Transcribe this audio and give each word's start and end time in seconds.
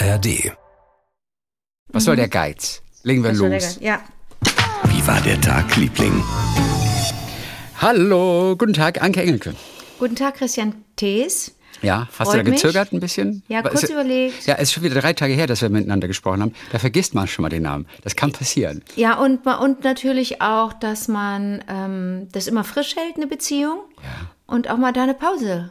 ARD. 0.00 0.52
Was 1.88 2.04
soll 2.04 2.16
der 2.16 2.28
Geiz? 2.28 2.82
Legen 3.02 3.22
wir 3.24 3.36
war 3.38 3.48
los. 3.50 3.78
Ja. 3.80 4.00
Wie 4.84 5.06
war 5.06 5.20
der 5.22 5.40
Tag, 5.40 5.74
Liebling? 5.76 6.22
Hallo, 7.80 8.54
guten 8.56 8.74
Tag, 8.74 9.02
Anke 9.02 9.22
Engelke. 9.22 9.54
Guten 9.98 10.14
Tag, 10.16 10.36
Christian 10.36 10.84
Thees. 10.96 11.52
Ja, 11.82 12.08
hast 12.18 12.28
Freut 12.28 12.40
du 12.40 12.44
da 12.44 12.50
mich. 12.50 12.60
gezögert 12.62 12.92
ein 12.92 13.00
bisschen? 13.00 13.42
Ja, 13.48 13.62
kurz 13.62 13.84
ist- 13.84 13.90
überlegt. 13.90 14.46
Ja, 14.46 14.54
es 14.54 14.62
ist 14.64 14.72
schon 14.72 14.82
wieder 14.82 15.00
drei 15.00 15.12
Tage 15.12 15.32
her, 15.34 15.46
dass 15.46 15.62
wir 15.62 15.68
miteinander 15.68 16.08
gesprochen 16.08 16.42
haben. 16.42 16.52
Da 16.72 16.78
vergisst 16.78 17.14
man 17.14 17.26
schon 17.28 17.42
mal 17.44 17.48
den 17.48 17.62
Namen. 17.62 17.86
Das 18.02 18.16
kann 18.16 18.32
passieren. 18.32 18.82
Ja, 18.96 19.14
und, 19.18 19.46
und 19.46 19.84
natürlich 19.84 20.42
auch, 20.42 20.72
dass 20.72 21.08
man 21.08 21.62
ähm, 21.68 22.28
das 22.32 22.46
immer 22.48 22.64
frisch 22.64 22.96
hält, 22.96 23.16
eine 23.16 23.26
Beziehung. 23.28 23.78
Und 24.46 24.70
auch 24.70 24.76
mal 24.76 24.92
da 24.92 25.02
eine 25.04 25.14
Pause 25.14 25.46
Ja, 25.46 25.54
ja, 25.56 25.70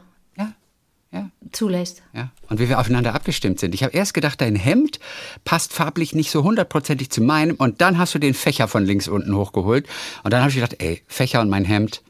zulässt. 1.51 2.01
ja. 2.13 2.29
Und 2.49 2.59
wie 2.59 2.69
wir 2.69 2.79
aufeinander 2.79 3.13
abgestimmt 3.13 3.59
sind. 3.59 3.75
Ich 3.75 3.83
habe 3.83 3.93
erst 3.93 4.13
gedacht, 4.13 4.39
dein 4.39 4.55
Hemd 4.55 4.99
passt 5.43 5.73
farblich 5.73 6.13
nicht 6.15 6.31
so 6.31 6.43
hundertprozentig 6.43 7.09
zu 7.09 7.21
meinem. 7.21 7.55
Und 7.55 7.81
dann 7.81 7.97
hast 7.97 8.15
du 8.15 8.19
den 8.19 8.33
Fächer 8.33 8.67
von 8.67 8.85
links 8.85 9.07
unten 9.07 9.35
hochgeholt. 9.35 9.85
Und 10.23 10.31
dann 10.33 10.41
habe 10.41 10.49
ich 10.49 10.55
gedacht, 10.55 10.75
ey, 10.79 11.03
Fächer 11.07 11.41
und 11.41 11.49
mein 11.49 11.65
Hemd, 11.65 12.01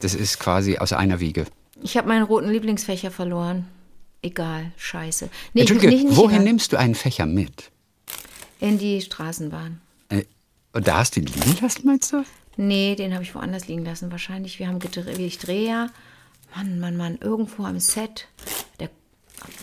das 0.00 0.14
ist 0.14 0.38
quasi 0.40 0.78
aus 0.78 0.92
einer 0.92 1.20
Wiege. 1.20 1.44
Ich 1.82 1.96
habe 1.96 2.08
meinen 2.08 2.24
roten 2.24 2.50
Lieblingsfächer 2.50 3.10
verloren. 3.10 3.66
Egal, 4.22 4.72
scheiße. 4.76 5.28
Nee, 5.52 5.60
Entschuldige, 5.60 5.92
nicht, 5.92 6.04
nicht 6.06 6.16
wohin 6.16 6.36
egal. 6.36 6.44
nimmst 6.44 6.72
du 6.72 6.76
einen 6.78 6.94
Fächer 6.94 7.26
mit? 7.26 7.70
In 8.60 8.78
die 8.78 9.00
Straßenbahn. 9.02 9.80
Äh, 10.08 10.24
Und 10.72 10.88
da 10.88 10.96
hast 10.98 11.14
du 11.16 11.20
ihn 11.20 11.26
liegen 11.26 11.56
lassen, 11.60 11.82
meinst 11.86 12.12
du? 12.12 12.24
Nee, 12.56 12.94
den 12.96 13.12
habe 13.14 13.22
ich 13.22 13.34
woanders 13.34 13.68
liegen 13.68 13.84
lassen. 13.84 14.10
Wahrscheinlich, 14.10 14.58
wir 14.58 14.68
haben 14.68 14.78
gedreht, 14.78 15.18
ich 15.18 15.38
drehe 15.38 15.68
ja. 15.68 15.86
Mann, 16.56 16.78
Mann, 16.78 16.96
Mann, 16.96 17.18
irgendwo 17.20 17.64
am 17.64 17.80
Set. 17.80 18.28
Der, 18.80 18.88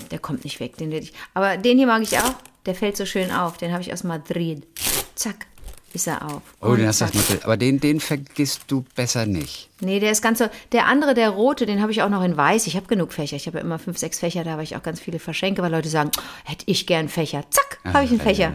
der 0.09 0.20
kommt 0.20 0.44
nicht 0.44 0.59
weg, 0.59 0.77
den 0.77 0.91
will 0.91 1.04
ich. 1.04 1.13
Aber 1.34 1.58
den 1.58 1.77
hier 1.77 1.88
mag 1.88 2.02
ich 2.02 2.18
auch. 2.18 2.35
Der 2.66 2.76
fällt 2.76 2.98
so 2.98 3.05
schön 3.05 3.32
auf. 3.32 3.57
Den 3.57 3.71
habe 3.71 3.82
ich 3.82 3.91
aus 3.91 4.04
Madrid. 4.04 4.68
Zack, 5.16 5.48
ist 5.93 6.07
er 6.07 6.26
auf. 6.26 6.41
Oh, 6.62 6.68
Und 6.68 6.77
den 6.79 6.88
hast 6.88 7.01
du 7.01 7.05
das 7.05 7.29
mit. 7.29 7.43
Aber 7.43 7.57
den, 7.57 7.79
den 7.79 7.99
vergisst 7.99 8.63
du 8.68 8.85
besser 8.96 9.26
nicht. 9.26 9.71
Nee, 9.82 9.99
der 9.99 10.12
ist 10.12 10.21
ganz 10.21 10.40
so. 10.40 10.46
Der 10.71 10.87
andere, 10.87 11.13
der 11.13 11.29
rote, 11.29 11.65
den 11.65 11.82
habe 11.82 11.91
ich 11.91 12.01
auch 12.01 12.10
noch 12.10 12.24
in 12.24 12.37
weiß. 12.37 12.68
Ich 12.68 12.76
habe 12.76 12.87
genug 12.87 13.13
Fächer. 13.13 13.35
Ich 13.35 13.48
habe 13.48 13.57
ja 13.57 13.63
immer 13.63 13.79
fünf, 13.79 13.98
sechs 13.98 14.20
Fächer, 14.20 14.43
da 14.43 14.57
weil 14.57 14.63
ich 14.63 14.76
auch 14.76 14.84
ganz 14.84 14.99
viele 14.99 15.20
verschenke, 15.20 15.62
weil 15.62 15.71
Leute 15.71 15.90
sagen, 15.90 16.12
oh, 16.18 16.21
hätte 16.49 16.63
ich 16.68 16.88
gern 16.88 17.10
Fächer. 17.10 17.43
Zack, 17.49 17.79
habe 17.93 18.04
ich 18.05 18.12
einen 18.12 18.21
Fächer. 18.21 18.54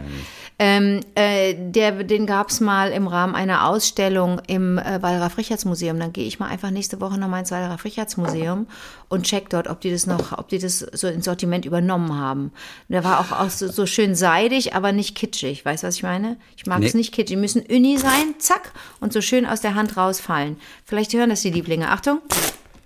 Ähm, 0.59 1.01
äh, 1.13 1.53
der, 1.55 2.03
den 2.03 2.25
gab 2.25 2.49
es 2.49 2.61
mal 2.61 2.91
im 2.91 3.05
Rahmen 3.07 3.35
einer 3.35 3.67
Ausstellung 3.67 4.41
im 4.47 4.79
äh, 4.79 4.99
Wallraf-Richards-Museum. 5.03 5.99
Dann 5.99 6.13
gehe 6.13 6.25
ich 6.25 6.39
mal 6.39 6.47
einfach 6.47 6.71
nächste 6.71 6.99
Woche 6.99 7.19
nochmal 7.19 7.41
ins 7.41 7.51
Wallraf-Richards-Museum 7.51 8.65
und 9.07 9.23
check 9.23 9.49
dort, 9.51 9.67
ob 9.67 9.81
die 9.81 9.91
das 9.91 10.07
noch, 10.07 10.35
ob 10.37 10.47
die 10.49 10.57
das 10.57 10.79
so 10.79 11.07
ins 11.07 11.25
Sortiment 11.25 11.65
übernommen 11.65 12.17
haben. 12.17 12.51
Der 12.89 13.03
war 13.03 13.19
auch, 13.19 13.39
auch 13.39 13.49
so, 13.51 13.67
so 13.67 13.85
schön 13.85 14.15
seidig, 14.15 14.73
aber 14.73 14.91
nicht 14.93 15.15
kitschig. 15.15 15.63
Weißt 15.63 15.83
du, 15.83 15.87
was 15.87 15.95
ich 15.97 16.03
meine? 16.03 16.37
Ich 16.55 16.65
mag 16.65 16.81
es 16.81 16.93
Nee. 16.95 16.99
nicht 17.01 17.11
kitschig. 17.13 17.27
Die 17.27 17.35
müssen 17.35 17.61
Uni 17.69 17.97
sein, 17.97 18.35
zack, 18.39 18.71
und 18.99 19.13
so 19.13 19.21
schön 19.21 19.45
aus 19.45 19.61
der 19.61 19.75
Hand 19.75 19.95
rausfallen. 19.97 20.57
Vielleicht 20.85 21.11
hören 21.17 21.29
das 21.29 21.41
die 21.41 21.49
Lieblinge. 21.51 21.89
Achtung, 21.89 22.21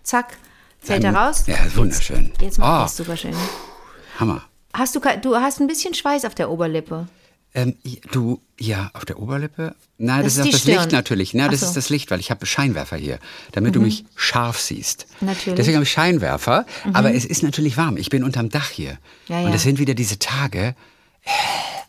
zack, 0.04 0.38
fällt 0.80 1.04
er 1.04 1.14
raus. 1.16 1.44
Ja, 1.48 1.58
wunderschön. 1.76 2.28
Jetzt, 2.34 2.42
jetzt 2.42 2.58
macht 2.60 2.80
Oh. 2.80 2.84
das 2.84 2.98
super 2.98 3.18
schön. 3.18 3.36
Hammer. 4.20 4.44
Hast 4.74 4.96
du, 4.96 5.00
du 5.22 5.36
hast 5.36 5.60
ein 5.60 5.68
bisschen 5.68 5.94
Schweiß 5.94 6.26
auf 6.26 6.36
der 6.36 6.50
Oberlippe. 6.50 7.08
Ähm, 7.54 7.76
du, 8.14 8.40
ja, 8.58 8.90
auf 8.94 9.04
der 9.04 9.20
Oberlippe? 9.20 9.76
Nein, 9.98 10.24
das, 10.24 10.36
Das 10.36 10.46
ist 10.46 10.46
ist 10.46 10.54
das 10.54 10.62
Stirn. 10.62 10.78
Licht 10.78 10.92
natürlich. 10.94 11.34
Na, 11.34 11.48
Ach 11.48 11.52
das 11.52 11.60
so. 11.60 11.66
Mhm. 11.66 11.70
ist 11.72 11.76
das 11.76 11.90
Licht, 11.90 12.10
weil 12.10 12.22
ich 12.22 12.32
habe 12.32 12.46
Scheinwerfer 12.46 12.96
hier, 12.96 13.20
damit 13.52 13.76
du 13.76 13.82
mich 13.82 14.06
scharf 14.16 14.58
siehst. 14.60 15.06
Natürlich. 15.20 15.48
Mhm. 15.48 15.56
Deswegen 15.58 15.76
habe 15.76 15.84
ich 15.84 15.92
Scheinwerfer, 15.92 16.66
aber 16.94 17.14
es 17.14 17.26
ist 17.26 17.44
natürlich 17.44 17.76
warm. 17.76 17.98
Ich 17.98 18.10
bin 18.10 18.24
unterm 18.24 18.48
Dach 18.50 18.70
hier. 18.70 18.98
Ja, 19.28 19.42
Und 19.42 19.50
ja. 19.50 19.56
es 19.56 19.64
sind 19.64 19.80
wieder 19.80 19.94
diese 19.96 20.18
Tage. 20.18 20.76
Äh, 21.24 21.30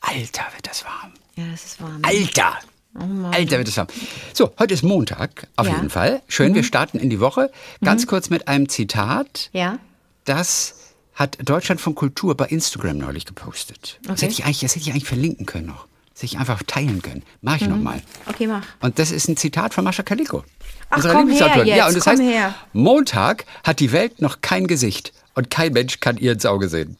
Alter, 0.00 0.42
wird 0.56 0.66
das 0.66 0.84
warm. 0.84 1.12
Ja, 1.36 1.44
das 1.52 1.64
ist 1.64 1.80
warm. 1.80 2.00
Alter! 2.02 2.58
Alter, 2.94 3.58
wird 3.58 3.68
es 3.68 3.76
warm. 3.76 3.86
So, 4.34 4.52
heute 4.58 4.74
ist 4.74 4.82
Montag, 4.82 5.48
auf 5.56 5.66
Ja. 5.66 5.72
Mhm. 5.72 5.78
jeden 5.78 5.90
Fall. 5.90 6.22
Schön, 6.28 6.54
wir 6.54 6.62
starten 6.62 6.98
in 6.98 7.08
die 7.10 7.20
Woche. 7.20 7.50
Ganz 7.82 8.06
kurz 8.06 8.28
mit 8.30 8.48
einem 8.48 8.68
Zitat. 8.68 9.48
Ja? 9.52 9.78
Das 10.24 10.74
hat 11.14 11.38
Deutschland 11.42 11.80
von 11.80 11.94
Kultur 11.94 12.36
bei 12.36 12.46
Instagram 12.46 12.98
neulich 12.98 13.24
gepostet. 13.26 13.98
Das, 14.02 14.12
Okay. 14.12 14.22
hätte 14.26 14.32
ich 14.32 14.44
eigentlich, 14.44 14.60
das 14.60 14.72
hätte 14.74 14.80
ich 14.86 14.90
eigentlich 14.90 15.06
verlinken 15.08 15.46
können 15.46 15.66
noch. 15.66 15.86
Das 16.12 16.22
hätte 16.22 16.34
ich 16.34 16.38
einfach 16.38 16.62
teilen 16.66 17.00
können. 17.00 17.22
Mach 17.40 17.56
ich 17.56 17.66
noch 17.68 17.78
mal. 17.78 18.02
Okay, 18.26 18.46
mach. 18.46 18.62
Und 18.80 18.98
das 18.98 19.10
ist 19.10 19.28
ein 19.28 19.36
Zitat 19.38 19.72
von 19.72 19.84
Mascha 19.84 20.02
Kaliko. 20.02 20.44
Ach, 20.90 20.96
unserer 20.96 21.14
komm 21.14 21.30
her 21.30 21.56
jetzt, 21.64 21.66
ja, 21.68 21.88
und 21.88 21.96
das 21.96 22.06
heißt, 22.06 22.20
her. 22.22 22.54
Montag 22.74 23.46
hat 23.64 23.80
die 23.80 23.92
Welt 23.92 24.20
noch 24.20 24.42
kein 24.42 24.66
Gesicht 24.66 25.12
und 25.34 25.50
kein 25.50 25.72
Mensch 25.72 26.00
kann 26.00 26.18
ihr 26.18 26.32
ins 26.32 26.44
Auge 26.44 26.68
sehen. 26.68 26.98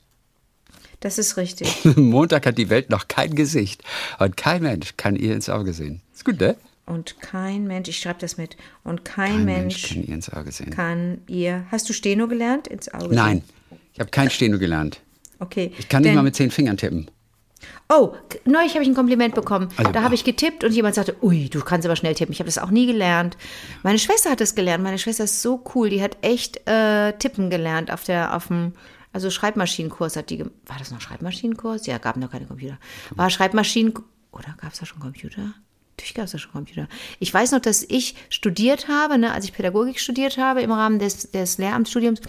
Das 1.03 1.19
ist 1.19 1.37
richtig. 1.37 1.85
Montag 1.97 2.47
hat 2.47 2.57
die 2.59 2.71
Welt 2.71 2.89
noch 2.89 3.09
kein 3.09 3.35
Gesicht 3.35 3.83
und 4.21 4.37
kein 4.37 4.63
Mensch 4.63 4.97
kann 4.97 5.17
ihr 5.17 5.35
ins 5.35 5.49
Auge 5.49 5.73
sehen. 5.73 6.01
Ist 6.15 6.25
gut, 6.25 6.41
ne? 6.41 6.57
Und 6.87 7.21
kein 7.21 7.67
Mensch, 7.67 7.89
ich 7.89 7.99
schreibe 7.99 8.21
das 8.21 8.39
mit. 8.39 8.57
Und 8.85 9.05
kein, 9.05 9.33
Kein 9.33 9.45
Mensch, 9.45 9.89
kann 9.89 10.05
ihr 10.05 10.15
ins 10.15 10.31
Auge 10.31 10.53
sehen. 10.53 10.71
kann 10.71 11.19
ihr. 11.27 11.67
Hast 11.71 11.89
du 11.89 11.93
Steno 11.93 12.29
gelernt? 12.29 12.69
Ins 12.69 12.93
Auge. 12.93 13.15
Nein, 13.15 13.43
sehen? 13.69 13.79
ich 13.95 14.01
habe 14.01 14.11
kein 14.11 14.31
Steno 14.31 14.59
gelernt. 14.59 15.01
Okay. 15.41 15.73
Ich 15.79 15.89
kann 15.89 16.03
nicht 16.03 16.15
mal 16.15 16.23
mit 16.23 16.37
zehn 16.37 16.51
Fingern 16.51 16.77
tippen. 16.77 17.11
Oh, 17.89 18.15
neulich 18.45 18.75
habe 18.75 18.83
ich 18.83 18.89
ein 18.89 18.95
Kompliment 18.95 19.35
bekommen. 19.35 19.69
Also, 19.77 19.93
da 19.93 20.03
habe 20.03 20.15
ich 20.15 20.25
getippt 20.25 20.65
und 20.65 20.73
jemand 20.73 20.95
sagte, 20.95 21.17
ui, 21.23 21.49
du 21.49 21.61
kannst 21.61 21.85
aber 21.85 21.97
schnell 21.97 22.15
tippen. 22.15 22.33
Ich 22.33 22.39
habe 22.39 22.47
das 22.49 22.59
auch 22.59 22.71
nie 22.71 22.87
gelernt. 22.87 23.37
Meine 23.83 23.99
Schwester 23.99 24.31
hat 24.31 24.41
das 24.41 24.55
gelernt. 24.55 24.83
Meine 24.83 24.99
Schwester 24.99 25.25
ist 25.25 25.43
so 25.43 25.63
cool. 25.75 25.91
Die 25.91 26.03
hat 26.03 26.17
echt 26.23 26.67
äh, 26.69 27.13
tippen 27.15 27.51
gelernt 27.51 27.93
auf 27.93 28.05
der, 28.05 28.35
auf 28.37 28.47
dem, 28.49 28.73
also 29.13 29.31
Schreibmaschinenkurs 29.31 30.17
hat 30.17 30.31
die, 30.31 30.45
war 30.45 30.79
das 30.79 30.91
noch 30.91 31.01
Schreibmaschinenkurs? 31.01 31.87
Ja, 31.87 31.99
gab 31.99 32.17
noch 32.17 32.31
keine 32.31 32.47
Computer. 32.47 32.79
War 33.11 33.31
Schreibmaschinen, 33.31 33.95
oder 34.33 34.55
gab 34.61 34.73
es 34.73 34.79
da 34.79 34.87
schon 34.87 35.01
Computer? 35.01 35.55
Natürlich 35.97 36.15
gab 36.15 36.25
es 36.25 36.33
da 36.33 36.39
schon 36.39 36.53
Computer. 36.53 36.89
Ich 37.19 37.33
weiß 37.33 37.53
noch, 37.53 37.61
dass 37.61 37.83
ich 37.83 38.17
studiert 38.31 38.89
habe, 38.89 39.19
ne, 39.19 39.33
als 39.33 39.45
ich 39.45 39.53
Pädagogik 39.53 40.01
studiert 40.01 40.39
habe 40.39 40.63
im 40.63 40.73
Rahmen 40.73 40.99
des, 40.99 41.31
des 41.31 41.59
Lehramtsstudiums. 41.59 42.21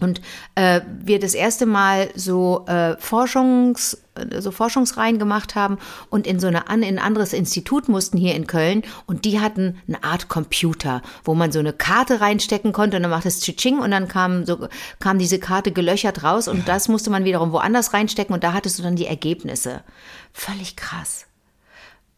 Und 0.00 0.20
äh, 0.54 0.80
wir 1.00 1.18
das 1.18 1.34
erste 1.34 1.66
Mal 1.66 2.10
so 2.14 2.64
äh, 2.66 2.96
Forschungs, 2.98 4.02
so 4.40 4.50
Forschungsreihen 4.50 5.18
gemacht 5.18 5.54
haben 5.54 5.78
und 6.10 6.26
in 6.26 6.40
so 6.40 6.46
eine 6.46 6.64
in 6.70 6.84
ein 6.84 6.98
anderes 6.98 7.32
Institut 7.32 7.88
mussten 7.88 8.18
hier 8.18 8.34
in 8.34 8.46
Köln 8.46 8.82
und 9.06 9.24
die 9.24 9.40
hatten 9.40 9.78
eine 9.88 10.02
Art 10.04 10.28
Computer, 10.28 11.02
wo 11.24 11.34
man 11.34 11.52
so 11.52 11.58
eine 11.58 11.72
Karte 11.72 12.20
reinstecken 12.20 12.72
konnte 12.72 12.96
und 12.96 13.02
dann 13.02 13.10
macht 13.10 13.26
es 13.26 13.40
Tschitsching 13.40 13.78
und 13.78 13.90
dann 13.90 14.08
kam 14.08 14.44
so 14.46 14.68
kam 15.00 15.18
diese 15.18 15.38
Karte 15.38 15.72
gelöchert 15.72 16.22
raus 16.22 16.48
und 16.48 16.68
das 16.68 16.88
musste 16.88 17.10
man 17.10 17.24
wiederum 17.24 17.52
woanders 17.52 17.92
reinstecken 17.92 18.34
und 18.34 18.44
da 18.44 18.52
hattest 18.52 18.78
du 18.78 18.82
dann 18.82 18.96
die 18.96 19.06
Ergebnisse. 19.06 19.82
Völlig 20.32 20.76
krass. 20.76 21.26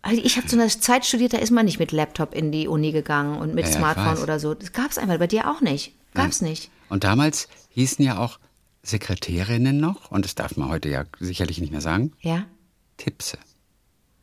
Also 0.03 0.23
ich 0.23 0.37
habe 0.37 0.47
zu 0.47 0.55
einer 0.57 0.69
Zeit 0.69 1.05
studiert, 1.05 1.33
da 1.33 1.39
ist 1.39 1.51
man 1.51 1.65
nicht 1.65 1.81
mit 1.81 1.91
Laptop 1.91 2.33
in 2.33 2.53
die 2.53 2.69
Uni 2.69 2.93
gegangen 2.93 3.39
und 3.39 3.55
mit 3.55 3.67
Ja, 3.67 3.73
Smartphone 3.73 4.19
oder 4.23 4.39
so. 4.39 4.55
Das 4.55 4.73
gab 4.73 4.91
es 4.91 4.99
einfach 4.99 5.19
bei 5.19 5.27
dir 5.27 5.51
auch 5.51 5.61
nicht. 5.61 5.95
Gab's 6.15 6.41
nicht. 6.41 6.71
Und 6.89 7.03
damals 7.03 7.49
hießen 7.71 8.05
ja 8.05 8.19
auch 8.19 8.39
Sekretärinnen 8.87 9.79
noch, 9.79 10.11
und 10.11 10.25
das 10.25 10.35
darf 10.35 10.57
man 10.57 10.69
heute 10.69 10.89
ja 10.89 11.05
sicherlich 11.21 11.61
nicht 11.61 11.73
mehr 11.73 11.81
sagen, 11.81 12.13
Ja, 12.21 12.45
Tipse. 12.97 13.39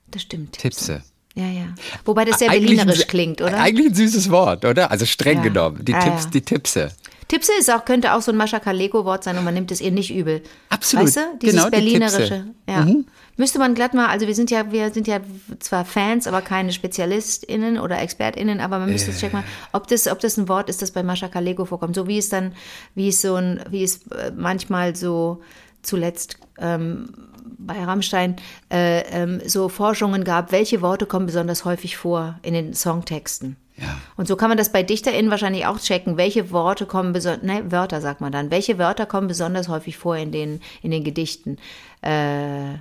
das 0.07 0.22
stimmt. 0.24 0.53
Tipse. 0.53 1.03
Ja, 1.35 1.47
ja. 1.50 1.74
Wobei 2.06 2.25
das 2.25 2.40
sehr 2.40 2.50
berlinerisch 2.50 3.07
klingt, 3.07 3.41
oder? 3.41 3.59
Eigentlich 3.59 3.88
ein 3.88 3.96
süßes 3.96 4.29
Wort, 4.29 4.66
oder? 4.66 4.91
Also 4.91 5.06
streng 5.07 5.38
Ja. 5.38 5.44
genommen. 5.44 5.84
Die 5.84 5.91
Ja, 5.91 6.00
Tipps, 6.00 6.25
ja. 6.25 6.29
die 6.29 6.41
Tipse. 6.41 6.91
Tipse 7.28 7.51
ist 7.59 7.72
auch, 7.72 7.85
könnte 7.85 8.13
auch 8.13 8.22
so 8.22 8.31
ein 8.31 8.38
Mascha 8.38 8.59
Kaleko-Wort 8.59 9.23
sein 9.23 9.38
und 9.38 9.44
man 9.44 9.53
nimmt 9.53 9.72
es 9.72 9.81
ihr 9.81 9.91
nicht 9.91 10.13
übel. 10.13 10.41
Absolut. 10.69 11.06
Weißt 11.06 11.17
du? 11.17 11.22
Dieses 11.41 11.56
Genau, 11.56 11.66
die 11.66 11.72
berlinerische. 11.72 12.17
Tipse. 12.17 12.56
Ja. 12.67 12.88
Müsste 13.35 13.57
man 13.57 13.73
glatt 13.73 13.95
mal, 13.95 14.07
also 14.07 14.28
wir 14.28 14.35
sind 14.35 14.51
ja, 14.51 14.72
wir 14.72 14.91
sind 14.91 15.07
ja 15.07 15.19
zwar 15.59 15.85
Fans, 15.85 16.28
aber 16.28 16.41
keine 16.41 16.72
SpezialistInnen 16.72 17.79
oder 17.79 18.00
ExpertInnen, 18.00 18.59
aber 18.59 18.78
man 18.78 18.91
müsste 18.91 19.12
checken 19.12 19.39
mal, 19.39 19.45
ob 19.72 19.88
das, 19.88 20.07
ob 20.07 20.19
das 20.19 20.38
ein 20.38 20.47
Wort 20.47 20.69
ist, 20.69 20.83
das 20.83 20.91
bei 20.91 21.01
Mascha 21.01 21.28
Kaleko 21.28 21.66
vorkommt. 21.66 21.95
So 21.95 22.07
wie 22.07 22.19
es 22.19 22.29
dann, 22.29 22.53
wie 22.94 23.09
es 23.09 23.22
so 23.22 23.35
ein, 23.35 23.63
wie 23.69 23.83
es 23.83 24.06
äh, 24.07 24.31
manchmal 24.36 24.95
so 24.95 25.42
zuletzt 25.81 26.38
ähm, 26.59 27.09
bei 27.57 27.83
Rammstein 27.83 28.36
äh, 28.71 29.01
ähm, 29.09 29.42
so 29.45 29.68
Forschungen 29.68 30.24
gab, 30.24 30.51
welche 30.51 30.81
Worte 30.81 31.06
kommen 31.06 31.25
besonders 31.25 31.65
häufig 31.65 31.97
vor 31.97 32.39
in 32.44 32.53
den 32.53 32.74
Songtexten. 32.74 33.57
Ja. 33.77 33.97
Und 34.17 34.27
so 34.27 34.35
kann 34.35 34.49
man 34.49 34.57
das 34.57 34.71
bei 34.71 34.83
DichterInnen 34.83 35.31
wahrscheinlich 35.31 35.65
auch 35.65 35.79
checken, 35.79 36.17
welche 36.17 36.51
Worte 36.51 36.85
kommen 36.85 37.13
besonders, 37.13 37.43
ne, 37.43 37.71
Wörter 37.71 38.01
sagt 38.01 38.21
man 38.21 38.31
dann, 38.31 38.51
welche 38.51 38.77
Wörter 38.77 39.05
kommen 39.05 39.27
besonders 39.27 39.67
häufig 39.67 39.97
vor 39.97 40.15
in 40.15 40.31
den, 40.31 40.61
in 40.81 40.91
den 40.91 41.03
Gedichten. 41.03 41.57
Äh, 42.01 42.73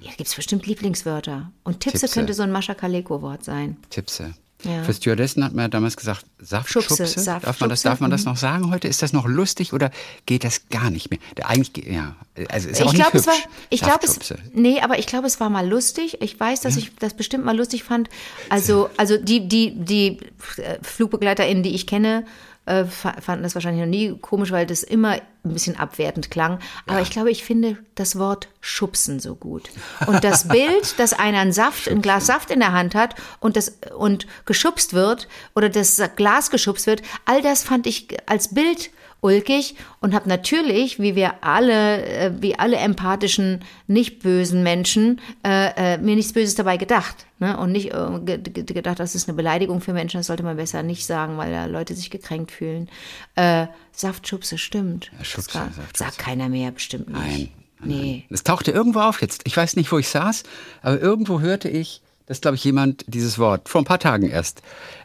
ja, 0.00 0.10
gibt 0.16 0.28
es 0.28 0.34
bestimmt 0.34 0.66
Lieblingswörter. 0.66 1.52
Und 1.62 1.80
Tipse, 1.80 2.00
Tipse. 2.00 2.14
könnte 2.14 2.34
so 2.34 2.42
ein 2.42 2.50
Mascha 2.50 2.74
Kaleko-Wort 2.74 3.44
sein. 3.44 3.76
Tipse. 3.90 4.34
Ja. 4.64 4.84
Für 4.84 4.92
Stewardessen 4.92 5.42
hat 5.44 5.54
man 5.54 5.64
ja 5.64 5.68
damals 5.68 5.96
gesagt, 5.96 6.26
Saftschubse. 6.38 6.96
Schubse, 6.96 7.20
Saft- 7.20 7.46
darf, 7.46 7.60
man 7.60 7.70
das, 7.70 7.78
Schubse, 7.80 7.88
darf 7.88 8.00
man 8.00 8.10
das 8.10 8.22
mhm. 8.24 8.30
noch 8.30 8.36
sagen 8.36 8.70
heute? 8.70 8.88
Ist 8.88 9.02
das 9.02 9.12
noch 9.12 9.26
lustig 9.26 9.72
oder 9.72 9.90
geht 10.26 10.44
das 10.44 10.68
gar 10.68 10.90
nicht 10.90 11.10
mehr? 11.10 11.18
Der 11.36 11.48
eigentlich, 11.48 11.72
ge- 11.72 11.92
ja, 11.92 12.14
also 12.50 12.68
ist 12.68 12.78
ja 12.78 12.84
auch 12.86 12.92
ich 12.92 12.98
nicht 12.98 13.02
glaube, 13.10 13.18
es 13.18 13.26
war, 13.26 13.34
ich 13.70 13.80
glaube, 13.80 14.06
es, 14.06 14.34
nee, 14.52 14.80
aber 14.80 14.98
ich 14.98 15.06
glaube, 15.06 15.26
es 15.26 15.40
war 15.40 15.48
mal 15.50 15.66
lustig. 15.66 16.20
Ich 16.20 16.38
weiß, 16.38 16.60
dass 16.60 16.76
ich 16.76 16.92
das 16.98 17.14
bestimmt 17.14 17.44
mal 17.44 17.56
lustig 17.56 17.84
fand. 17.84 18.08
Also, 18.50 18.90
also 18.96 19.16
die, 19.16 19.48
die, 19.48 19.72
die 19.74 20.18
äh, 20.58 20.78
FlugbegleiterInnen, 20.82 21.62
die 21.62 21.74
ich 21.74 21.86
kenne, 21.86 22.24
äh, 22.66 22.84
fa- 22.84 23.16
fanden 23.20 23.42
das 23.42 23.54
wahrscheinlich 23.54 23.80
noch 23.84 23.90
nie 23.90 24.16
komisch, 24.20 24.50
weil 24.52 24.66
das 24.66 24.82
immer 24.82 25.12
ein 25.12 25.20
bisschen 25.54 25.76
abwertend 25.78 26.30
klang. 26.30 26.58
Aber 26.86 27.00
ich 27.00 27.10
glaube, 27.10 27.30
ich 27.30 27.44
finde 27.44 27.78
das 27.94 28.18
Wort 28.18 28.48
schubsen 28.60 29.20
so 29.20 29.34
gut. 29.34 29.70
Und 30.06 30.22
das 30.22 30.48
Bild, 30.48 30.94
dass 30.98 31.12
einer 31.14 31.38
einen 31.38 31.52
Saft, 31.52 31.88
ein 31.88 32.02
Glas 32.02 32.26
Saft 32.26 32.50
in 32.50 32.60
der 32.60 32.72
Hand 32.72 32.94
hat 32.94 33.14
und 33.40 33.56
das 33.56 33.78
und 33.96 34.26
geschubst 34.44 34.92
wird 34.92 35.28
oder 35.54 35.68
das 35.68 36.00
Glas 36.16 36.50
geschubst 36.50 36.86
wird, 36.86 37.02
all 37.24 37.40
das 37.42 37.62
fand 37.62 37.86
ich 37.86 38.08
als 38.28 38.52
Bild 38.54 38.90
ulkig 39.22 39.74
und 40.00 40.14
habe 40.14 40.28
natürlich, 40.28 40.98
wie 40.98 41.14
wir 41.14 41.42
alle, 41.44 42.04
äh, 42.06 42.32
wie 42.40 42.58
alle 42.58 42.76
empathischen, 42.76 43.64
nicht 43.86 44.20
bösen 44.20 44.62
Menschen, 44.62 45.20
äh, 45.46 45.94
äh, 45.94 45.98
mir 45.98 46.16
nichts 46.16 46.32
Böses 46.32 46.54
dabei 46.54 46.76
gedacht. 46.76 47.26
Ne? 47.38 47.56
Und 47.58 47.72
nicht 47.72 47.92
äh, 47.92 48.18
ge 48.24 48.38
ge 48.38 48.64
gedacht, 48.64 48.98
das 49.00 49.14
ist 49.14 49.28
eine 49.28 49.36
Beleidigung 49.36 49.80
für 49.80 49.92
Menschen, 49.92 50.18
das 50.20 50.26
sollte 50.28 50.42
man 50.42 50.56
besser 50.56 50.82
nicht 50.82 51.06
sagen, 51.06 51.36
weil 51.36 51.52
da 51.52 51.66
Leute 51.66 51.94
sich 51.94 52.10
gekränkt 52.10 52.50
fühlen. 52.50 52.88
Äh, 53.34 53.66
Saftschubse, 53.92 54.56
stimmt. 54.58 55.10
Ja, 55.18 55.24
Schubse, 55.24 55.50
gar- 55.52 55.66
Saftschubse. 55.66 56.04
sagt 56.04 56.18
keiner 56.18 56.48
mehr, 56.48 56.70
bestimmt 56.70 57.08
nicht. 57.08 57.18
Nein. 57.20 57.48
Nee. 57.82 58.24
Es 58.28 58.44
tauchte 58.44 58.72
irgendwo 58.72 59.00
auf 59.00 59.22
jetzt. 59.22 59.42
Ich 59.46 59.56
weiß 59.56 59.76
nicht, 59.76 59.90
wo 59.90 59.98
ich 59.98 60.08
saß, 60.08 60.42
aber 60.82 61.00
irgendwo 61.00 61.40
hörte 61.40 61.68
ich, 61.70 62.02
dass, 62.26 62.42
glaube 62.42 62.56
ich, 62.56 62.64
jemand 62.64 63.04
dieses 63.08 63.38
Wort 63.38 63.68
vor 63.70 63.80
ein 63.80 63.86
paar 63.86 63.98
Tagen 63.98 64.28
erst 64.28 64.62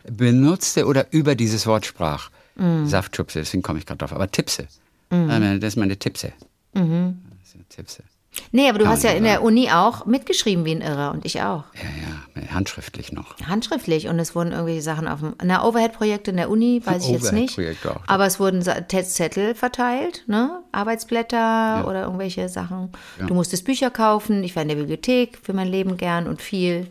benutzte 0.10 0.86
oder 0.86 1.08
über 1.12 1.36
dieses 1.36 1.66
Wort 1.68 1.86
sprach. 1.86 2.30
Mm. 2.56 2.86
Saftschubse, 2.86 3.40
deswegen 3.40 3.63
komme 3.63 3.80
ich 3.80 3.86
gerade 3.86 3.98
drauf. 4.00 4.13
Aber 4.13 4.30
Tipse. 4.31 4.68
Äh, 5.12 5.60
Das 5.60 5.69
ist 5.74 5.75
meine 5.78 5.98
Tipse. 5.98 6.34
Mhm. 6.74 7.22
Das 7.40 7.50
ist 7.50 7.56
eine 7.56 7.66
Tipse. 7.69 8.04
Nee, 8.52 8.68
aber 8.68 8.80
du 8.80 8.84
Kann 8.84 8.94
hast 8.94 9.04
ja 9.04 9.12
in 9.12 9.24
der 9.24 9.42
Uni 9.44 9.69
auch 9.72 10.06
mitgeschrieben 10.06 10.66
wie 10.66 10.74
ein 10.75 10.81
Irrer 10.81 11.12
und 11.13 11.24
ich 11.24 11.42
auch. 11.42 11.63
Ja, 11.74 12.42
ja, 12.42 12.54
handschriftlich 12.54 13.13
noch. 13.13 13.38
Handschriftlich 13.48 14.10
und 14.10 14.19
es 14.19 14.36
wurden 14.36 14.52
irgendwelche 14.52 14.81
Sachen 14.81 15.07
auf 15.07 15.22
dem, 15.22 15.36
na, 15.42 15.63
Overhead-Projekte 15.66 16.31
in 16.31 16.38
der 16.38 16.50
Uni, 16.50 16.81
weiß 16.84 17.06
ich 17.06 17.12
jetzt 17.12 17.31
nicht. 17.31 17.54
Auch, 17.57 17.86
ja. 17.86 17.96
Aber 18.07 18.25
es 18.25 18.38
wurden 18.38 18.62
Sa- 18.62 18.86
Zettel 18.90 19.56
verteilt, 19.56 20.25
ne? 20.28 20.62
Arbeitsblätter 20.74 21.86
oder 21.88 22.04
irgendwelche 22.04 22.50
Sachen. 22.50 22.90
Du 23.25 23.34
musstest 23.34 23.63
Bücher 23.63 23.90
kaufen. 23.90 24.44
Ich 24.44 24.54
war 24.56 24.63
in 24.63 24.69
der 24.69 24.75
Bibliothek 24.75 25.38
für 25.42 25.54
mein 25.54 25.68
Leben 25.68 25.96
gern 25.96 26.28
und 26.28 26.42
viel. 26.42 26.88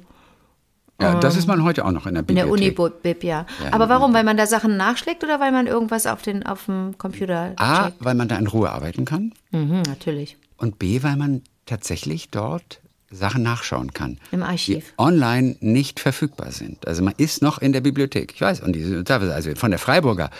Ja, 1.00 1.16
das 1.16 1.36
ist 1.36 1.46
man 1.48 1.64
heute 1.64 1.84
auch 1.84 1.90
noch 1.90 2.06
in 2.06 2.14
der 2.14 2.22
In 2.28 2.36
der 2.36 2.44
Bibliothek. 2.46 2.78
Uni-Bib, 2.78 3.24
ja. 3.24 3.46
Ja, 3.62 3.72
Aber 3.72 3.88
warum? 3.88 4.14
Weil 4.14 4.22
man 4.24 4.36
da 4.36 4.46
Sachen 4.46 4.76
nachschlägt 4.76 5.24
oder 5.24 5.40
weil 5.40 5.50
man 5.50 5.66
irgendwas 5.66 6.06
auf, 6.06 6.22
den, 6.22 6.44
auf 6.46 6.66
dem 6.66 6.96
Computer 6.98 7.52
A, 7.56 7.86
checkt? 7.86 8.04
weil 8.04 8.14
man 8.14 8.28
da 8.28 8.36
in 8.38 8.46
Ruhe 8.46 8.70
arbeiten 8.70 9.04
kann. 9.04 9.32
Mhm, 9.50 9.82
natürlich. 9.88 10.36
Und 10.56 10.78
B, 10.78 11.02
weil 11.02 11.16
man 11.16 11.42
tatsächlich 11.66 12.30
dort 12.30 12.80
Sachen 13.10 13.42
nachschauen 13.42 13.92
kann. 13.92 14.18
Im 14.30 14.42
Archiv. 14.42 14.84
Die 14.86 14.98
online 14.98 15.56
nicht 15.60 15.98
verfügbar 16.00 16.52
sind. 16.52 16.86
Also 16.86 17.02
man 17.02 17.14
ist 17.16 17.42
noch 17.42 17.58
in 17.58 17.72
der 17.72 17.80
Bibliothek. 17.80 18.32
Ich 18.34 18.40
weiß, 18.40 18.60
und 18.60 18.74
die, 18.74 19.02
also 19.08 19.54
von 19.56 19.70
der 19.70 19.78
Freiburger 19.80 20.30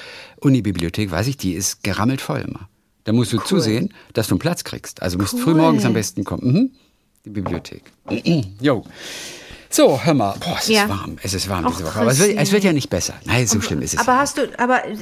Unibibliothek 0.41 1.11
weiß 1.11 1.27
ich, 1.29 1.37
die 1.37 1.53
ist 1.55 1.83
gerammelt 1.83 2.21
voll 2.21 2.41
immer. 2.41 2.69
Da 3.05 3.12
musst 3.12 3.33
du 3.33 3.39
zusehen, 3.39 3.93
dass 4.12 4.29
du 4.29 4.35
einen 4.35 4.39
Platz 4.41 4.65
kriegst. 4.65 5.03
Also 5.03 5.19
musst 5.19 5.35
Cool. 5.35 5.41
früh 5.41 5.55
morgens 5.55 5.85
am 5.85 5.93
besten 5.93 6.25
kommen. 6.25 6.53
Mhm. 6.53 6.71
Die 7.25 7.31
Bibliothek. 7.31 7.83
jo. 8.61 8.85
So, 9.75 10.00
hör 10.05 10.15
mal. 10.15 10.37
Boah, 10.38 10.56
es 10.61 10.69
Ja. 10.69 10.85
ist 10.85 10.88
warm. 10.88 11.17
Es 11.21 11.35
ist 11.35 11.49
warm 11.49 11.67
Och, 11.67 11.73
diese 11.73 11.85
Woche. 11.87 11.99
Aber 12.00 12.11
es 12.12 12.21
wird, 12.21 12.38
es 12.38 12.53
wird 12.53 12.62
ja 12.62 12.73
nicht 12.73 12.88
besser. 12.91 13.15
Nein, 13.25 13.44
so 13.49 13.61
schlimm 13.61 13.82
ist 13.82 13.94
es 13.94 13.99
Aber 14.00 14.12
nicht. 14.12 14.21
hast 14.21 14.38
du, 14.38 14.43
aber 14.61 14.85
äh, 14.87 14.94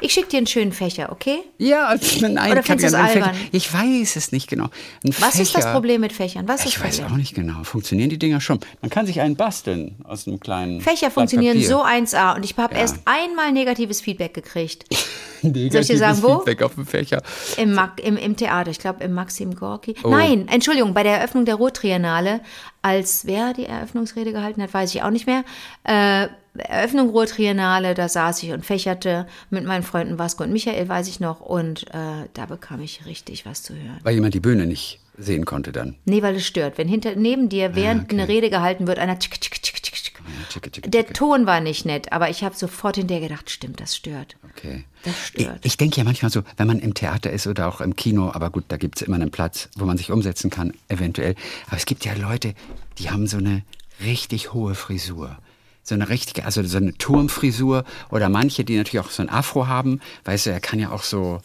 ich 0.00 0.12
schicke 0.12 0.28
dir 0.28 0.36
einen 0.36 0.46
schönen 0.46 0.72
Fächer, 0.72 1.10
okay? 1.10 1.38
Ja, 1.56 1.94
nein, 2.20 2.52
Oder 2.52 2.62
findest 2.62 2.92
du 2.92 2.98
es 2.98 3.02
Fächer- 3.02 3.24
albern? 3.24 3.36
Ich 3.52 3.72
weiß 3.72 4.16
es 4.16 4.30
nicht 4.30 4.48
genau. 4.50 4.64
Ein 5.04 5.14
Was 5.20 5.36
ist 5.40 5.54
das 5.54 5.62
Fächer- 5.62 5.72
Problem 5.72 6.02
mit 6.02 6.12
Fächern? 6.12 6.46
Was 6.46 6.66
Ich 6.66 6.78
weiß 6.82 7.00
auch 7.04 7.16
nicht 7.16 7.34
genau. 7.34 7.64
Funktionieren 7.64 8.10
die 8.10 8.18
Dinger 8.18 8.42
schon? 8.42 8.60
Man 8.82 8.90
kann 8.90 9.06
sich 9.06 9.22
einen 9.22 9.36
basteln 9.36 9.96
aus 10.04 10.26
einem 10.28 10.38
kleinen. 10.38 10.82
Fächer 10.82 11.10
funktionieren 11.10 11.54
Papier. 11.56 11.68
so 11.70 11.82
1A 11.82 12.36
und 12.36 12.44
ich 12.44 12.54
habe 12.58 12.74
Ja. 12.74 12.80
erst 12.82 12.96
einmal 13.06 13.52
negatives 13.52 14.02
Feedback 14.02 14.34
gekriegt. 14.34 14.84
Negatives 15.40 15.72
Soll 15.72 15.80
ich 15.80 15.86
dir 15.88 15.98
sagen, 15.98 16.18
wo? 16.22 16.36
Feedback 16.40 16.60
auf 16.62 16.74
dem 16.74 16.84
Fächer. 16.86 17.22
Im, 17.56 17.72
Mag- 17.72 18.00
im, 18.04 18.18
Im 18.18 18.36
Theater, 18.36 18.70
ich 18.70 18.78
glaube 18.80 19.02
im 19.02 19.12
Maxim 19.14 19.54
Gorki. 19.54 19.94
Oh. 20.02 20.08
Nein, 20.10 20.46
Entschuldigung, 20.48 20.92
bei 20.92 21.02
der 21.04 21.16
Eröffnung 21.18 21.46
der 21.46 21.54
Ruhrtriennale, 21.54 22.40
als 22.84 23.24
wer 23.26 23.54
die 23.54 23.64
Eröffnungsrede 23.64 24.32
gehalten 24.32 24.62
hat, 24.62 24.74
weiß 24.74 24.94
ich 24.94 25.02
auch 25.02 25.10
nicht 25.10 25.26
mehr. 25.26 25.42
Äh, 25.84 26.28
Eröffnung 26.56 27.08
Ruhrtriennale, 27.10 27.94
da 27.94 28.08
saß 28.08 28.42
ich 28.42 28.52
und 28.52 28.64
fächerte 28.64 29.26
mit 29.50 29.64
meinen 29.64 29.82
Freunden 29.82 30.18
Vasco 30.18 30.44
und 30.44 30.52
Michael, 30.52 30.88
weiß 30.88 31.08
ich 31.08 31.18
noch, 31.18 31.40
und 31.40 31.84
äh, 31.94 32.28
da 32.34 32.46
bekam 32.46 32.80
ich 32.80 33.06
richtig 33.06 33.46
was 33.46 33.62
zu 33.62 33.74
hören. 33.74 33.98
Weil 34.02 34.14
jemand 34.14 34.34
die 34.34 34.40
Bühne 34.40 34.66
nicht 34.66 35.00
sehen 35.16 35.44
konnte 35.46 35.72
dann. 35.72 35.96
Nee, 36.04 36.22
weil 36.22 36.36
es 36.36 36.46
stört. 36.46 36.76
Wenn 36.76 36.86
hinter 36.88 37.16
neben 37.16 37.48
dir, 37.48 37.74
während 37.74 38.02
Ah, 38.02 38.04
okay. 38.04 38.16
eine 38.20 38.28
Rede 38.28 38.50
gehalten 38.50 38.86
wird, 38.86 38.98
einer 38.98 39.18
tschick, 39.18 39.40
tschick, 39.40 39.62
tschick, 39.62 39.82
Tschicke, 40.48 40.70
tschicke, 40.70 40.90
Der. 40.90 41.06
Ton 41.06 41.46
war 41.46 41.60
nicht 41.60 41.84
nett, 41.84 42.12
aber 42.12 42.30
ich 42.30 42.42
habe 42.42 42.56
sofort 42.56 42.96
hinterher 42.96 43.28
gedacht, 43.28 43.50
stimmt, 43.50 43.80
das 43.80 43.94
stört. 43.96 44.36
Okay. 44.50 44.84
Das 45.02 45.14
Ich, 45.14 45.42
stört. 45.42 45.64
ich 45.64 45.76
denke 45.76 45.96
ja 45.98 46.04
manchmal 46.04 46.30
so, 46.30 46.42
wenn 46.56 46.66
man 46.66 46.78
im 46.80 46.94
Theater 46.94 47.30
ist 47.30 47.46
oder 47.46 47.68
auch 47.68 47.80
im 47.80 47.94
Kino, 47.94 48.30
aber 48.32 48.50
gut, 48.50 48.64
da 48.68 48.76
gibt 48.76 48.96
es 49.00 49.06
immer 49.06 49.16
einen 49.16 49.30
Platz, 49.30 49.68
wo 49.76 49.84
man 49.84 49.96
sich 49.98 50.10
umsetzen 50.10 50.50
kann, 50.50 50.72
eventuell. 50.88 51.34
Aber 51.68 51.76
es 51.76 51.86
gibt 51.86 52.04
ja 52.04 52.14
Leute, 52.14 52.54
die 52.98 53.10
haben 53.10 53.26
so 53.26 53.36
eine 53.36 53.62
richtig 54.02 54.52
hohe 54.52 54.74
Frisur. 54.74 55.38
So 55.82 55.94
eine 55.94 56.08
richtige, 56.08 56.44
also 56.46 56.62
so 56.62 56.78
eine 56.78 56.94
Turmfrisur 56.94 57.84
oder 58.10 58.30
manche, 58.30 58.64
die 58.64 58.76
natürlich 58.76 59.04
auch 59.04 59.10
so 59.10 59.22
ein 59.22 59.28
Afro 59.28 59.66
haben. 59.66 60.00
Weißt 60.24 60.46
du, 60.46 60.50
er 60.50 60.60
kann 60.60 60.78
ja 60.78 60.90
auch 60.90 61.02
so 61.02 61.42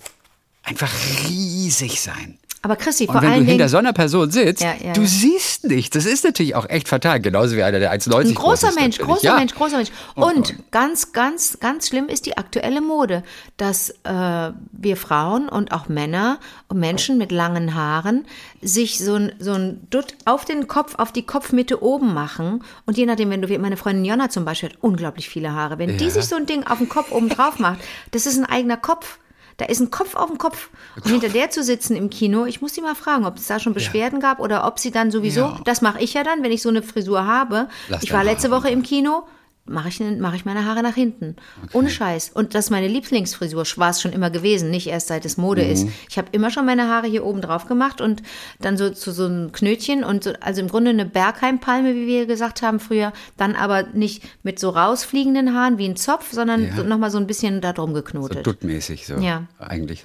einfach 0.64 0.92
riesig 1.28 2.00
sein. 2.00 2.39
Aber 2.62 2.76
Christi, 2.76 3.06
Und 3.08 3.14
vor 3.14 3.22
wenn 3.22 3.30
du 3.30 3.36
hinter 3.38 3.52
Dingen, 3.52 3.70
so 3.70 3.78
einer 3.78 3.94
Person 3.94 4.32
sitzt, 4.32 4.62
Ja, 4.62 4.74
ja, 4.84 4.92
du 4.92 5.02
ja. 5.02 5.08
siehst 5.08 5.64
nichts. 5.64 5.92
Das 5.92 6.06
ist 6.06 6.26
natürlich 6.26 6.56
auch 6.56 6.68
echt 6.70 6.90
fatal. 6.90 7.22
Genauso 7.22 7.56
wie 7.56 7.64
einer, 7.64 7.80
der 7.80 7.94
1,90 7.94 8.20
ein 8.30 8.36
großer 8.36 8.68
groß 8.68 8.76
Mensch, 8.76 8.98
großer. 8.98 9.36
Mensch, 9.36 9.56
großer 9.56 9.78
Mensch. 9.78 9.90
Oh 10.18 10.26
Und 10.26 10.36
Gott. 10.50 10.56
ganz, 10.72 11.14
ganz, 11.14 11.60
ganz 11.62 11.88
schlimm 11.88 12.08
ist 12.10 12.26
die 12.26 12.38
aktuelle 12.38 12.82
Mode, 12.82 13.24
dass 13.56 13.92
äh, 14.04 14.52
wir 14.74 14.98
Frauen 14.98 15.48
und 15.48 15.72
auch 15.72 15.88
Männer 15.88 16.40
und 16.68 16.80
Menschen 16.80 17.18
mit 17.18 17.32
langen 17.32 17.76
Haaren 17.76 18.26
sich 18.62 19.00
so 19.00 19.16
ein, 19.16 19.32
so 19.40 19.54
ein 19.54 19.88
Dutt 19.90 20.16
auf 20.26 20.44
den 20.44 20.68
Kopf, 20.68 20.96
auf 20.96 21.14
die 21.14 21.26
Kopfmitte 21.26 21.82
oben 21.82 22.14
machen. 22.14 22.64
Und 22.86 22.98
je 22.98 23.06
nachdem, 23.06 23.30
wenn 23.30 23.42
du, 23.42 23.48
wie 23.48 23.58
meine 23.58 23.78
Freundin 23.78 24.04
Jonna 24.04 24.30
zum 24.30 24.44
Beispiel 24.44 24.70
hat 24.70 24.78
unglaublich 24.82 25.30
viele 25.30 25.54
Haare. 25.54 25.78
Wenn 25.78 25.98
die 25.98 26.10
sich 26.10 26.26
so 26.26 26.36
ein 26.36 26.46
Ding 26.46 26.66
auf 26.68 26.80
den 26.80 26.90
Kopf 26.90 27.12
oben 27.14 27.30
drauf 27.30 27.58
macht, 27.60 27.80
das 28.12 28.26
ist 28.26 28.38
ein 28.38 28.46
eigener 28.46 28.78
Kopf. 28.78 29.18
Da 29.60 29.66
ist 29.66 29.80
ein 29.82 29.92
Kopf 29.92 30.16
auf 30.16 30.28
dem 30.30 30.38
Kopf. 30.40 30.70
Und 30.96 31.08
hinter 31.12 31.30
der 31.30 31.50
zu 31.52 31.64
sitzen 31.64 31.96
im 31.96 32.10
Kino, 32.10 32.46
ich 32.46 32.62
muss 32.62 32.74
sie 32.74 32.82
mal 32.82 32.96
fragen, 32.96 33.26
ob 33.26 33.38
es 33.38 33.46
da 33.48 33.60
schon 33.60 33.74
Beschwerden 33.74 34.20
gab 34.20 34.40
oder 34.40 34.66
ob 34.66 34.80
sie 34.80 34.90
dann 34.90 35.12
sowieso, 35.12 35.42
Ja. 35.42 35.60
das 35.66 35.82
mache 35.82 36.02
ich 36.02 36.14
ja 36.14 36.24
dann, 36.24 36.42
wenn 36.44 36.52
ich 36.52 36.62
so 36.62 36.70
eine 36.70 36.82
Frisur 36.82 37.26
habe. 37.28 37.68
Lass 37.90 38.02
ich 38.04 38.12
war 38.14 38.24
letzte 38.24 38.52
Woche 38.52 38.70
im 38.70 38.82
Kino, 38.84 39.24
mache 39.70 39.88
ich, 39.90 40.00
mach 40.20 40.34
ich 40.34 40.46
meine 40.46 40.66
Haare 40.66 40.84
nach 40.84 40.96
hinten. 40.96 41.36
Ohne 41.74 41.90
Scheiß. 41.90 42.32
Und 42.34 42.56
das 42.56 42.66
ist 42.66 42.70
meine 42.72 42.88
Lieblingsfrisur, 42.88 43.64
war 43.78 43.90
es 43.92 44.02
schon 44.02 44.12
immer 44.12 44.30
gewesen, 44.30 44.70
nicht 44.70 44.88
erst 44.88 45.08
seit 45.08 45.26
es 45.26 45.38
Mode 45.38 45.62
ist. 45.64 45.86
Mhm. 45.86 45.94
Ich 46.10 46.18
habe 46.18 46.28
immer 46.32 46.52
schon 46.52 46.66
meine 46.66 46.88
Haare 46.90 47.08
hier 47.08 47.24
oben 47.26 47.42
drauf 47.42 47.68
gemacht 47.68 48.02
und 48.02 48.22
dann 48.60 48.78
so 48.78 48.90
zu 48.90 49.12
so 49.12 49.26
einem 49.26 49.52
Knötchen 49.52 50.04
und 50.04 50.24
so, 50.24 50.34
also 50.42 50.62
im 50.62 50.68
Grunde 50.68 50.90
eine 50.92 51.06
Bergheimpalme, 51.06 51.94
wie 51.96 52.08
wir 52.08 52.26
gesagt 52.26 52.62
haben 52.62 52.80
früher, 52.80 53.14
dann 53.38 53.56
aber 53.56 53.84
nicht 53.94 54.24
mit 54.44 54.60
so 54.60 54.70
rausfliegenden 54.70 55.56
Haaren 55.56 55.78
wie 55.78 55.86
ein 55.88 55.96
Zopf, 55.96 56.32
sondern 56.32 56.66
Ja. 56.68 56.76
so, 56.76 56.84
nochmal 56.84 57.12
so 57.12 57.18
ein 57.18 57.28
bisschen 57.28 57.62
da 57.62 57.72
drum 57.74 57.92
So 57.92 57.96
geknotet. 57.96 58.46
duttmäßig 58.46 59.06
so. 59.06 59.16
Ja. 59.16 59.44
Eigentlich. 59.60 60.04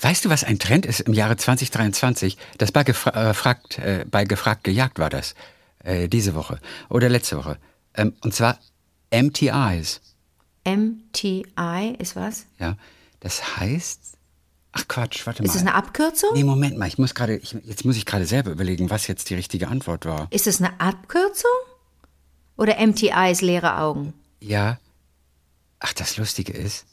Weißt 0.00 0.24
du, 0.24 0.30
was 0.30 0.44
ein 0.44 0.58
Trend 0.58 0.86
ist 0.86 1.00
im 1.00 1.12
Jahre 1.14 1.36
2023? 1.36 2.36
Das 2.58 2.72
bei, 2.72 2.84
gefra 2.84 3.30
äh, 3.30 3.34
fragt, 3.34 3.78
äh, 3.78 4.04
bei 4.10 4.24
Gefragt 4.24 4.64
gejagt 4.64 4.98
war 4.98 5.10
das. 5.10 5.34
Äh, 5.82 6.08
diese 6.08 6.34
Woche. 6.34 6.58
Oder 6.88 7.08
letzte 7.10 7.36
Woche. 7.36 7.58
Ähm, 7.94 8.14
und 8.22 8.32
zwar 8.34 8.58
Eyes. 9.12 10.00
MTI 10.66 11.96
ist 11.98 12.16
was? 12.16 12.46
Ja. 12.58 12.76
Das 13.20 13.56
heißt. 13.58 14.00
Ach 14.72 14.88
Quatsch, 14.88 15.24
warte 15.26 15.42
mal. 15.42 15.46
Ist 15.46 15.54
das 15.54 15.62
eine 15.62 15.74
Abkürzung? 15.74 16.30
Nee, 16.34 16.42
Moment 16.42 16.76
mal, 16.78 16.88
ich 16.88 16.98
muss 16.98 17.14
gerade, 17.14 17.34
jetzt 17.36 17.84
muss 17.84 17.96
ich 17.96 18.06
gerade 18.06 18.26
selber 18.26 18.50
überlegen, 18.50 18.90
was 18.90 19.06
jetzt 19.06 19.30
die 19.30 19.34
richtige 19.34 19.68
Antwort 19.68 20.04
war. 20.04 20.26
Ist 20.30 20.48
das 20.48 20.60
eine 20.60 20.80
Abkürzung? 20.80 21.50
Oder 22.56 22.84
MTI 22.84 23.30
ist 23.30 23.40
leere 23.40 23.78
Augen? 23.78 24.14
Ja. 24.40 24.78
Ach, 25.78 25.92
das 25.92 26.16
Lustige 26.16 26.52
ist, 26.52 26.86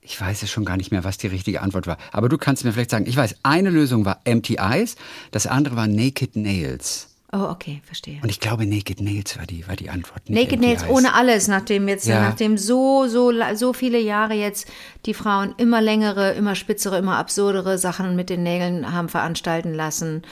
ich 0.00 0.20
weiß 0.20 0.42
es 0.42 0.50
schon 0.50 0.64
gar 0.64 0.76
nicht 0.76 0.90
mehr, 0.90 1.04
was 1.04 1.18
die 1.18 1.26
richtige 1.26 1.60
Antwort 1.60 1.86
war. 1.86 1.98
Aber 2.12 2.28
du 2.28 2.38
kannst 2.38 2.64
mir 2.64 2.72
vielleicht 2.72 2.90
sagen, 2.90 3.06
ich 3.06 3.16
weiß, 3.16 3.36
eine 3.42 3.70
Lösung 3.70 4.04
war 4.04 4.20
Eyes, 4.24 4.96
das 5.30 5.46
andere 5.46 5.76
war 5.76 5.86
Naked 5.86 6.36
Nails. 6.36 7.09
Oh, 7.32 7.44
okay, 7.50 7.80
verstehe. 7.84 8.18
Und 8.22 8.28
ich 8.28 8.40
glaube, 8.40 8.66
Naked 8.66 9.00
Nails 9.00 9.38
war 9.38 9.46
die, 9.46 9.66
war 9.68 9.76
die 9.76 9.88
Antwort. 9.88 10.28
Naked 10.28 10.60
Nails 10.60 10.82
Eyes. 10.82 10.90
ohne 10.90 11.14
alles, 11.14 11.46
nachdem 11.46 11.86
jetzt, 11.86 12.06
Ja. 12.06 12.20
nachdem 12.22 12.58
so, 12.58 13.06
so, 13.06 13.32
so 13.54 13.72
viele 13.72 14.00
Jahre 14.00 14.34
jetzt 14.34 14.66
die 15.06 15.14
Frauen 15.14 15.54
immer 15.56 15.80
längere, 15.80 16.32
immer 16.32 16.56
spitzere, 16.56 16.98
immer 16.98 17.18
absurdere 17.18 17.78
Sachen 17.78 18.16
mit 18.16 18.30
den 18.30 18.42
Nägeln 18.42 18.92
haben 18.92 19.08
veranstalten 19.08 19.74
lassen. 19.74 20.22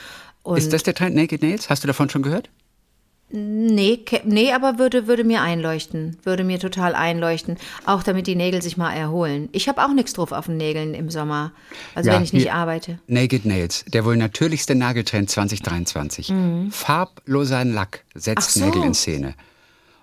Und 0.43 0.57
Ist 0.57 0.73
das 0.73 0.83
der 0.83 0.93
Trend 0.93 1.15
Naked 1.15 1.41
Nails? 1.41 1.69
Hast 1.69 1.83
du 1.83 1.87
davon 1.87 2.09
schon 2.09 2.21
gehört? 2.21 2.49
Nee, 3.31 3.99
nee, 4.23 4.51
aber 4.53 4.79
würde, 4.79 5.07
würde 5.07 5.23
mir 5.23 5.41
einleuchten. 5.41 6.17
Würde 6.23 6.43
mir 6.43 6.59
total 6.59 6.95
einleuchten. 6.95 7.57
Auch 7.85 8.03
damit 8.03 8.27
die 8.27 8.35
Nägel 8.35 8.61
sich 8.61 8.77
mal 8.77 8.91
erholen. 8.93 9.49
Ich 9.51 9.67
habe 9.69 9.83
auch 9.83 9.93
nichts 9.93 10.13
drauf 10.13 10.31
auf 10.31 10.45
den 10.47 10.57
Nägeln 10.57 10.93
im 10.93 11.09
Sommer. 11.09 11.51
Also 11.95 12.09
Ja, 12.09 12.15
wenn 12.15 12.23
ich 12.23 12.33
nicht 12.33 12.51
arbeite. 12.51 12.99
Naked 13.07 13.45
Nails, 13.45 13.85
der 13.87 14.05
wohl 14.05 14.17
natürlichste 14.17 14.75
Nageltrend 14.75 15.29
2023. 15.29 16.33
Farbloser 16.71 17.65
Lack 17.65 18.03
setzt 18.15 18.55
Mhm. 18.55 18.59
So. 18.59 18.65
Nägel 18.65 18.83
in 18.83 18.93
Szene. 18.93 19.33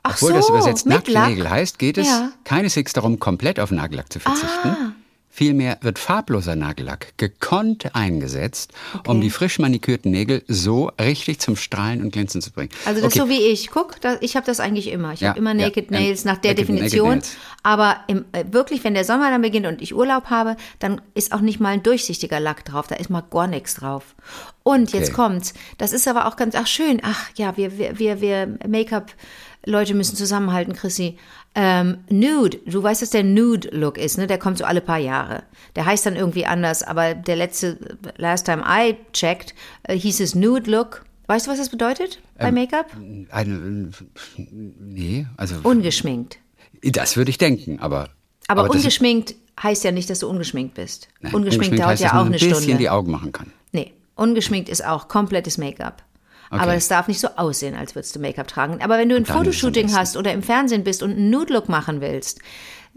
Obwohl 0.04 0.32
das 0.34 0.46
so, 0.46 0.52
übersetzt 0.52 0.86
mit 0.86 0.94
nackte 0.94 1.10
Lack. 1.10 1.28
Nägel 1.30 1.50
heißt, 1.50 1.78
geht 1.80 1.98
es 1.98 2.06
Ja. 2.06 2.30
keineswegs 2.44 2.92
darum, 2.92 3.18
komplett 3.18 3.58
auf 3.58 3.70
Nagellack 3.72 4.12
zu 4.12 4.20
verzichten. 4.20 4.68
Ah. 4.68 4.92
Vielmehr 5.38 5.76
wird 5.82 5.98
farbloser 5.98 6.56
Nagellack 6.56 7.12
gekonnt 7.18 7.94
eingesetzt, 7.94 8.72
um 9.06 9.20
die 9.20 9.28
frisch 9.28 9.58
manikürten 9.58 10.10
Nägel 10.10 10.42
so 10.48 10.90
richtig 10.98 11.40
zum 11.40 11.56
Strahlen 11.56 12.00
und 12.02 12.10
Glänzen 12.10 12.40
zu 12.40 12.50
bringen. 12.52 12.70
Also 12.86 13.02
das 13.02 13.12
okay. 13.12 13.18
so 13.18 13.28
wie 13.28 13.42
ich. 13.52 13.68
Guck, 13.70 14.00
da, 14.00 14.16
ich 14.22 14.34
habe 14.34 14.46
das 14.46 14.60
eigentlich 14.60 14.88
immer. 14.90 15.12
Ich 15.12 15.20
Ja, 15.20 15.28
habe 15.28 15.38
immer 15.38 15.52
Naked 15.52 15.90
ja. 15.90 15.98
Nails 16.00 16.24
nach 16.24 16.38
der 16.38 16.52
Naked- 16.52 16.68
Naked 16.70 16.78
Definition. 16.78 17.08
Nails. 17.10 17.36
Aber 17.62 17.96
im, 18.06 18.24
äh, 18.32 18.44
wirklich, 18.50 18.82
wenn 18.82 18.94
der 18.94 19.04
Sommer 19.04 19.28
dann 19.30 19.42
beginnt 19.42 19.66
und 19.66 19.82
ich 19.82 19.94
Urlaub 19.94 20.30
habe, 20.30 20.56
dann 20.78 21.02
ist 21.12 21.32
auch 21.32 21.42
nicht 21.42 21.60
mal 21.60 21.68
ein 21.74 21.82
durchsichtiger 21.82 22.40
Lack 22.40 22.64
drauf. 22.64 22.86
Da 22.86 22.94
ist 22.94 23.10
mal 23.10 23.20
gar 23.30 23.46
nichts 23.46 23.74
drauf. 23.74 24.14
Und 24.62 24.94
jetzt 24.94 25.08
Okay. 25.08 25.16
kommt's. 25.16 25.52
Das 25.76 25.92
ist 25.92 26.08
aber 26.08 26.28
auch 26.28 26.36
ganz, 26.36 26.54
ach 26.54 26.66
schön. 26.66 27.00
Ach 27.02 27.28
ja, 27.36 27.58
wir, 27.58 27.76
wir, 27.76 27.98
wir, 27.98 28.22
wir 28.22 28.58
Make-up-Leute 28.66 29.92
müssen 29.94 30.16
zusammenhalten, 30.16 30.72
Chrissy. 30.74 31.18
Ähm, 31.58 31.98
Nude, 32.10 32.58
du 32.66 32.82
weißt, 32.82 33.00
dass 33.00 33.08
der 33.10 33.24
Nude-Look 33.24 33.96
ist, 33.96 34.18
ne? 34.18 34.26
Der 34.26 34.38
kommt 34.38 34.58
so 34.58 34.64
alle 34.64 34.82
paar 34.82 34.98
Jahre. 34.98 35.42
Der 35.74 35.86
heißt 35.86 36.04
dann 36.04 36.14
irgendwie 36.14 36.44
anders, 36.44 36.82
aber 36.82 37.14
der 37.14 37.34
letzte, 37.36 37.78
last 38.18 38.44
time 38.44 38.62
I 38.68 38.94
checked, 39.14 39.54
äh, 39.84 39.96
hieß 39.98 40.20
es 40.20 40.34
Nude-Look. 40.34 41.04
Weißt 41.28 41.46
du, 41.46 41.50
was 41.50 41.58
das 41.58 41.70
bedeutet 41.70 42.20
Ähm, 42.38 42.44
bei 42.44 42.52
Make-up? 42.52 42.86
Eine, 43.30 43.90
nee, 44.36 45.26
also 45.38 45.56
Ungeschminkt. 45.62 46.38
das 46.82 47.16
würde 47.16 47.30
ich 47.30 47.38
denken, 47.38 47.80
aber. 47.80 48.10
Aber, 48.48 48.64
das- 48.66 48.76
ungeschminkt 48.76 49.34
heißt 49.60 49.82
ja 49.84 49.92
nicht, 49.92 50.10
dass 50.10 50.18
du 50.20 50.28
ungeschminkt 50.28 50.74
bist. 50.74 51.08
nein, 51.20 51.34
ungeschminkt, 51.34 51.78
dauert 51.78 51.92
heißt, 51.92 52.02
ja 52.02 52.08
dass 52.08 52.12
man 52.14 52.20
auch 52.20 52.26
ein 52.26 52.32
eine 52.34 52.38
bisschen 52.38 52.62
Stunde. 52.62 52.78
die 52.78 52.90
Augen 52.90 53.10
machen 53.10 53.32
kann. 53.32 53.50
Nee, 53.72 53.94
ungeschminkt 54.14 54.68
ist 54.68 54.84
auch 54.84 55.08
komplettes 55.08 55.56
Make-up. 55.58 56.02
Okay. 56.50 56.60
Aber 56.60 56.74
es 56.74 56.88
darf 56.88 57.08
nicht 57.08 57.20
so 57.20 57.28
aussehen, 57.36 57.74
als 57.74 57.94
würdest 57.94 58.14
du 58.14 58.20
Make-up 58.20 58.46
tragen. 58.48 58.78
Aber 58.82 58.98
wenn 58.98 59.08
du 59.08 59.16
ein 59.16 59.26
Fotoshooting 59.26 59.94
hast 59.94 60.16
oder 60.16 60.32
im 60.32 60.42
Fernsehen 60.42 60.84
bist 60.84 61.02
und 61.02 61.12
einen 61.12 61.30
Nude-Look 61.30 61.68
machen 61.68 62.00
willst, 62.00 62.38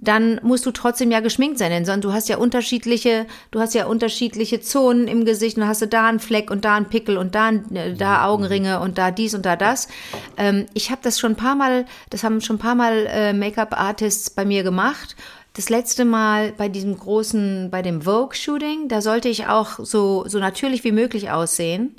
dann 0.02 0.40
musst 0.44 0.66
du 0.66 0.72
trotzdem 0.72 1.12
ja 1.12 1.20
geschminkt 1.20 1.58
sein, 1.58 1.72
denn 1.72 1.84
sonst 1.84 2.06
du 2.06 2.14
hast 2.14 2.30
ja 2.30 2.38
unterschiedliche, 2.38 3.26
du 3.52 3.60
hast 3.60 3.74
ja 3.74 3.86
unterschiedliche 3.86 4.62
Zonen 4.62 5.10
im 5.10 5.26
Gesicht 5.26 5.58
und 5.58 5.68
hast 5.68 5.82
du 5.82 5.88
da 5.88 6.08
einen 6.08 6.20
Fleck 6.22 6.52
und 6.52 6.64
da 6.64 6.76
einen 6.76 6.86
Pickel 6.88 7.18
und 7.18 7.36
da, 7.36 7.48
ein- 7.48 7.76
äh, 7.76 7.96
da 7.96 8.26
Augenringe 8.26 8.80
und 8.80 8.98
da 8.98 9.12
dies 9.12 9.34
und 9.34 9.46
da 9.46 9.58
das. 9.58 9.90
Ähm, 10.38 10.68
ich 10.74 10.90
habe 10.90 11.02
das 11.04 11.20
schon 11.20 11.34
ein 11.34 11.36
paar 11.36 11.56
Mal, 11.56 11.86
das 12.12 12.24
haben 12.24 12.40
schon 12.40 12.56
ein 12.56 12.60
paar 12.60 12.76
Mal 12.76 13.08
äh, 13.10 13.34
Make-up-Artists 13.34 14.30
bei 14.30 14.46
mir 14.46 14.64
gemacht. 14.64 15.18
Das 15.54 15.70
letzte 15.70 16.06
Mal 16.06 16.54
bei 16.56 16.70
diesem 16.70 16.98
großen, 16.98 17.70
bei 17.70 17.82
dem 17.82 18.04
Vogue-Shooting, 18.04 18.88
da 18.88 19.02
sollte 19.02 19.28
ich 19.28 19.48
auch 19.48 19.80
so, 19.80 20.24
so 20.28 20.40
natürlich 20.40 20.86
wie 20.86 20.94
möglich 20.94 21.30
aussehen. 21.32 21.96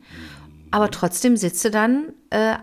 Aber 0.71 0.91
trotzdem 0.91 1.37
sitzt 1.37 1.65
du 1.65 1.71
dann 1.71 2.05
äh, 2.31 2.55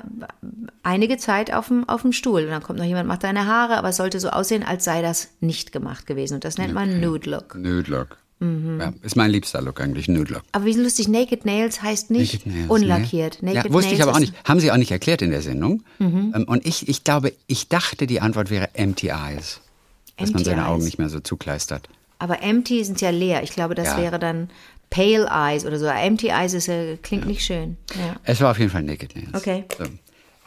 einige 0.83 1.17
Zeit 1.17 1.53
auf 1.53 1.67
dem, 1.67 1.87
auf 1.89 2.01
dem 2.03 2.13
Stuhl. 2.13 2.43
Und 2.43 2.49
dann 2.49 2.63
kommt 2.63 2.79
noch 2.79 2.85
jemand, 2.85 3.07
macht 3.07 3.23
deine 3.23 3.45
Haare, 3.47 3.77
aber 3.77 3.89
es 3.89 3.97
sollte 3.97 4.19
so 4.19 4.29
aussehen, 4.29 4.63
als 4.63 4.85
sei 4.85 5.01
das 5.01 5.29
nicht 5.39 5.71
gemacht 5.71 6.05
gewesen. 6.07 6.35
Und 6.35 6.45
das 6.45 6.57
nennt 6.57 6.73
man 6.73 6.99
Nude 7.01 7.29
Look. 7.29 7.55
Nude 7.55 7.89
Look. 7.91 8.17
Mhm. 8.39 8.79
Ja, 8.79 8.93
ist 9.01 9.15
mein 9.15 9.31
liebster 9.31 9.61
Look 9.61 9.81
eigentlich, 9.81 10.07
Nude 10.07 10.33
Look. 10.35 10.43
Aber 10.51 10.65
wie 10.65 10.73
lustig, 10.73 11.07
Naked 11.07 11.43
Nails 11.45 11.81
heißt 11.81 12.11
nicht 12.11 12.45
Nails, 12.45 12.69
unlackiert. 12.69 13.39
Nee. 13.41 13.53
Naked 13.55 13.71
ja, 13.71 13.73
wusste 13.73 13.93
ich 13.93 13.97
Nails 13.99 14.07
aber 14.07 14.11
auch 14.15 14.19
Mhm. 14.19 14.25
nicht. 14.31 14.47
Haben 14.47 14.59
sie 14.59 14.71
auch 14.71 14.77
nicht 14.77 14.91
erklärt 14.91 15.21
in 15.23 15.31
der 15.31 15.41
Sendung. 15.41 15.83
Ähm, 15.99 16.45
Und 16.47 16.65
ich, 16.65 16.87
ich 16.87 17.03
glaube, 17.03 17.33
ich 17.47 17.67
dachte, 17.67 18.05
die 18.07 18.21
Antwort 18.21 18.49
wäre 18.51 18.69
Empty 18.75 19.07
Eyes. 19.07 19.59
Dass 20.17 20.29
man 20.29 20.37
Empty 20.39 20.43
seine 20.45 20.67
Augen 20.67 20.77
Eyes. 20.81 20.85
nicht 20.85 20.99
mehr 20.99 21.09
so 21.09 21.19
zukleistert. 21.19 21.89
Aber 22.19 22.41
empty 22.41 22.83
sind 22.83 23.01
ja 23.01 23.09
leer. 23.11 23.43
Ich 23.43 23.51
glaube, 23.53 23.75
das 23.75 23.87
Ja. 23.89 23.97
wäre 23.97 24.17
dann 24.19 24.49
Pale 24.89 25.27
Eyes 25.29 25.65
oder 25.65 25.77
so. 25.79 25.85
Empty 25.85 26.27
Eyes 26.29 26.53
ist, 26.53 26.67
äh, 26.69 26.97
klingt 26.97 27.25
nicht 27.27 27.43
schön. 27.43 27.77
Ja. 27.95 28.15
Es 28.23 28.41
war 28.41 28.51
auf 28.51 28.59
jeden 28.59 28.71
Fall 28.71 28.83
Naked 28.83 29.15
Nails. 29.15 29.33
Okay. 29.33 29.65
So. 29.77 29.83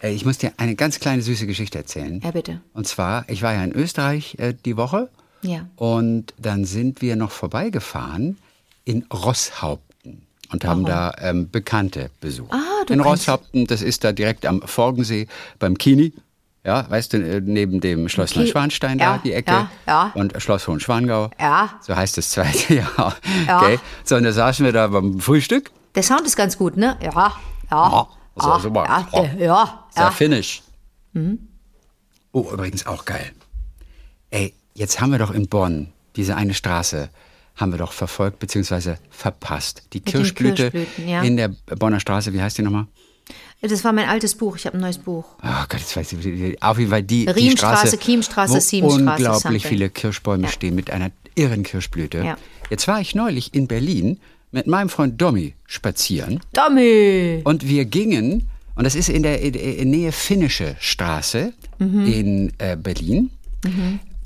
Äh, 0.03 0.13
Ich 0.15 0.25
muss 0.25 0.39
dir 0.39 0.53
eine 0.57 0.75
ganz 0.75 0.99
kleine 1.01 1.23
süße 1.23 1.47
Geschichte 1.47 1.79
erzählen. 1.79 2.21
Ja, 2.25 2.31
bitte. 2.31 2.61
Und 2.73 2.87
zwar, 2.89 3.29
ich 3.29 3.43
war 3.43 3.53
ja 3.55 3.63
in 3.63 3.73
Österreich 3.73 4.37
äh, 4.39 4.55
die 4.65 4.77
Woche. 4.77 5.11
Ja. 5.43 5.67
Und 5.77 6.35
dann 6.39 6.65
sind 6.65 7.01
wir 7.03 7.17
noch 7.17 7.31
vorbeigefahren 7.31 8.39
in 8.85 9.05
Rosshaupten 9.13 10.27
und 10.53 10.65
haben 10.65 10.85
da 10.85 11.15
ähm, 11.19 11.51
Bekannte 11.51 12.11
besucht. 12.21 12.53
Ah, 12.53 12.85
du 12.87 12.93
in 12.95 13.01
Rosshaupten, 13.01 13.67
das 13.67 13.83
ist 13.83 14.05
da 14.05 14.13
direkt 14.13 14.45
am 14.47 14.63
Forgensee 14.63 15.29
beim 15.59 15.79
Kini. 15.79 16.13
Ja, 16.65 16.89
weißt 16.91 17.15
du, 17.15 17.17
äh, 17.19 17.41
neben 17.41 17.81
dem 17.81 18.09
Schloss 18.09 18.33
Ki- 18.33 18.41
Neuschwanstein 18.41 18.99
Ja, 18.99 19.17
da, 19.17 19.19
die 19.25 19.33
Ecke. 19.33 19.51
ja, 19.51 19.71
ja. 19.87 20.13
Und 20.15 20.35
Schloss 20.43 20.69
Hohenschwangau. 20.69 21.31
Ja. 21.41 21.71
So 21.81 21.97
heißt 21.97 22.19
das 22.19 22.31
zweite, 22.31 22.75
ja. 22.99 23.15
Ja. 23.47 23.61
Okay. 23.63 23.79
So, 24.05 24.17
und 24.17 24.25
da 24.25 24.33
saßen 24.33 24.65
wir 24.65 24.73
da 24.73 24.89
beim 24.89 25.21
Frühstück. 25.21 25.71
Der 25.95 26.03
Sound 26.03 26.23
ist 26.27 26.37
ganz 26.37 26.59
gut, 26.59 26.77
ne? 26.77 26.99
Ja. 27.03 27.11
Ja. 27.13 27.33
Ja, 27.71 28.09
so, 28.37 28.49
ja, 28.49 28.61
super. 28.61 28.85
ja, 28.85 29.09
Ja. 29.13 29.23
äh, 29.25 29.45
ja, 29.45 29.85
Sehr 29.91 30.03
ja. 30.05 30.11
finnisch. 30.11 30.63
Mhm. 31.13 31.39
Oh, 32.33 32.49
übrigens 32.53 32.87
auch 32.87 33.05
geil. 33.05 33.33
Ey, 34.31 34.55
jetzt 34.75 35.01
haben 35.01 35.11
wir 35.13 35.19
doch 35.19 35.31
in 35.33 35.49
Bonn 35.49 35.93
diese 36.17 36.37
eine 36.37 36.55
Straße 36.55 37.09
haben 37.57 37.73
wir 37.73 37.79
doch 37.79 37.93
verfolgt 37.93 38.39
bzw. 38.39 38.95
verpasst. 39.11 39.83
Die 39.93 40.01
Kirschblüte 40.01 40.73
ja. 41.05 41.23
in 41.23 41.37
der 41.37 41.49
Bonner 41.79 42.01
Straße, 42.01 42.33
wie 42.33 42.41
heißt 42.41 42.57
die 42.59 42.63
nochmal? 42.63 42.87
Das 43.63 43.85
war 43.85 43.93
mein 43.93 44.09
altes 44.09 44.35
Buch. 44.35 44.57
Ich 44.57 44.65
habe 44.67 44.79
ein 44.79 44.81
neues 44.81 44.99
Buch. 44.99 45.25
Oh 45.43 45.65
Gott, 45.69 45.81
jetzt 45.81 45.95
weiß 45.97 46.13
ich, 46.13 46.25
wie- 46.25 46.57
auf 46.63 46.79
jeden 46.79 46.91
Fall 46.91 47.03
die, 47.03 47.27
die 47.27 47.31
Riemstraße, 47.31 47.89
Straße, 47.89 47.99
Chiemstraße, 47.99 48.55
wo 48.55 48.59
Siemstraße, 48.61 49.01
unglaublich 49.01 49.43
something. 49.43 49.61
viele 49.61 49.91
Kirschbäume 49.91 50.45
Ja. 50.45 50.49
stehen 50.51 50.75
mit 50.75 50.91
einer 50.91 51.11
irren 51.35 51.63
Kirschblüte. 51.63 52.19
Ja. 52.25 52.37
Jetzt 52.71 52.89
war 52.89 53.01
ich 53.01 53.15
neulich 53.15 53.53
in 53.55 53.67
Berlin 53.67 54.19
mit 54.53 54.67
meinem 54.67 54.89
Freund 54.89 55.21
Domi 55.21 55.55
spazieren 55.67 56.41
Dummy! 56.55 57.43
und 57.45 57.69
wir 57.69 57.85
gingen, 57.85 58.49
und 58.77 58.85
das 58.85 58.95
ist 58.95 59.09
in 59.11 59.23
der 59.23 59.41
in, 59.43 59.55
in 59.55 59.91
Nähe 59.91 60.11
Finnische 60.13 60.77
Straße 60.81 61.53
in 61.79 62.53
äh, 62.59 62.77
Berlin, 62.77 63.31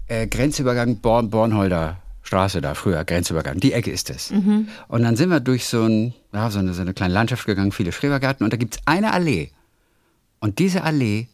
äh, 0.08 0.26
Grenzübergang 0.26 0.96
Born, 0.98 1.28
Bornholder 1.30 1.98
Straße 2.24 2.60
da, 2.60 2.74
früher 2.74 3.04
Grenzübergang, 3.04 3.60
die 3.60 3.72
Ecke 3.72 3.90
ist 3.90 4.10
es. 4.10 4.30
Und 4.88 5.02
dann 5.02 5.14
sind 5.16 5.28
wir 5.28 5.40
durch 5.40 5.66
so, 5.66 5.84
ein, 5.84 6.14
ja, 6.32 6.50
so, 6.50 6.58
eine, 6.58 6.72
so 6.74 6.80
eine 6.80 6.94
kleine 6.94 7.14
Landschaft 7.14 7.46
gegangen, 7.46 7.70
viele 7.70 7.92
Schrebergärten, 7.92 8.44
und 8.44 8.52
da 8.52 8.56
gibt's 8.56 8.78
eine 8.86 9.12
Allee. 9.12 9.50
Und 10.40 10.58
diese 10.58 10.82
Allee 10.82 11.28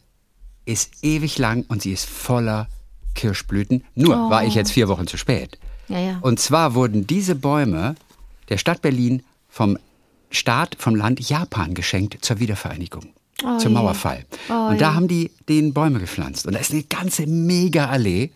ist 0.65 1.03
ewig 1.03 1.37
lang 1.37 1.65
und 1.67 1.81
sie 1.81 1.91
ist 1.91 2.07
voller 2.07 2.67
Kirschblüten. 3.15 3.83
Nur 3.95 4.29
war 4.29 4.45
ich 4.45 4.53
jetzt 4.53 4.71
vier 4.71 4.87
Wochen 4.87 5.07
zu 5.07 5.17
spät. 5.17 5.57
Ja, 5.87 5.99
ja. 5.99 6.19
Und 6.21 6.39
zwar 6.39 6.75
wurden 6.75 7.07
diese 7.07 7.35
Bäume 7.35 7.95
der 8.49 8.57
Stadt 8.57 8.81
Berlin 8.81 9.23
vom 9.49 9.77
Staat, 10.29 10.75
vom 10.77 10.95
Land 10.95 11.19
Japan 11.19 11.73
geschenkt 11.73 12.23
zur 12.23 12.39
Wiedervereinigung, 12.39 13.07
zum 13.59 13.73
Mauerfall. 13.73 14.25
und 14.47 14.79
da 14.79 14.93
haben 14.93 15.07
die 15.07 15.31
den 15.49 15.73
Bäume 15.73 15.99
gepflanzt. 15.99 16.45
Und 16.45 16.53
da 16.53 16.59
ist 16.59 16.71
eine 16.71 16.83
ganze 16.83 17.27
Mega-Allee. 17.27 18.31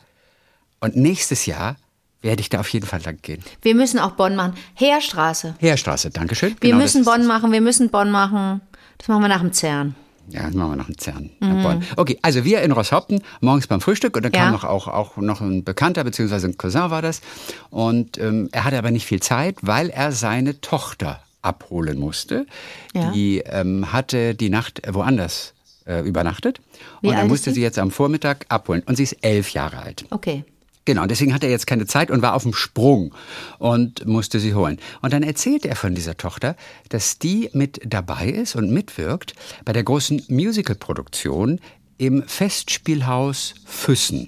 Und 0.81 0.97
nächstes 0.97 1.45
Jahr 1.45 1.77
werde 2.25 2.41
ich 2.41 2.49
da 2.49 2.59
auf 2.59 2.67
jeden 2.69 2.85
Fall 2.85 3.01
lang 3.03 3.19
gehen. 3.21 3.41
Wir 3.61 3.75
müssen 3.75 3.99
auch 3.99 4.11
Bonn 4.11 4.35
machen. 4.35 4.55
Heerstraße. 4.73 5.55
Heerstraße, 5.59 6.09
Dankeschön. 6.09 6.55
Wir 6.59 6.71
Genau 6.71 6.81
müssen 6.81 7.05
das 7.05 7.13
Bonn 7.13 7.25
machen, 7.27 7.51
wir 7.53 7.61
müssen 7.61 7.89
Bonn 7.89 8.11
machen. 8.11 8.61
Das 8.97 9.07
machen 9.07 9.21
wir 9.21 9.27
nach 9.29 9.41
dem 9.41 9.53
CERN. 9.53 9.95
Ja, 10.27 10.43
das 10.47 10.55
machen 10.55 10.71
wir 10.71 10.75
noch 10.77 10.87
einen 10.87 10.97
Zern. 10.97 11.29
nach 11.39 11.61
Bonn. 11.63 11.83
Okay, 11.97 12.17
also 12.23 12.43
wir 12.43 12.63
in 12.63 12.71
Rosshaupten, 12.71 13.21
morgens 13.41 13.67
beim 13.67 13.79
Frühstück 13.79 14.17
und 14.17 14.23
dann 14.23 14.31
Mhm. 14.31 14.37
Ja. 14.37 14.43
kam 14.45 14.53
noch 14.53 14.63
auch, 14.63 14.87
auch 14.87 15.17
noch 15.17 15.39
ein 15.39 15.63
Bekannter, 15.63 16.03
beziehungsweise 16.03 16.47
ein 16.47 16.57
Cousin 16.57 16.89
war 16.89 17.03
das. 17.03 17.21
Und 17.69 18.17
ähm, 18.17 18.49
er 18.51 18.63
hatte 18.63 18.77
aber 18.79 18.89
nicht 18.89 19.05
viel 19.05 19.21
Zeit, 19.21 19.57
weil 19.61 19.89
er 19.91 20.11
seine 20.11 20.59
Tochter 20.61 21.21
abholen 21.43 21.99
musste. 21.99 22.47
Ja. 22.95 23.11
Die 23.11 23.43
ähm, 23.45 23.93
hatte 23.93 24.33
die 24.33 24.49
Nacht 24.49 24.81
woanders 24.91 25.53
äh, 25.85 25.99
übernachtet. 26.01 26.59
Wie 27.01 27.09
und 27.09 27.13
er 27.13 27.25
musste 27.25 27.51
sie? 27.51 27.55
sie 27.57 27.61
jetzt 27.61 27.77
am 27.77 27.91
Vormittag 27.91 28.45
abholen. 28.49 28.81
Und 28.87 28.95
sie 28.95 29.03
ist 29.03 29.17
elf 29.21 29.49
Jahre 29.51 29.77
alt. 29.77 30.05
Okay. 30.09 30.43
Genau, 30.85 31.01
und 31.01 31.09
deswegen 31.09 31.33
hatte 31.33 31.47
er 31.47 31.51
jetzt 31.51 31.65
keine 31.65 31.87
Zeit 31.87 32.11
und 32.11 32.21
war 32.21 32.35
auf 32.35 32.43
dem 32.43 32.53
Sprung 32.53 33.13
und 33.57 34.05
musste 34.05 34.39
sie 34.39 34.53
holen. 34.53 34.77
Und 35.01 35.13
dann 35.13 35.23
erzählt 35.23 35.65
er 35.65 35.75
von 35.75 35.95
dieser 35.95 36.15
Tochter, 36.15 36.55
dass 36.89 37.17
die 37.17 37.49
mit 37.53 37.81
dabei 37.85 38.29
ist 38.29 38.55
und 38.55 38.71
mitwirkt 38.71 39.33
bei 39.65 39.73
der 39.73 39.83
großen 39.83 40.23
Musicalproduktion 40.27 41.59
im 41.97 42.23
Festspielhaus 42.27 43.55
Füssen, 43.65 44.27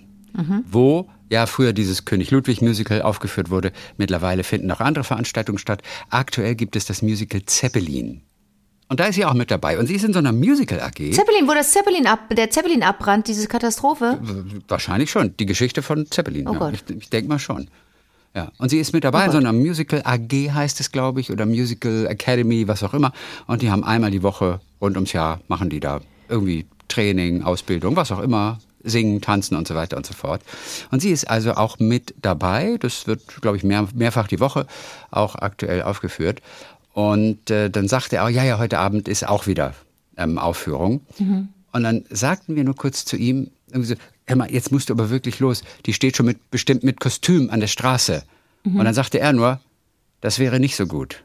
wo 0.72 1.08
ja 1.30 1.46
früher 1.46 1.74
dieses 1.74 2.06
König 2.06 2.32
Ludwig 2.32 2.62
Musical 2.62 3.02
aufgeführt 3.04 3.50
wurde. 3.52 3.72
Mittlerweile 3.98 4.44
finden 4.44 4.72
auch 4.72 4.80
andere 4.80 5.04
Veranstaltungen 5.04 5.60
statt. 5.60 5.84
Aktuell 6.10 6.56
gibt 6.56 6.76
es 6.76 6.86
das 6.86 7.02
Musical 7.02 7.44
Zeppelin. 7.46 8.22
Und 8.90 9.00
da 9.00 9.06
ist 9.06 9.16
sie 9.16 9.26
auch 9.26 9.34
mit 9.34 9.52
dabei. 9.52 9.78
Und 9.80 9.88
sie 9.88 9.96
ist 9.96 10.06
in 10.06 10.14
so 10.14 10.20
einer 10.20 10.32
Musical 10.32 10.80
AG. 10.80 11.12
Zeppelin, 11.12 11.48
wo 11.48 11.54
das 11.54 11.72
Zeppelin 11.72 12.08
ab, 12.08 12.20
der 12.36 12.50
Zeppelin 12.50 12.84
abbrannt, 12.84 13.28
diese 13.28 13.48
Katastrophe. 13.48 14.20
Wahrscheinlich 14.68 15.12
schon. 15.12 15.36
Die 15.38 15.46
Geschichte 15.46 15.82
von 15.82 16.10
Zeppelin. 16.10 16.48
Oh 16.48 16.54
ja. 16.54 16.60
Gott. 16.60 16.74
Ich, 16.74 16.96
ich 16.96 17.10
denke 17.10 17.28
mal 17.28 17.40
schon. 17.40 17.68
Ja. 18.34 18.52
Und 18.60 18.70
sie 18.70 18.80
ist 18.80 18.94
mit 18.94 19.04
dabei 19.04 19.26
in 19.26 19.32
so 19.32 19.38
einer 19.38 19.52
Musical 19.52 20.02
AG 20.06 20.32
heißt 20.32 20.80
es, 20.80 20.92
glaube 20.92 21.20
ich, 21.20 21.32
oder 21.32 21.46
Musical 21.46 22.06
Academy, 22.06 22.68
was 22.68 22.84
auch 22.84 22.94
immer. 22.94 23.12
Und 23.48 23.62
die 23.62 23.72
haben 23.72 23.84
einmal 23.84 24.12
die 24.12 24.24
Woche 24.24 24.62
rund 24.80 24.96
ums 24.96 25.12
Jahr 25.12 25.42
machen 25.48 25.70
die 25.70 25.80
da 25.80 26.02
irgendwie 26.30 26.66
Training, 26.88 27.44
Ausbildung, 27.44 27.96
was 27.96 28.12
auch 28.12 28.20
immer, 28.20 28.60
singen, 28.84 29.22
tanzen 29.22 29.58
und 29.58 29.68
so 29.68 29.76
weiter 29.76 29.98
und 29.98 30.06
so 30.06 30.14
fort. 30.14 30.42
Und 30.92 31.02
sie 31.02 31.10
ist 31.10 31.30
also 31.30 31.54
auch 31.54 31.80
mit 31.80 32.14
dabei. 32.22 32.78
Das 32.80 33.08
wird, 33.08 33.42
glaube 33.42 33.58
ich, 33.58 33.64
mehr, 33.64 33.88
mehrfach 33.94 34.28
die 34.28 34.40
Woche 34.40 34.68
auch 35.10 35.36
aktuell 35.36 35.82
aufgeführt. 35.82 36.42
Und 36.98 37.52
äh, 37.52 37.70
dann 37.70 37.88
sagte 37.88 38.16
er 38.16 38.26
auch, 38.26 38.30
ja, 38.30 38.44
ja, 38.44 38.58
heute 38.58 38.80
Abend 38.80 39.08
ist 39.08 39.28
auch 39.28 39.46
wieder 39.46 39.76
ähm, 40.18 40.40
Aufführung. 40.40 41.06
Und 41.72 41.84
dann 41.84 42.06
sagten 42.10 42.56
wir 42.56 42.64
nur 42.64 42.76
kurz 42.76 43.06
zu 43.06 43.18
ihm, 43.18 43.52
irgendwie 43.68 43.90
so, 43.90 43.96
hör 44.26 44.36
mal, 44.36 44.52
jetzt 44.52 44.72
musst 44.72 44.90
du 44.90 44.94
aber 44.96 45.12
wirklich 45.12 45.40
los. 45.40 45.62
Die 45.86 45.94
steht 45.94 46.18
schon 46.18 46.26
mit, 46.26 46.50
bestimmt 46.50 46.84
mit 46.84 47.00
Kostüm 47.00 47.52
an 47.52 47.60
der 47.60 47.68
Straße. 47.68 48.24
Und 48.64 48.84
dann 48.84 48.96
sagte 48.96 49.20
er 49.20 49.32
nur, 49.32 49.60
das 50.22 50.40
wäre 50.40 50.60
nicht 50.60 50.76
so 50.76 50.88
gut. 50.88 51.24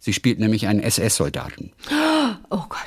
Sie 0.00 0.12
spielt 0.12 0.40
nämlich 0.40 0.66
einen 0.66 0.80
SS-Soldaten. 0.80 1.70
Oh 2.50 2.64
Gott. 2.68 2.80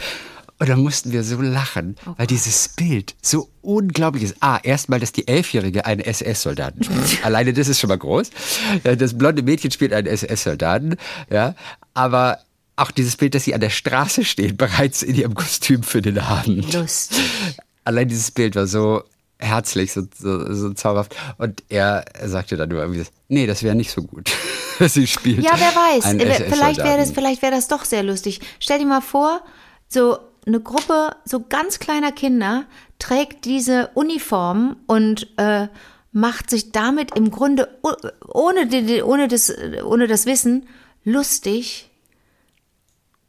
Und 0.58 0.70
dann 0.70 0.80
mussten 0.80 1.12
wir 1.12 1.24
so 1.24 1.42
lachen, 1.42 1.98
weil 2.18 2.28
dieses 2.28 2.70
Bild 2.70 3.16
so 3.22 3.50
unglaublich 3.62 4.24
ist. 4.24 4.36
Ah, 4.40 4.58
erstmal, 4.64 5.02
dass 5.02 5.12
die 5.12 5.28
Elfjährige 5.28 5.86
einen 5.86 6.00
SS-Soldaten 6.00 6.84
spielt. 6.84 7.24
Alleine 7.26 7.52
das 7.52 7.68
ist 7.68 7.80
schon 7.80 7.90
mal 7.90 7.98
groß. 7.98 8.30
Das 8.84 9.18
blonde 9.18 9.44
Mädchen 9.44 9.72
spielt 9.72 9.92
einen 9.92 10.08
SS-Soldaten. 10.08 10.96
Ja, 11.30 11.56
aber 11.94 12.40
auch 12.78 12.92
dieses 12.92 13.18
Bild, 13.18 13.36
dass 13.36 13.44
sie 13.44 13.54
an 13.54 13.62
der 13.62 13.70
Straße 13.70 14.24
steht, 14.24 14.58
bereits 14.58 15.04
in 15.04 15.16
ihrem 15.16 15.36
Kostüm 15.36 15.84
für 15.84 16.02
den 16.02 16.20
Abend. 16.20 16.74
Lustig. 16.74 17.20
Allein 17.84 18.08
dieses 18.08 18.32
Bild 18.32 18.56
war 18.56 18.68
so 18.68 19.04
herzlich, 19.38 19.92
so, 19.92 20.04
so, 20.18 20.54
so 20.54 20.74
zauberhaft. 20.74 21.16
Und 21.38 21.64
er 21.68 22.06
sagte 22.24 22.56
dann 22.56 22.70
nur 22.70 22.80
irgendwie, 22.80 23.04
nee, 23.28 23.46
das 23.46 23.62
wäre 23.62 23.76
nicht 23.76 23.92
so 23.92 24.02
gut. 24.04 24.32
sie 24.80 25.06
spielt 25.08 25.44
Ja, 25.44 25.52
wer 25.56 25.76
weiß. 25.76 26.50
Vielleicht 26.50 26.80
wäre 26.80 26.98
das, 26.98 27.12
vielleicht 27.12 27.42
wäre 27.42 27.52
das 27.52 27.68
doch 27.68 27.84
sehr 27.86 28.04
lustig. 28.04 28.40
Stell 28.60 28.80
dir 28.80 28.86
mal 28.86 29.02
vor, 29.02 29.42
so 29.88 30.18
eine 30.46 30.60
Gruppe 30.60 31.16
so 31.26 31.44
ganz 31.48 31.80
kleiner 31.80 32.12
Kinder 32.12 32.66
trägt 33.00 33.46
diese 33.46 33.90
Uniform 33.96 34.78
und 34.88 35.28
äh, 35.38 35.68
macht 36.12 36.50
sich 36.50 36.72
damit 36.72 37.16
im 37.18 37.32
Grunde 37.32 37.68
o- 37.82 37.94
ohne, 38.28 39.04
ohne, 39.06 39.28
das, 39.28 39.52
ohne 39.84 40.08
das 40.08 40.26
Wissen 40.26 40.68
lustig, 41.04 41.90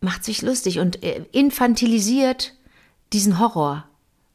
macht 0.01 0.25
sich 0.25 0.43
lustig 0.43 0.79
und 0.79 1.03
äh, 1.03 1.25
infantilisiert 1.33 2.55
diesen 3.13 3.39
Horror. 3.39 3.89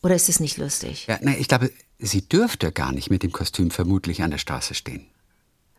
Oder 0.03 0.15
ist 0.15 0.29
es 0.29 0.39
nicht 0.39 0.57
lustig? 0.57 1.05
Ja, 1.07 1.19
nein, 1.21 1.37
ich 1.39 1.47
glaube, 1.47 1.71
sie 1.99 2.27
dürfte 2.27 2.71
gar 2.71 2.91
nicht 2.91 3.09
mit 3.11 3.21
dem 3.23 3.31
Kostüm 3.31 3.69
vermutlich 3.69 4.23
an 4.23 4.31
der 4.31 4.39
Straße 4.39 4.73
stehen. 4.73 5.05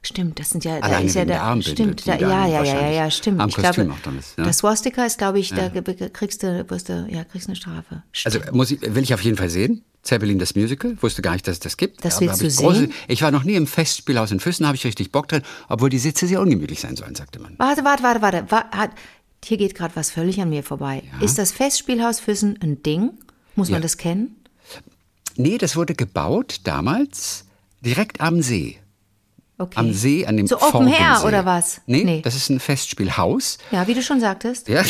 Stimmt, 0.04 0.40
das 0.40 0.50
sind 0.50 0.64
ja, 0.64 0.80
da 0.80 0.87
Alleine 0.87 1.06
ist 1.06 1.14
ja 1.14 1.25
der 1.25 1.42
Armbinde, 1.44 1.71
stimmt, 1.71 2.09
da, 2.09 2.16
dann 2.16 2.28
ja, 2.30 2.47
ja, 2.49 2.64
ja, 2.64 2.80
ja, 2.80 2.90
ja, 2.90 3.11
stimmt. 3.11 3.40
am 3.40 3.49
ich 3.49 3.54
Kostüm 3.54 3.85
glaube, 3.87 3.92
auch 3.92 4.02
dran 4.02 4.18
ist, 4.18 4.37
ne? 4.37 4.44
das 4.44 4.59
Swastika 4.59 5.04
ist, 5.04 5.16
glaube 5.16 5.38
ich, 5.38 5.50
da 5.50 5.68
kriegst 5.68 6.42
du, 6.42 6.68
wirst 6.68 6.88
du, 6.88 7.06
ja, 7.09 7.23
kriegst 7.25 7.47
eine 7.49 7.54
Strafe. 7.54 8.02
Also 8.25 8.40
Stimmt. 8.40 8.52
muss 8.56 8.71
ich, 8.73 8.80
will 8.82 9.02
ich 9.04 9.14
auf 9.14 9.21
jeden 9.23 9.37
Fall 9.37 9.49
sehen. 9.49 9.85
Zeppelin, 10.02 10.40
das 10.40 10.56
Musical. 10.56 10.97
Wusste 11.00 11.23
gar 11.23 11.35
nicht, 11.35 11.47
dass 11.47 11.54
es 11.54 11.61
das 11.61 11.76
gibt. 11.76 12.04
Das 12.04 12.21
willst 12.21 12.40
hab 12.40 12.49
ich 12.49 12.56
du 12.56 12.73
sehen? 12.75 12.92
Ich 13.06 13.23
war 13.23 13.30
noch 13.30 13.44
nie 13.44 13.54
im 13.54 13.68
Festspielhaus 13.68 14.32
in 14.32 14.40
Füssen, 14.40 14.66
habe 14.66 14.75
ich 14.75 14.85
richtig 14.85 15.12
Bock 15.12 15.28
drin, 15.28 15.42
obwohl 15.68 15.90
die 15.90 16.00
Sitze 16.00 16.26
sehr 16.26 16.40
ungemütlich 16.40 16.80
sein 16.80 16.97
sollen, 16.97 17.14
sagte 17.14 17.38
man. 17.38 17.54
Warte, 17.59 17.85
warte, 17.85 18.02
warte, 18.02 18.21
warte. 18.23 18.50
Wa- 18.50 18.68
hat, 18.73 18.90
hier 19.44 19.56
geht 19.59 19.76
gerade 19.76 19.94
was 19.94 20.11
völlig 20.11 20.40
an 20.40 20.49
mir 20.50 20.64
vorbei. 20.64 21.04
Ist 21.21 21.38
das 21.38 21.52
Festspielhaus 21.52 22.18
Füssen 22.18 22.59
ein 22.61 22.82
Ding? 22.82 23.11
Muss 23.54 23.68
man 23.71 23.78
Ja. 23.78 23.82
das 23.82 23.97
kennen? 23.97 24.35
Nee, 25.37 25.59
das 25.59 25.76
wurde 25.76 25.94
gebaut 25.94 26.56
damals 26.64 27.44
direkt 27.80 28.21
am 28.21 28.42
See. 28.42 28.78
Okay. 29.62 29.78
Am 29.78 29.92
See, 29.92 30.26
an 30.26 30.37
dem 30.37 30.47
So 30.47 30.57
Open 30.61 30.88
Air 30.88 30.97
Forgensee. 30.97 31.26
oder 31.28 31.45
was? 31.45 31.81
Nee, 31.87 32.04
Nee. 32.04 32.21
das 32.23 32.35
ist 32.35 32.49
ein 32.50 32.59
Festspielhaus. 32.61 33.59
Ja, 33.71 33.87
wie 33.87 33.95
du 33.95 34.02
schon 34.02 34.21
sagtest. 34.21 34.69
Ja. 34.69 34.83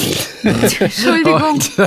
Entschuldigung. 0.43 1.61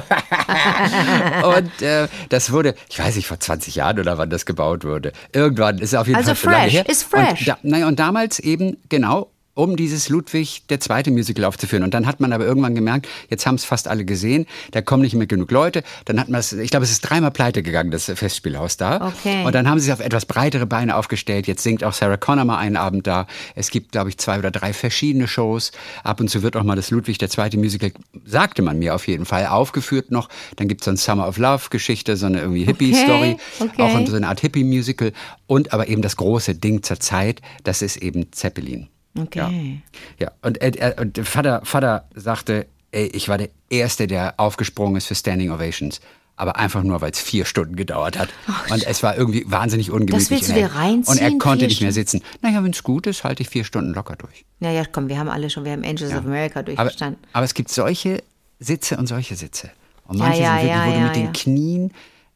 Und 1.58 1.82
äh, 1.82 2.08
das 2.30 2.52
wurde, 2.52 2.76
ich 2.90 3.00
weiß 3.00 3.16
nicht, 3.16 3.28
vor 3.28 3.40
20 3.40 3.76
Jahren 3.76 4.00
oder 4.00 4.18
wann 4.18 4.30
das 4.30 4.46
gebaut 4.46 4.84
wurde. 4.84 5.12
Irgendwann 5.34 5.80
ist 5.80 5.96
auf 5.96 6.08
jeden 6.08 6.18
Also 6.20 6.36
Fall 6.36 6.54
lange 6.54 6.64
fresh, 6.66 6.74
her. 6.74 6.90
ist 6.90 7.04
fresh. 7.04 7.40
Und, 7.42 7.48
da, 7.48 7.58
naja, 7.64 7.88
und 7.88 8.00
damals 8.00 8.40
eben, 8.40 8.78
genau, 8.90 9.32
um 9.56 9.76
dieses 9.76 10.10
Ludwig 10.10 10.64
II. 10.70 11.12
Musical 11.12 11.46
aufzuführen. 11.46 11.84
Und 11.84 11.94
dann 11.94 12.06
hat 12.06 12.20
man 12.20 12.34
aber 12.34 12.46
irgendwann 12.46 12.76
gemerkt, 12.76 13.08
jetzt 13.30 13.48
haben 13.48 13.56
es 13.56 13.66
fast 13.66 13.88
alle 13.88 14.06
gesehen, 14.06 14.46
da 14.72 14.82
kommen 14.82 15.02
nicht 15.02 15.16
mehr 15.16 15.28
genug 15.28 15.50
Leute. 15.50 15.84
Dann 16.04 16.20
hat 16.20 16.30
man 16.30 16.40
es, 16.40 16.54
ich 16.54 16.70
glaube, 16.70 16.84
es 16.84 16.92
ist 16.92 17.02
dreimal 17.02 17.32
pleite 17.32 17.64
gegangen, 17.64 17.90
das 17.90 18.06
Festspielhaus 18.06 18.78
da. 18.78 19.08
Okay. 19.08 19.44
Und 19.46 19.56
dann 19.56 19.68
haben 19.68 19.80
sie 19.80 19.90
es 19.90 19.98
auf 19.98 20.06
etwas 20.06 20.26
breitere 20.26 20.66
Beine 20.66 20.96
aufgestellt. 20.96 21.48
Jetzt 21.48 21.64
singt 21.64 21.84
auch 21.84 21.94
Sarah 21.94 22.18
Connor 22.18 22.46
mal 22.46 22.58
einen 22.58 22.76
Abend 22.76 23.08
da. 23.08 23.28
Es 23.56 23.72
gibt, 23.72 23.94
glaube 23.94 24.10
ich, 24.10 24.18
zwei 24.18 24.38
oder 24.38 24.52
drei 24.52 24.74
verschiedene 24.74 25.28
Shows. 25.28 25.72
Ab 26.04 26.20
und 26.20 26.30
zu 26.30 26.44
wird 26.44 26.58
auch 26.58 26.64
mal 26.64 26.76
das 26.76 26.92
Ludwig 26.92 27.22
II. 27.22 27.58
Musical, 27.58 27.92
sagte 28.26 28.62
man 28.62 28.78
mir 28.78 28.94
auf 28.94 29.08
jeden 29.08 29.26
Fall, 29.26 29.48
aufgeführt 29.48 30.12
noch. 30.12 30.28
Dann 30.58 30.68
gibt 30.68 30.82
es 30.82 30.86
so 30.86 30.92
ein 30.92 30.98
Summer 30.98 31.28
of 31.28 31.38
Love 31.38 31.70
Geschichte, 31.70 32.18
so 32.18 32.26
eine 32.26 32.42
irgendwie 32.42 32.66
Hippie-Story. 32.66 33.38
okay. 33.60 33.82
Auch 33.82 34.06
so 34.06 34.16
eine 34.16 34.28
Art 34.28 34.42
Hippie-Musical. 34.42 35.14
Und 35.48 35.72
aber 35.74 35.88
eben 35.88 36.02
das 36.02 36.18
große 36.18 36.56
Ding 36.56 36.84
zur 36.84 37.00
Zeit, 37.00 37.42
das 37.64 37.82
ist 37.82 37.98
eben 37.98 38.32
Zeppelin. 38.34 38.90
Okay. 39.20 39.82
Ja, 40.20 40.32
und, 40.42 40.58
er, 40.62 40.78
er, 40.78 41.02
und 41.02 41.18
Vater, 41.28 41.62
Vater 41.64 42.08
sagte, 42.16 42.68
ey, 42.92 43.08
ich 43.08 43.30
war 43.30 43.38
der 43.38 43.50
Erste, 43.70 44.08
der 44.08 44.36
aufgesprungen 44.38 44.96
ist 44.98 45.08
für 45.08 45.16
Standing 45.16 45.52
Ovations. 45.52 46.02
Aber 46.38 46.58
einfach 46.58 46.84
nur, 46.84 47.00
weil 47.00 47.12
es 47.12 47.20
vier 47.22 47.46
Stunden 47.46 47.78
gedauert 47.78 48.20
hat. 48.20 48.28
und 48.70 48.86
es 48.86 49.04
war 49.04 49.16
irgendwie 49.18 49.46
wahnsinnig 49.50 49.90
ungemütlich. 49.90 50.24
Das 50.28 50.32
willst 50.32 50.50
du 50.50 50.54
und 50.54 50.60
er, 50.60 50.68
dir 50.68 50.76
reinziehen, 50.76 51.18
Und 51.18 51.22
er 51.34 51.38
konnte 51.38 51.66
nicht 51.66 51.82
mehr 51.82 51.94
sitzen. 51.94 52.22
Naja, 52.42 52.62
wenn 52.62 52.72
es 52.72 52.84
gut 52.84 53.08
ist, 53.08 53.24
halte 53.24 53.42
ich 53.42 53.48
vier 53.48 53.64
Stunden 53.64 53.94
locker 53.94 54.18
durch. 54.18 54.44
Ja, 54.60 54.70
ja, 54.72 54.84
komm, 54.84 55.08
wir 55.08 55.18
haben 55.18 55.30
alle 55.30 55.50
schon, 55.50 55.64
wir 55.64 55.72
haben 55.72 55.86
Angels 55.86 56.12
of 56.12 56.26
America 56.26 56.60
Aber, 56.60 56.74
durchgestanden. 56.74 57.22
aber 57.32 57.46
es 57.46 57.54
gibt 57.54 57.70
solche 57.70 58.22
Sitze 58.60 58.98
und 58.98 59.08
solche 59.08 59.36
Sitze. 59.38 59.70
Und 60.08 60.18
Ja, 60.18 60.26
manche 60.26 60.42
ja, 60.42 60.58
sind 60.60 60.64
wirklich, 60.64 60.76
ja, 60.76 60.86
wo 60.88 60.92
du 60.92 60.98
ja, 60.98 61.04
mit 61.06 61.16
den 61.16 61.24
ja. 61.26 61.32
Knien 61.32 61.94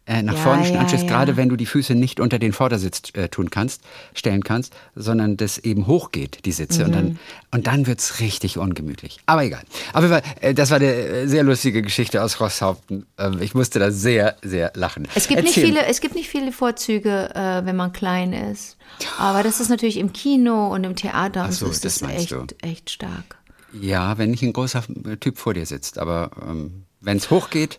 äh, 0.09 0.23
nach 0.23 0.33
Ja, 0.33 0.39
vorne 0.41 0.79
anstehst, 0.79 1.03
ja. 1.03 1.09
gerade 1.09 1.37
wenn 1.37 1.49
du 1.49 1.55
die 1.55 1.67
Füße 1.67 1.93
nicht 1.93 2.19
unter 2.19 2.39
den 2.39 2.51
Vordersitz 2.51 3.03
äh, 3.13 3.29
tun 3.29 3.51
kannst, 3.51 3.83
stellen 4.15 4.43
kannst, 4.43 4.73
sondern 4.95 5.37
das 5.37 5.59
eben 5.59 5.85
hochgeht, 5.85 6.45
die 6.45 6.51
Sitze. 6.51 6.83
Und 6.85 6.89
Mhm. 6.89 6.93
dann, 6.95 7.19
und 7.51 7.67
dann 7.67 7.85
wird's 7.87 8.19
richtig 8.19 8.57
ungemütlich. 8.57 9.19
Aber 9.27 9.43
egal. 9.43 9.61
Aber 9.93 10.21
äh, 10.41 10.53
das 10.55 10.71
war 10.71 10.77
eine 10.77 10.91
äh, 10.91 11.27
sehr 11.27 11.43
lustige 11.43 11.83
Geschichte 11.83 12.23
aus 12.23 12.39
Rosshaupten. 12.41 13.05
Ähm, 13.19 13.37
ich 13.39 13.53
musste 13.53 13.77
da 13.77 13.91
sehr, 13.91 14.35
sehr 14.41 14.71
lachen. 14.75 15.07
Es 15.13 15.27
gibt, 15.27 15.43
nicht 15.43 15.53
viele, 15.53 15.85
es 15.85 16.01
gibt 16.01 16.15
nicht 16.15 16.27
viele 16.29 16.51
Vorzüge, 16.51 17.29
äh, 17.35 17.65
wenn 17.65 17.75
man 17.75 17.93
klein 17.93 18.33
ist. 18.33 18.77
Aber 19.19 19.43
das 19.43 19.59
ist 19.59 19.69
natürlich 19.69 19.97
im 19.97 20.11
Kino 20.11 20.73
und 20.73 20.83
im 20.83 20.95
Theater 20.95 21.45
und 21.45 21.53
so, 21.53 21.67
ist 21.67 21.85
das 21.85 21.99
das 21.99 22.09
echt, 22.09 22.31
du. 22.31 22.45
echt 22.63 22.89
stark. 22.89 23.37
Ja, 23.79 24.17
wenn 24.17 24.31
nicht 24.31 24.41
ein 24.41 24.53
großer 24.53 24.83
Typ 25.19 25.37
vor 25.37 25.53
dir 25.53 25.67
sitzt. 25.67 25.99
Aber 25.99 26.31
ähm, 26.41 26.85
wenn 26.99 27.17
es 27.17 27.29
hochgeht, 27.29 27.77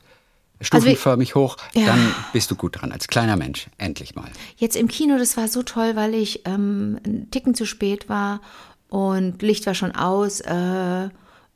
Also 0.61 0.79
stufenförmig 0.81 1.35
hoch, 1.35 1.57
Ja. 1.75 1.87
dann 1.87 2.15
bist 2.33 2.51
du 2.51 2.55
gut 2.55 2.81
dran. 2.81 2.93
Als 2.93 3.09
kleiner 3.09 3.37
Mensch. 3.37 3.69
Endlich 3.79 4.15
mal. 4.15 4.29
Jetzt 4.57 4.77
im 4.77 4.89
Kino, 4.89 5.17
das 5.19 5.37
war 5.37 5.49
so 5.49 5.63
toll, 5.63 5.97
weil 5.97 6.15
ich 6.15 6.47
ähm, 6.47 6.99
einen 7.05 7.31
Ticken 7.31 7.55
zu 7.55 7.65
spät 7.67 8.09
war 8.09 8.41
und 8.89 9.41
Licht 9.43 9.67
war 9.67 9.75
schon 9.75 9.95
aus 9.95 10.41
äh, 10.41 11.09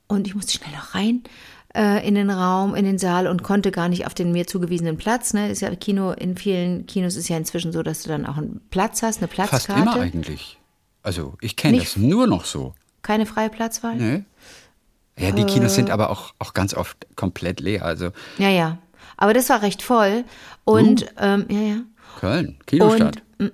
und 0.09 0.27
ich 0.27 0.35
musste 0.35 0.53
schnell 0.57 0.73
noch 0.73 0.95
rein 0.95 1.23
äh, 1.77 2.07
in 2.07 2.15
den 2.15 2.31
Raum, 2.31 2.75
in 2.75 2.85
den 2.87 2.99
Saal 2.99 3.27
und 3.27 3.43
konnte 3.43 3.71
gar 3.73 3.89
nicht 3.89 4.07
auf 4.07 4.15
den 4.15 4.33
mir 4.33 4.47
zugewiesenen 4.47 4.97
Platz. 4.97 5.35
Ne? 5.35 5.51
Ist 5.51 5.61
ja 5.61 5.75
Kino 5.75 6.13
in 6.13 6.37
vielen 6.37 6.87
Kinos 6.87 7.17
ist 7.17 7.29
ja 7.29 7.37
inzwischen 7.37 7.73
so, 7.73 7.83
dass 7.83 8.03
du 8.05 8.09
dann 8.09 8.25
auch 8.25 8.37
einen 8.39 8.61
Platz 8.71 9.03
hast, 9.03 9.19
eine 9.19 9.29
Fast 9.29 9.51
Platzkarte. 9.67 9.83
immer 9.83 9.97
eigentlich. 10.01 10.59
Also 11.03 11.35
ich 11.43 11.57
kenne 11.57 11.79
das 11.79 11.97
nur 11.97 12.27
noch 12.27 12.45
so. 12.47 12.73
Keine 13.03 13.27
freie 13.27 13.51
Platzwahl. 13.51 13.97
Nee. 13.97 14.25
Ja, 15.19 15.31
die 15.31 15.43
Äh. 15.43 15.47
Kinos 15.47 15.75
sind 15.75 15.91
aber 15.91 16.09
auch, 16.11 16.33
auch 16.39 16.55
ganz 16.55 16.73
oft 16.75 17.07
komplett 17.17 17.61
leer. 17.61 17.85
Also 17.85 18.11
Ja, 18.39 18.49
ja. 18.49 18.79
Aber 19.17 19.35
das 19.35 19.49
war 19.49 19.63
recht 19.63 19.83
voll 19.83 20.25
und 20.65 21.07
ähm, 21.19 21.47
ja, 21.49 21.61
ja. 21.61 21.77
Köln, 22.21 22.59
Kinostadt. 22.67 23.23
Und, 23.39 23.53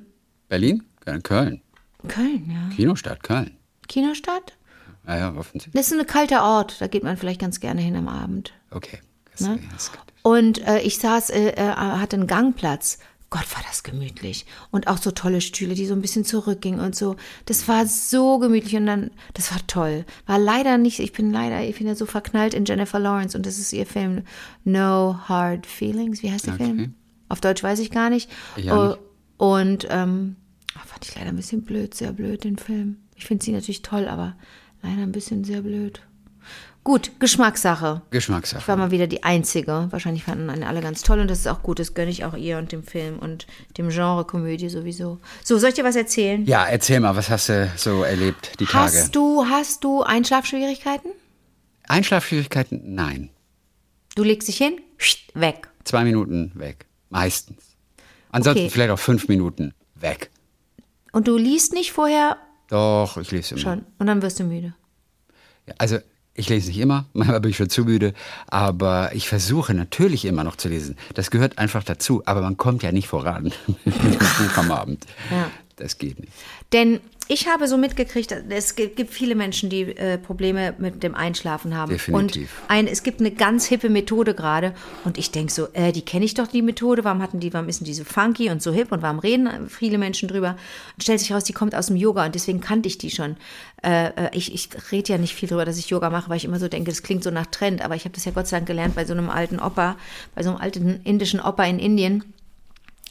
Berlin, 0.48 0.82
Ja, 1.06 1.18
Köln. 1.18 1.62
Köln, 2.08 2.50
ja. 2.50 2.74
Kinostadt, 2.74 3.22
Köln. 3.22 3.56
Kinostadt? 3.88 4.56
Ja, 5.06 5.16
ja, 5.16 5.34
offensichtlich. 5.34 5.74
Das 5.74 5.90
ist 5.90 5.98
ein 5.98 6.06
kalter 6.06 6.44
Ort, 6.44 6.80
da 6.80 6.86
geht 6.86 7.02
man 7.02 7.16
vielleicht 7.16 7.40
ganz 7.40 7.60
gerne 7.60 7.80
hin 7.80 7.96
am 7.96 8.08
Abend. 8.08 8.52
Okay. 8.70 9.00
Ne? 9.38 9.58
Und 10.22 10.66
äh, 10.66 10.80
ich 10.80 10.98
saß, 10.98 11.30
äh, 11.30 11.50
äh, 11.50 11.72
hatte 11.74 12.16
einen 12.16 12.26
Gangplatz. 12.26 12.98
Gott, 13.30 13.46
war 13.54 13.62
das 13.68 13.84
gemütlich. 13.84 14.44
Und 14.72 14.88
auch 14.88 14.98
so 14.98 15.12
tolle 15.12 15.40
Stühle, 15.40 15.74
die 15.74 15.86
so 15.86 15.94
ein 15.94 16.02
bisschen 16.02 16.24
zurückgingen 16.24 16.80
und 16.80 16.96
so. 16.96 17.14
Das 17.46 17.68
war 17.68 17.86
so 17.86 18.38
gemütlich 18.40 18.74
und 18.76 18.86
dann, 18.86 19.10
das 19.34 19.52
war 19.52 19.64
toll. 19.68 20.04
War 20.26 20.38
leider 20.40 20.78
nicht, 20.78 20.98
ich 20.98 21.12
bin 21.12 21.30
leider, 21.32 21.62
ich 21.62 21.78
bin 21.78 21.86
ja 21.86 21.94
so 21.94 22.06
verknallt 22.06 22.54
in 22.54 22.64
Jennifer 22.64 22.98
Lawrence 22.98 23.36
und 23.36 23.46
das 23.46 23.58
ist 23.58 23.72
ihr 23.72 23.86
Film 23.86 24.22
No 24.64 25.16
Hard 25.28 25.64
Feelings. 25.66 26.22
Wie 26.24 26.30
heißt 26.32 26.46
der 26.48 26.54
Okay. 26.54 26.64
Film? 26.64 26.94
Auf 27.28 27.40
Deutsch 27.40 27.62
weiß 27.62 27.78
ich 27.78 27.92
gar 27.92 28.10
nicht. 28.10 28.28
Ja, 28.56 28.76
Oh, 28.76 28.88
nicht. 28.88 28.98
Und 29.36 29.86
ähm, 29.90 30.36
fand 30.84 31.04
ich 31.06 31.14
leider 31.14 31.28
ein 31.28 31.36
bisschen 31.36 31.62
blöd, 31.62 31.94
sehr 31.94 32.12
blöd, 32.12 32.42
den 32.42 32.58
Film. 32.58 32.96
Ich 33.14 33.26
finde 33.26 33.44
sie 33.44 33.52
natürlich 33.52 33.82
toll, 33.82 34.08
aber 34.08 34.34
leider 34.82 35.02
ein 35.02 35.12
bisschen 35.12 35.44
sehr 35.44 35.62
blöd. 35.62 36.02
Gut, 36.90 37.12
Geschmackssache. 37.20 38.02
Ich 38.06 38.10
Geschmackssache. 38.10 38.66
war 38.66 38.74
mal 38.76 38.90
wieder 38.90 39.06
die 39.06 39.22
Einzige. 39.22 39.86
Wahrscheinlich 39.90 40.24
fanden 40.24 40.50
einen 40.50 40.64
alle 40.64 40.80
ganz 40.80 41.02
toll 41.02 41.20
und 41.20 41.28
das 41.28 41.38
ist 41.38 41.46
auch 41.46 41.62
gut. 41.62 41.78
Das 41.78 41.94
gönne 41.94 42.10
ich 42.10 42.24
auch 42.24 42.34
ihr 42.36 42.58
und 42.58 42.72
dem 42.72 42.82
Film 42.82 43.20
und 43.20 43.46
dem 43.78 43.90
Genre 43.90 44.24
Komödie 44.24 44.68
sowieso. 44.68 45.20
So, 45.44 45.56
soll 45.60 45.68
ich 45.68 45.76
dir 45.76 45.84
was 45.84 45.94
erzählen? 45.94 46.44
Ja, 46.46 46.66
erzähl 46.66 46.98
mal, 46.98 47.14
was 47.14 47.30
hast 47.30 47.48
du 47.48 47.70
so 47.76 48.02
erlebt 48.02 48.58
die 48.58 48.64
Tage? 48.66 48.86
Hast 48.98 49.14
du, 49.14 49.44
hast 49.44 49.84
du 49.84 50.02
Einschlafschwierigkeiten? 50.02 51.12
Einschlafschwierigkeiten? 51.86 52.80
Nein. 52.92 53.30
Du 54.16 54.24
legst 54.24 54.48
dich 54.48 54.56
hin, 54.58 54.80
weg. 55.34 55.68
Zwei 55.84 56.02
Minuten 56.02 56.50
weg. 56.56 56.86
Meistens. 57.08 57.76
Ansonsten 58.32 58.64
Okay. 58.64 58.70
vielleicht 58.70 58.90
auch 58.90 58.98
fünf 58.98 59.28
Minuten 59.28 59.74
weg. 59.94 60.30
Und 61.12 61.28
du 61.28 61.36
liest 61.36 61.72
nicht 61.72 61.92
vorher 61.92 62.36
Doch, 62.66 63.16
ich 63.16 63.30
lese 63.30 63.54
immer. 63.54 63.62
schon 63.62 63.84
und 64.00 64.08
dann 64.08 64.22
wirst 64.22 64.40
du 64.40 64.42
müde. 64.44 64.74
Ja, 65.68 65.74
Also 65.78 65.98
Ich 66.40 66.48
lese 66.48 66.68
nicht 66.68 66.78
immer, 66.78 67.04
manchmal 67.12 67.38
bin 67.40 67.50
ich 67.50 67.58
schon 67.58 67.68
zu 67.68 67.84
müde, 67.84 68.14
aber 68.46 69.14
ich 69.14 69.28
versuche 69.28 69.74
natürlich 69.74 70.24
immer 70.24 70.42
noch 70.42 70.56
zu 70.56 70.68
lesen. 70.68 70.96
Das 71.12 71.30
gehört 71.30 71.58
einfach 71.58 71.84
dazu, 71.84 72.22
aber 72.24 72.40
man 72.40 72.56
kommt 72.56 72.82
ja 72.82 72.92
nicht 72.92 73.08
voran 73.08 73.52
mit 73.84 74.02
dem 74.02 74.18
Buch 74.18 74.56
am 74.56 74.72
Abend. 74.72 75.04
Ja. 75.30 75.50
Das 75.76 75.98
geht 75.98 76.18
nicht. 76.18 76.32
Denn 76.72 77.00
ich 77.30 77.46
habe 77.46 77.68
so 77.68 77.76
mitgekriegt, 77.76 78.34
es 78.48 78.74
gibt 78.74 79.14
viele 79.14 79.36
Menschen, 79.36 79.70
die 79.70 79.82
äh, 79.82 80.18
Probleme 80.18 80.74
mit 80.78 81.04
dem 81.04 81.14
Einschlafen 81.14 81.76
haben. 81.76 81.92
Definitiv. 81.92 82.50
Und 82.58 82.70
ein, 82.70 82.88
es 82.88 83.04
gibt 83.04 83.20
eine 83.20 83.30
ganz 83.30 83.66
hippe 83.66 83.88
Methode 83.88 84.34
gerade. 84.34 84.74
Und 85.04 85.16
ich 85.16 85.30
denke 85.30 85.52
so, 85.52 85.68
äh, 85.74 85.92
die 85.92 86.02
kenne 86.02 86.24
ich 86.24 86.34
doch, 86.34 86.48
die 86.48 86.60
Methode. 86.60 87.04
Warum 87.04 87.22
hatten 87.22 87.38
die, 87.38 87.52
warum 87.52 87.68
ist 87.68 87.78
denn 87.80 87.84
die 87.84 87.94
so 87.94 88.02
funky 88.02 88.50
und 88.50 88.60
so 88.60 88.72
hip 88.72 88.90
und 88.90 89.02
warum 89.02 89.20
reden 89.20 89.68
viele 89.68 89.96
Menschen 89.96 90.28
drüber? 90.28 90.56
Und 90.96 91.02
stellt 91.04 91.20
sich 91.20 91.32
raus, 91.32 91.44
die 91.44 91.52
kommt 91.52 91.76
aus 91.76 91.86
dem 91.86 91.94
Yoga 91.94 92.26
und 92.26 92.34
deswegen 92.34 92.60
kannte 92.60 92.88
ich 92.88 92.98
die 92.98 93.12
schon. 93.12 93.36
Äh, 93.84 94.06
äh, 94.08 94.30
ich 94.32 94.52
ich 94.52 94.68
rede 94.90 95.12
ja 95.12 95.18
nicht 95.18 95.36
viel 95.36 95.48
drüber, 95.48 95.64
dass 95.64 95.78
ich 95.78 95.88
Yoga 95.88 96.10
mache, 96.10 96.30
weil 96.30 96.36
ich 96.36 96.44
immer 96.44 96.58
so 96.58 96.66
denke, 96.66 96.90
das 96.90 97.04
klingt 97.04 97.22
so 97.22 97.30
nach 97.30 97.46
Trend. 97.46 97.80
Aber 97.84 97.94
ich 97.94 98.04
habe 98.06 98.14
das 98.14 98.24
ja 98.24 98.32
Gott 98.32 98.48
sei 98.48 98.56
Dank 98.56 98.66
gelernt 98.66 98.96
bei 98.96 99.04
so 99.04 99.12
einem 99.12 99.30
alten 99.30 99.60
Opa, 99.60 99.96
bei 100.34 100.42
so 100.42 100.50
einem 100.50 100.58
alten 100.60 101.00
indischen 101.04 101.38
Opa 101.38 101.62
in 101.62 101.78
Indien 101.78 102.24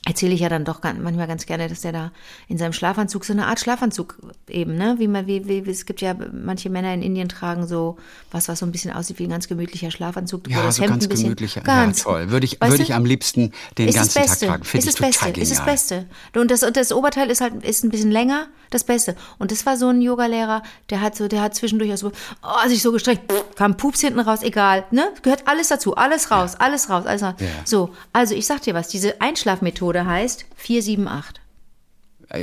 erzähle 0.05 0.33
ich 0.33 0.39
ja 0.39 0.49
dann 0.49 0.65
doch 0.65 0.81
manchmal 0.81 1.27
ganz 1.27 1.45
gerne, 1.45 1.67
dass 1.67 1.81
der 1.81 1.91
da 1.91 2.11
in 2.47 2.57
seinem 2.57 2.73
Schlafanzug 2.73 3.25
so 3.25 3.33
eine 3.33 3.47
Art 3.47 3.59
Schlafanzug 3.59 4.17
eben, 4.47 4.75
ne, 4.75 4.95
wie 4.97 5.07
man, 5.07 5.27
wie, 5.27 5.47
wie, 5.47 5.69
es 5.69 5.85
gibt 5.85 6.01
ja 6.01 6.15
manche 6.31 6.69
Männer 6.69 6.93
in 6.93 7.01
Indien 7.01 7.29
tragen 7.29 7.67
so 7.67 7.97
was, 8.31 8.47
was 8.47 8.59
so 8.59 8.65
ein 8.65 8.71
bisschen 8.71 8.91
aussieht 8.91 9.19
wie 9.19 9.25
ein 9.25 9.29
ganz 9.29 9.47
gemütlicher 9.47 9.91
Schlafanzug. 9.91 10.49
Ja, 10.49 10.63
das 10.63 10.77
so 10.77 10.83
Hemd 10.83 10.91
ganz 10.91 11.09
gemütlicher. 11.09 11.61
Ganz, 11.61 11.99
ja, 11.99 12.03
toll. 12.05 12.29
Würde 12.31 12.45
ich, 12.45 12.61
würde 12.61 12.81
ich 12.81 12.93
am 12.93 13.05
liebsten 13.05 13.51
den 13.77 13.91
ganzen. 13.91 14.25
Tag 14.25 14.39
tragen. 14.39 14.63
Finde 14.63 14.87
ist 14.87 14.93
ich 14.93 14.99
das 14.99 15.15
total 15.15 15.31
Beste. 15.31 15.41
Ist 15.41 15.51
das 15.51 15.57
genial. 15.59 15.73
Beste. 15.73 16.05
Und 16.39 16.51
das, 16.51 16.63
und 16.63 16.77
das 16.77 16.91
Oberteil 16.91 17.29
ist 17.29 17.41
halt 17.41 17.63
ist 17.63 17.83
ein 17.83 17.89
bisschen 17.89 18.11
länger, 18.11 18.47
das 18.69 18.83
Beste. 18.83 19.15
Und 19.37 19.51
das 19.51 19.65
war 19.65 19.77
so 19.77 19.89
ein 19.89 20.01
Yogalehrer, 20.01 20.63
der 20.89 21.01
hat 21.01 21.15
so, 21.15 21.27
der 21.27 21.41
hat 21.41 21.55
zwischendurch 21.55 21.93
auch 21.93 21.97
so, 21.97 22.11
oh, 22.43 22.67
sich 22.67 22.81
so 22.81 22.91
gestreckt, 22.91 23.31
kam 23.55 23.77
Pups 23.77 24.01
hinten 24.01 24.19
raus, 24.19 24.41
egal, 24.41 24.85
ne? 24.91 25.09
Gehört 25.21 25.47
alles 25.47 25.69
dazu, 25.69 25.95
alles 25.95 26.31
raus, 26.31 26.55
alles 26.55 26.89
raus, 26.89 27.05
alles 27.05 27.23
raus. 27.23 27.35
Ja. 27.39 27.47
So, 27.65 27.93
also 28.13 28.35
ich 28.35 28.45
sag 28.45 28.61
dir 28.61 28.73
was, 28.73 28.87
diese 28.87 29.21
Einschlafmethode 29.21 30.05
heißt 30.05 30.45
478. 30.55 31.41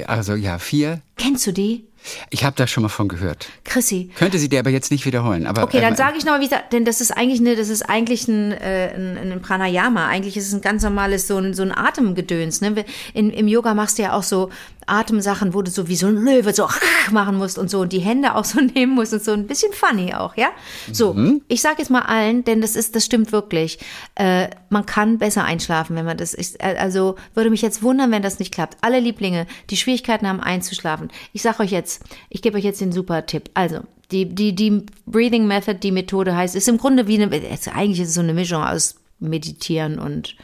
Also 0.07 0.35
ja, 0.35 0.59
vier. 0.59 1.01
Kennst 1.17 1.47
du 1.47 1.53
die? 1.53 1.87
Ich 2.31 2.45
habe 2.45 2.57
da 2.57 2.67
schon 2.67 2.83
mal 2.83 2.89
von 2.89 3.09
gehört. 3.09 3.49
Chrissy. 3.65 4.11
Könnte 4.17 4.39
sie 4.39 4.49
dir 4.49 4.59
aber 4.61 4.71
jetzt 4.71 4.91
nicht 4.91 5.05
wiederholen. 5.07 5.47
Aber, 5.47 5.63
Okay, 5.65 5.81
dann 5.81 5.95
äh, 5.95 5.97
sage 5.97 6.17
ich 6.19 6.25
nochmal, 6.25 6.41
wie 6.41 6.45
gesagt, 6.49 6.73
denn 6.73 6.85
das 6.85 7.01
ist 7.01 7.11
eigentlich 7.11 7.41
eine, 7.41 7.57
das 7.57 7.69
ist 7.69 7.83
eigentlich 7.83 8.29
ein, 8.29 8.53
äh, 8.53 8.93
ein, 8.95 9.33
ein 9.33 9.43
Pranayama. 9.43 10.07
Eigentlich 10.07 10.37
ist 10.37 10.49
es 10.49 10.55
ein 10.55 10.61
ganz 10.61 10.83
normales 10.83 11.27
so 11.27 11.37
ein, 11.39 11.55
so 11.55 11.63
ein 11.63 11.73
Atemgedöns. 11.77 12.61
Ne? 12.61 12.85
In, 13.15 13.31
Im 13.31 13.49
Yoga 13.49 13.75
machst 13.75 13.99
du 13.99 14.03
ja 14.03 14.13
auch 14.13 14.23
so 14.23 14.51
Atemsachen, 14.87 15.53
wo 15.53 15.63
du 15.63 15.71
so 15.71 15.89
wie 15.89 15.97
so 15.97 16.07
ein 16.07 16.17
Löwe 16.17 16.55
so 16.55 16.69
machen 17.11 17.37
musst 17.39 17.59
und 17.59 17.69
so 17.71 17.81
und 17.81 17.93
die 17.93 17.99
Hände 17.99 18.35
auch 18.37 18.45
so 18.45 18.61
nehmen 18.75 18.95
musst 18.95 19.13
und 19.13 19.25
so 19.25 19.33
ein 19.33 19.47
bisschen 19.47 19.73
funny 19.73 20.15
auch, 20.15 20.37
ja? 20.37 20.49
So, 20.93 21.17
ich 21.49 21.61
sage 21.61 21.77
jetzt 21.79 21.91
mal 21.91 22.03
allen, 22.03 22.45
denn 22.45 22.61
das 22.61 22.77
ist, 22.77 22.95
das 22.95 23.05
stimmt 23.05 23.33
wirklich. 23.33 23.79
Äh, 24.15 24.49
man 24.71 24.87
kann 24.87 25.19
besser 25.19 25.45
einschlafen, 25.45 25.97
wenn 25.97 26.05
man 26.05 26.17
das 26.17 26.35
ist. 26.35 26.63
äh, 26.63 26.77
Also 26.79 27.17
würde 27.35 27.51
mich 27.51 27.63
jetzt 27.63 27.83
wundern, 27.83 28.11
wenn 28.13 28.23
das 28.23 28.39
nicht 28.39 28.53
klappt. 28.55 28.77
Alle 28.83 29.01
Lieblinge, 29.01 29.47
die 29.71 29.77
Schwierigkeiten 29.77 30.29
haben 30.29 30.41
einzuschlafen. 30.41 31.11
Ich 31.33 31.43
sage 31.43 31.61
euch 31.65 31.71
jetzt, 31.73 31.96
ich 32.29 32.43
gebe 32.43 32.59
euch 32.59 32.65
jetzt 32.65 32.81
den 32.81 32.93
super 32.93 33.27
Tipp. 33.27 33.51
Also, 33.55 33.81
die, 34.11 34.27
die, 34.35 34.55
die 34.55 34.85
Breathing 35.07 35.47
Method, 35.47 35.79
die 35.79 35.93
Methode 35.93 36.35
heißt, 36.37 36.55
ist 36.55 36.69
im 36.69 36.79
Grunde 36.79 37.07
wie 37.09 37.21
eine, 37.21 37.31
eigentlich 37.75 38.01
ist 38.01 38.09
es 38.09 38.15
so 38.15 38.21
eine 38.21 38.35
Mischung 38.35 38.63
aus 38.63 38.97
Meditieren 39.19 39.99
und, 39.99 40.37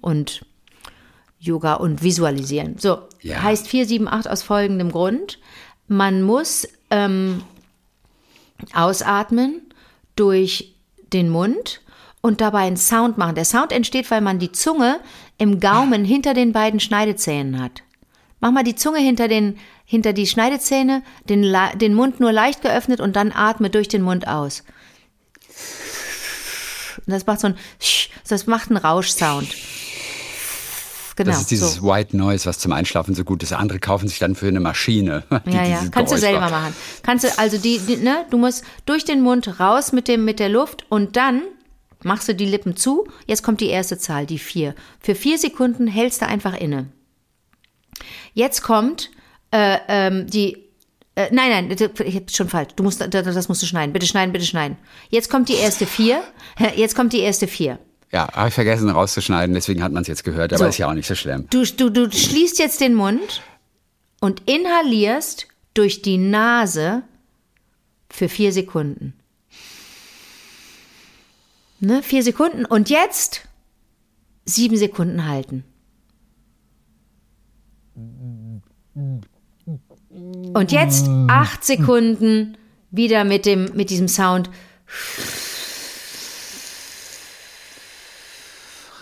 und 0.00 0.44
Yoga 1.40 1.74
und 1.74 2.02
Visualisieren. 2.02 2.78
So, 2.78 2.98
Ja. 3.22 3.42
heißt 3.42 3.66
478 3.68 4.30
aus 4.30 4.42
folgendem 4.42 4.90
Grund. 4.92 5.38
Man 5.88 6.22
muss 6.22 6.68
ähm, 6.90 7.42
ausatmen 8.74 9.62
durch 10.16 10.74
den 11.12 11.30
Mund 11.30 11.80
und 12.20 12.40
dabei 12.40 12.60
einen 12.66 12.76
Sound 12.76 13.18
machen. 13.18 13.34
Der 13.34 13.44
Sound 13.44 13.72
entsteht, 13.72 14.10
weil 14.10 14.20
man 14.20 14.38
die 14.38 14.52
Zunge 14.52 15.00
im 15.38 15.60
Gaumen 15.60 16.04
hinter 16.04 16.34
den 16.34 16.52
beiden 16.52 16.80
Schneidezähnen 16.80 17.60
hat. 17.62 17.82
Mach 18.40 18.52
mal 18.52 18.64
die 18.64 18.76
Zunge 18.76 18.98
hinter, 18.98 19.28
den, 19.28 19.58
hinter 19.84 20.12
die 20.12 20.26
Schneidezähne, 20.26 21.02
den, 21.28 21.54
den 21.74 21.94
Mund 21.94 22.20
nur 22.20 22.32
leicht 22.32 22.62
geöffnet 22.62 23.00
und 23.00 23.16
dann 23.16 23.32
atme 23.32 23.70
durch 23.70 23.88
den 23.88 24.02
Mund 24.02 24.28
aus. 24.28 24.62
Und 27.06 27.12
das 27.12 27.26
macht 27.26 27.40
so 27.40 27.48
ein, 27.48 27.56
das 28.28 28.46
macht 28.46 28.70
einen 28.70 28.76
Rauschsound. 28.76 29.48
Genau. 31.16 31.32
Das 31.32 31.40
ist 31.40 31.50
dieses 31.50 31.76
so. 31.76 31.82
White 31.82 32.16
Noise, 32.16 32.46
was 32.46 32.60
zum 32.60 32.70
Einschlafen 32.70 33.12
so 33.12 33.24
gut 33.24 33.42
ist. 33.42 33.52
Andere 33.52 33.80
kaufen 33.80 34.06
sich 34.06 34.20
dann 34.20 34.36
für 34.36 34.46
eine 34.46 34.60
Maschine. 34.60 35.24
Ja, 35.46 35.64
ja, 35.64 35.78
kannst 35.90 36.12
du 36.12 36.16
Geräusch 36.16 36.20
selber 36.20 36.40
macht. 36.40 36.50
machen. 36.52 36.76
Kannst 37.02 37.24
du, 37.24 37.38
also 37.38 37.58
die, 37.58 37.80
die, 37.80 37.96
ne, 37.96 38.24
du 38.30 38.38
musst 38.38 38.62
durch 38.86 39.04
den 39.04 39.22
Mund 39.22 39.58
raus 39.58 39.92
mit 39.92 40.06
dem, 40.06 40.24
mit 40.24 40.38
der 40.38 40.48
Luft 40.48 40.86
und 40.90 41.16
dann 41.16 41.42
machst 42.04 42.28
du 42.28 42.34
die 42.34 42.44
Lippen 42.44 42.76
zu. 42.76 43.08
Jetzt 43.26 43.42
kommt 43.42 43.60
die 43.60 43.68
erste 43.68 43.98
Zahl, 43.98 44.26
die 44.26 44.38
vier. 44.38 44.76
Für 45.00 45.16
vier 45.16 45.38
Sekunden 45.38 45.88
hältst 45.88 46.22
du 46.22 46.26
einfach 46.26 46.54
inne. 46.54 46.86
Jetzt 48.34 48.62
kommt 48.62 49.10
äh, 49.50 49.78
ähm, 49.88 50.26
die, 50.26 50.56
äh, 51.14 51.28
nein, 51.32 51.68
nein, 51.68 51.90
ich 52.04 52.14
hab's 52.16 52.36
schon 52.36 52.48
falsch. 52.48 52.70
Du 52.76 52.82
musst, 52.82 53.00
das- 53.12 53.48
musst 53.48 53.62
du 53.62 53.66
schneiden. 53.66 53.92
Bitte 53.92 54.06
schneiden, 54.06 54.32
bitte 54.32 54.44
schneiden. 54.44 54.76
Jetzt 55.10 55.30
kommt 55.30 55.48
die 55.48 55.54
erste 55.54 55.86
vier. 55.86 56.22
Jetzt 56.76 56.94
kommt 56.94 57.12
die 57.12 57.20
erste 57.20 57.46
vier. 57.46 57.78
Ja, 58.12 58.26
habe 58.32 58.48
ich 58.48 58.54
vergessen 58.54 58.88
rauszuschneiden, 58.88 59.54
deswegen 59.54 59.82
hat 59.82 59.92
man 59.92 60.00
es 60.02 60.08
jetzt 60.08 60.24
gehört, 60.24 60.52
aber 60.52 60.64
So. 60.64 60.68
ist 60.70 60.78
ja 60.78 60.88
auch 60.88 60.94
nicht 60.94 61.06
so 61.06 61.14
schlimm. 61.14 61.46
Du, 61.50 61.62
du, 61.64 61.90
du 61.90 62.10
schließt 62.10 62.58
jetzt 62.58 62.80
den 62.80 62.94
Mund 62.94 63.42
und 64.20 64.42
inhalierst 64.48 65.46
durch 65.74 66.00
die 66.02 66.16
Nase 66.16 67.02
für 68.08 68.28
vier 68.30 68.52
Sekunden. 68.52 69.12
Ne, 71.80 72.02
vier 72.02 72.22
Sekunden 72.22 72.64
und 72.64 72.90
jetzt 72.90 73.42
sieben 74.44 74.76
Sekunden 74.76 75.26
halten. 75.28 75.64
Und 80.10 80.72
jetzt 80.72 81.08
acht 81.28 81.64
Sekunden 81.64 82.56
wieder 82.90 83.24
mit, 83.24 83.46
dem, 83.46 83.66
mit 83.74 83.90
diesem 83.90 84.08
Sound 84.08 84.50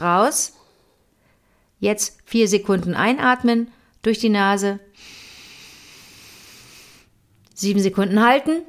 raus. 0.00 0.52
Jetzt 1.78 2.18
vier 2.24 2.48
Sekunden 2.48 2.94
einatmen 2.94 3.68
durch 4.02 4.18
die 4.18 4.28
Nase. 4.28 4.80
Sieben 7.54 7.80
Sekunden 7.80 8.22
halten. 8.22 8.62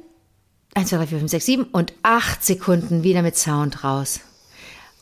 Eins, 0.74 0.90
zwei, 0.90 0.98
drei, 0.98 1.06
vier, 1.06 1.18
fünf, 1.18 1.30
sechs, 1.30 1.46
sieben 1.46 1.64
und 1.64 1.92
acht 2.02 2.44
Sekunden 2.44 3.02
wieder 3.02 3.22
mit 3.22 3.36
Sound 3.36 3.82
raus. 3.84 4.20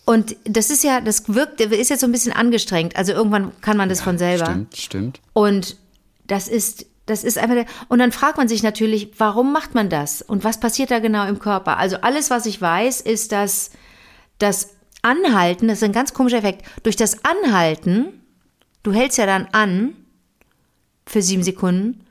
Und 0.05 0.37
das 0.45 0.71
ist 0.71 0.85
ja, 0.85 1.01
das 1.01 1.29
wirkt, 1.29 1.61
ist 1.61 1.91
jetzt 1.91 2.01
so 2.01 2.07
ein 2.07 2.12
bisschen 2.12 2.33
angestrengt. 2.33 2.97
Also 2.97 3.12
irgendwann 3.12 3.53
kann 3.61 3.77
man 3.77 3.89
das 3.89 4.01
von 4.01 4.19
selber. 4.19 4.47
Stimmt, 4.47 4.77
stimmt. 4.77 5.21
Und 5.33 5.77
das 6.27 6.49
ist, 6.49 6.87
das 7.07 7.25
ist 7.25 7.39
einfach 7.39 7.55
der, 7.55 7.67
und 7.89 7.99
dann 7.99 8.12
fragt 8.12 8.37
man 8.37 8.49
sich 8.49 8.62
natürlich, 8.62 9.11
warum 9.19 9.53
macht 9.53 9.75
man 9.75 9.89
das? 9.89 10.23
Und 10.23 10.45
was 10.45 10.61
passiert 10.61 10.91
da 10.91 10.99
genau 10.99 11.27
im 11.27 11.39
Körper? 11.39 11.79
Also 11.79 11.97
alles, 11.99 12.31
was 12.31 12.47
ich 12.47 12.61
weiß, 12.61 13.01
ist, 13.01 13.33
dass 13.33 13.71
das 14.39 14.77
Anhalten, 15.03 15.69
das 15.69 15.79
ist 15.79 15.85
ein 15.85 15.93
ganz 15.93 16.15
komischer 16.15 16.39
Effekt, 16.39 16.67
durch 16.83 16.97
das 16.97 17.19
Anhalten, 17.25 18.23
du 18.83 18.93
hältst 18.93 19.19
ja 19.19 19.27
dann 19.27 19.49
an 19.53 19.95
für 21.07 21.23
sieben 21.23 21.45
Sekunden, 21.45 22.05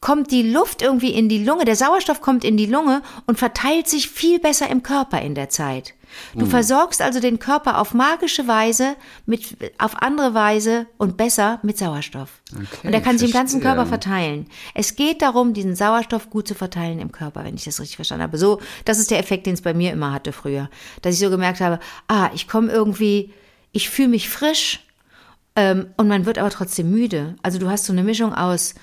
kommt 0.00 0.30
die 0.30 0.50
Luft 0.50 0.80
irgendwie 0.80 1.12
in 1.12 1.28
die 1.28 1.44
Lunge, 1.44 1.66
der 1.66 1.76
Sauerstoff 1.76 2.22
kommt 2.22 2.42
in 2.44 2.56
die 2.56 2.66
Lunge 2.66 3.02
und 3.26 3.38
verteilt 3.38 3.88
sich 3.88 4.08
viel 4.08 4.38
besser 4.38 4.68
im 4.70 4.82
Körper 4.82 5.20
in 5.20 5.34
der 5.34 5.50
Zeit. 5.50 5.94
Du 6.34 6.46
versorgst 6.46 7.02
also 7.02 7.20
den 7.20 7.38
Körper 7.38 7.78
auf 7.78 7.94
magische 7.94 8.46
Weise, 8.46 8.96
mit, 9.26 9.56
auf 9.78 10.00
andere 10.02 10.34
Weise 10.34 10.86
und 10.96 11.16
besser 11.16 11.58
mit 11.62 11.78
Sauerstoff. 11.78 12.40
Okay, 12.52 12.86
und 12.86 12.92
er 12.92 13.00
kann 13.00 13.18
sich 13.18 13.30
im 13.30 13.34
ganzen. 13.34 13.60
Körper 13.60 13.86
verteilen. 13.86 14.46
Es 14.74 14.96
geht 14.96 15.22
darum, 15.22 15.54
diesen 15.54 15.76
Sauerstoff 15.76 16.30
gut 16.30 16.48
zu 16.48 16.54
verteilen 16.54 16.98
im 16.98 17.12
Körper, 17.12 17.44
wenn 17.44 17.54
ich 17.54 17.64
das 17.64 17.80
richtig 17.80 17.96
verstanden 17.96 18.22
habe. 18.22 18.38
So, 18.38 18.60
das 18.84 18.98
ist 18.98 19.10
der 19.10 19.18
Effekt, 19.18 19.46
den 19.46 19.54
es 19.54 19.62
bei 19.62 19.74
mir 19.74 19.92
immer 19.92 20.12
hatte 20.12 20.32
früher. 20.32 20.70
Dass 21.02 21.14
ich 21.14 21.20
so 21.20 21.30
gemerkt 21.30 21.60
habe, 21.60 21.78
ah, 22.08 22.30
ich 22.34 22.48
komme 22.48 22.70
irgendwie, 22.72 23.32
ich 23.72 23.90
fühle 23.90 24.08
mich 24.08 24.28
frisch 24.28 24.80
ähm, 25.56 25.88
und 25.96 26.08
man 26.08 26.26
wird 26.26 26.38
aber 26.38 26.50
trotzdem 26.50 26.90
müde. 26.90 27.36
Also 27.42 27.58
du 27.58 27.68
hast 27.68 27.84
so 27.84 27.92
eine 27.92 28.02
Mischung 28.02 28.34
aus 28.34 28.74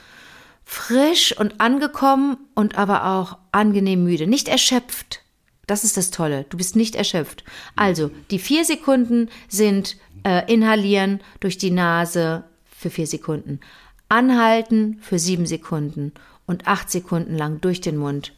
frisch 0.64 1.36
und 1.38 1.62
angekommen 1.62 2.38
und 2.54 2.78
aber 2.78 3.06
auch 3.06 3.38
angenehm 3.52 4.04
müde. 4.04 4.28
Nicht 4.28 4.50
erschöpft. 4.50 5.22
Das 5.68 5.84
ist 5.84 5.98
das 5.98 6.12
Tolle. 6.12 6.46
Du 6.50 6.58
bist 6.58 6.76
nicht 6.76 6.96
erschöpft. 6.96 7.44
Also, 7.76 8.10
die 8.32 8.40
vier 8.40 8.66
Sekunden 8.66 9.30
sind 9.50 9.98
äh, 10.24 10.52
inhalieren 10.52 11.20
durch 11.40 11.58
die 11.58 11.72
Nase 11.72 12.44
für 12.66 12.90
vier 12.90 13.08
Sekunden, 13.08 13.60
anhalten 14.10 14.98
für 15.02 15.20
sieben 15.20 15.46
Sekunden 15.46 16.14
und 16.46 16.68
acht 16.68 16.90
Sekunden 16.90 17.36
lang 17.36 17.60
durch 17.62 17.82
den 17.82 17.98
Mund 17.98 18.34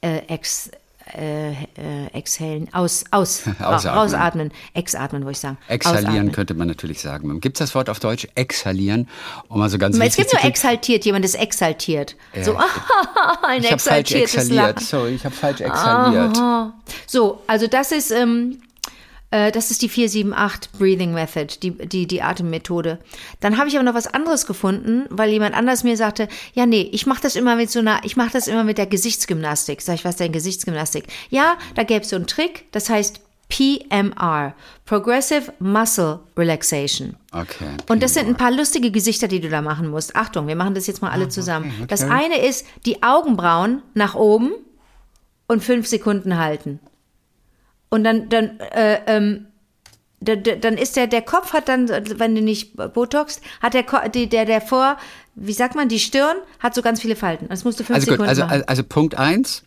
äh, 0.00 0.18
ex, 0.28 0.70
äh, 1.16 1.50
äh, 1.50 2.06
exhalen, 2.12 2.68
aus, 2.72 3.04
aus, 3.10 3.42
Ausatmen. 3.60 3.98
rausatmen, 3.98 4.52
exatmen, 4.74 5.22
würde 5.22 5.32
ich 5.32 5.38
sagen. 5.38 5.58
Exhalieren 5.68 6.06
Ausatmen. 6.08 6.32
könnte 6.32 6.54
man 6.54 6.68
natürlich 6.68 7.00
sagen. 7.00 7.40
Gibt 7.40 7.56
es 7.56 7.66
das 7.66 7.74
Wort 7.74 7.88
auf 7.90 8.00
Deutsch? 8.00 8.26
Exhalieren? 8.34 9.08
Um 9.48 9.58
mal 9.58 9.68
so 9.68 9.78
ganz 9.78 9.98
Es 9.98 10.16
gibt 10.16 10.32
nur 10.32 10.44
exaltiert, 10.44 11.04
jemand 11.04 11.24
ist 11.24 11.34
exaltiert. 11.34 12.16
So, 12.42 12.56
ein 13.42 13.62
Ich 13.62 13.70
habe 13.70 13.80
falsch 13.80 14.12
exaltiertes 14.12 14.34
exhaliert. 14.34 14.74
Lachen. 14.76 14.86
Sorry, 14.86 15.14
ich 15.14 15.24
habe 15.24 15.34
falsch 15.34 15.60
exhaliert. 15.60 16.36
So, 17.06 17.42
also 17.46 17.66
das 17.66 17.92
ist, 17.92 18.10
ähm, 18.10 18.58
äh, 18.60 18.67
das 19.30 19.70
ist 19.70 19.82
die 19.82 19.88
478 19.88 20.72
Breathing 20.78 21.12
Method, 21.12 21.58
die, 21.62 21.72
die, 21.72 22.06
die 22.06 22.22
Atemmethode. 22.22 22.98
Dann 23.40 23.58
habe 23.58 23.68
ich 23.68 23.76
aber 23.76 23.84
noch 23.84 23.94
was 23.94 24.06
anderes 24.06 24.46
gefunden, 24.46 25.04
weil 25.10 25.30
jemand 25.30 25.54
anders 25.54 25.84
mir 25.84 25.96
sagte, 25.96 26.28
ja, 26.54 26.64
nee, 26.64 26.88
ich 26.92 27.06
mache 27.06 27.22
das 27.22 27.36
immer 27.36 27.56
mit 27.56 27.70
so 27.70 27.80
einer, 27.80 28.00
ich 28.04 28.16
mache 28.16 28.30
das 28.32 28.48
immer 28.48 28.64
mit 28.64 28.78
der 28.78 28.86
Gesichtsgymnastik. 28.86 29.82
Sag 29.82 29.96
ich, 29.96 30.04
was 30.04 30.12
ist 30.12 30.20
denn 30.20 30.32
Gesichtsgymnastik? 30.32 31.04
Ja, 31.28 31.58
da 31.74 31.82
gäbe 31.82 32.00
es 32.00 32.10
so 32.10 32.16
einen 32.16 32.26
Trick, 32.26 32.64
das 32.72 32.88
heißt 32.88 33.20
PMR, 33.48 34.54
Progressive 34.84 35.52
Muscle 35.58 36.20
Relaxation. 36.36 37.16
Okay. 37.32 37.76
Und 37.88 38.02
das 38.02 38.14
sind 38.14 38.28
ein 38.28 38.36
paar 38.36 38.50
lustige 38.50 38.90
Gesichter, 38.90 39.28
die 39.28 39.40
du 39.40 39.48
da 39.48 39.62
machen 39.62 39.88
musst. 39.88 40.16
Achtung, 40.16 40.46
wir 40.46 40.56
machen 40.56 40.74
das 40.74 40.86
jetzt 40.86 41.02
mal 41.02 41.10
alle 41.10 41.28
zusammen. 41.28 41.72
okay. 41.76 41.86
Das 41.88 42.02
eine 42.02 42.38
ist 42.46 42.66
die 42.84 43.02
Augenbrauen 43.02 43.82
nach 43.94 44.14
oben 44.14 44.52
und 45.46 45.64
fünf 45.64 45.86
Sekunden 45.86 46.38
halten. 46.38 46.78
Und 47.90 48.04
dann, 48.04 48.28
dann, 48.28 48.60
äh, 48.60 49.00
ähm, 49.06 49.46
da- 50.20 50.36
da- 50.36 50.56
dann 50.56 50.74
ist 50.76 50.96
der, 50.96 51.06
der 51.06 51.22
Kopf 51.22 51.52
hat 51.52 51.68
dann, 51.68 51.88
wenn 51.88 52.34
du 52.34 52.42
nicht 52.42 52.76
Botox, 52.92 53.40
hat 53.62 53.74
der, 53.74 53.84
der, 54.08 54.44
der 54.44 54.60
vor, 54.60 54.96
wie 55.34 55.52
sagt 55.52 55.74
man, 55.74 55.88
die 55.88 55.98
Stirn 56.00 56.36
hat 56.58 56.74
so 56.74 56.82
ganz 56.82 57.00
viele 57.00 57.16
Falten. 57.16 57.46
Das 57.48 57.64
musst 57.64 57.78
du 57.80 57.84
fünf 57.84 57.94
Also 57.96 58.06
gut, 58.06 58.12
Sekunden 58.14 58.28
also, 58.30 58.42
machen. 58.44 58.64
also 58.66 58.82
Punkt 58.84 59.14
eins. 59.14 59.64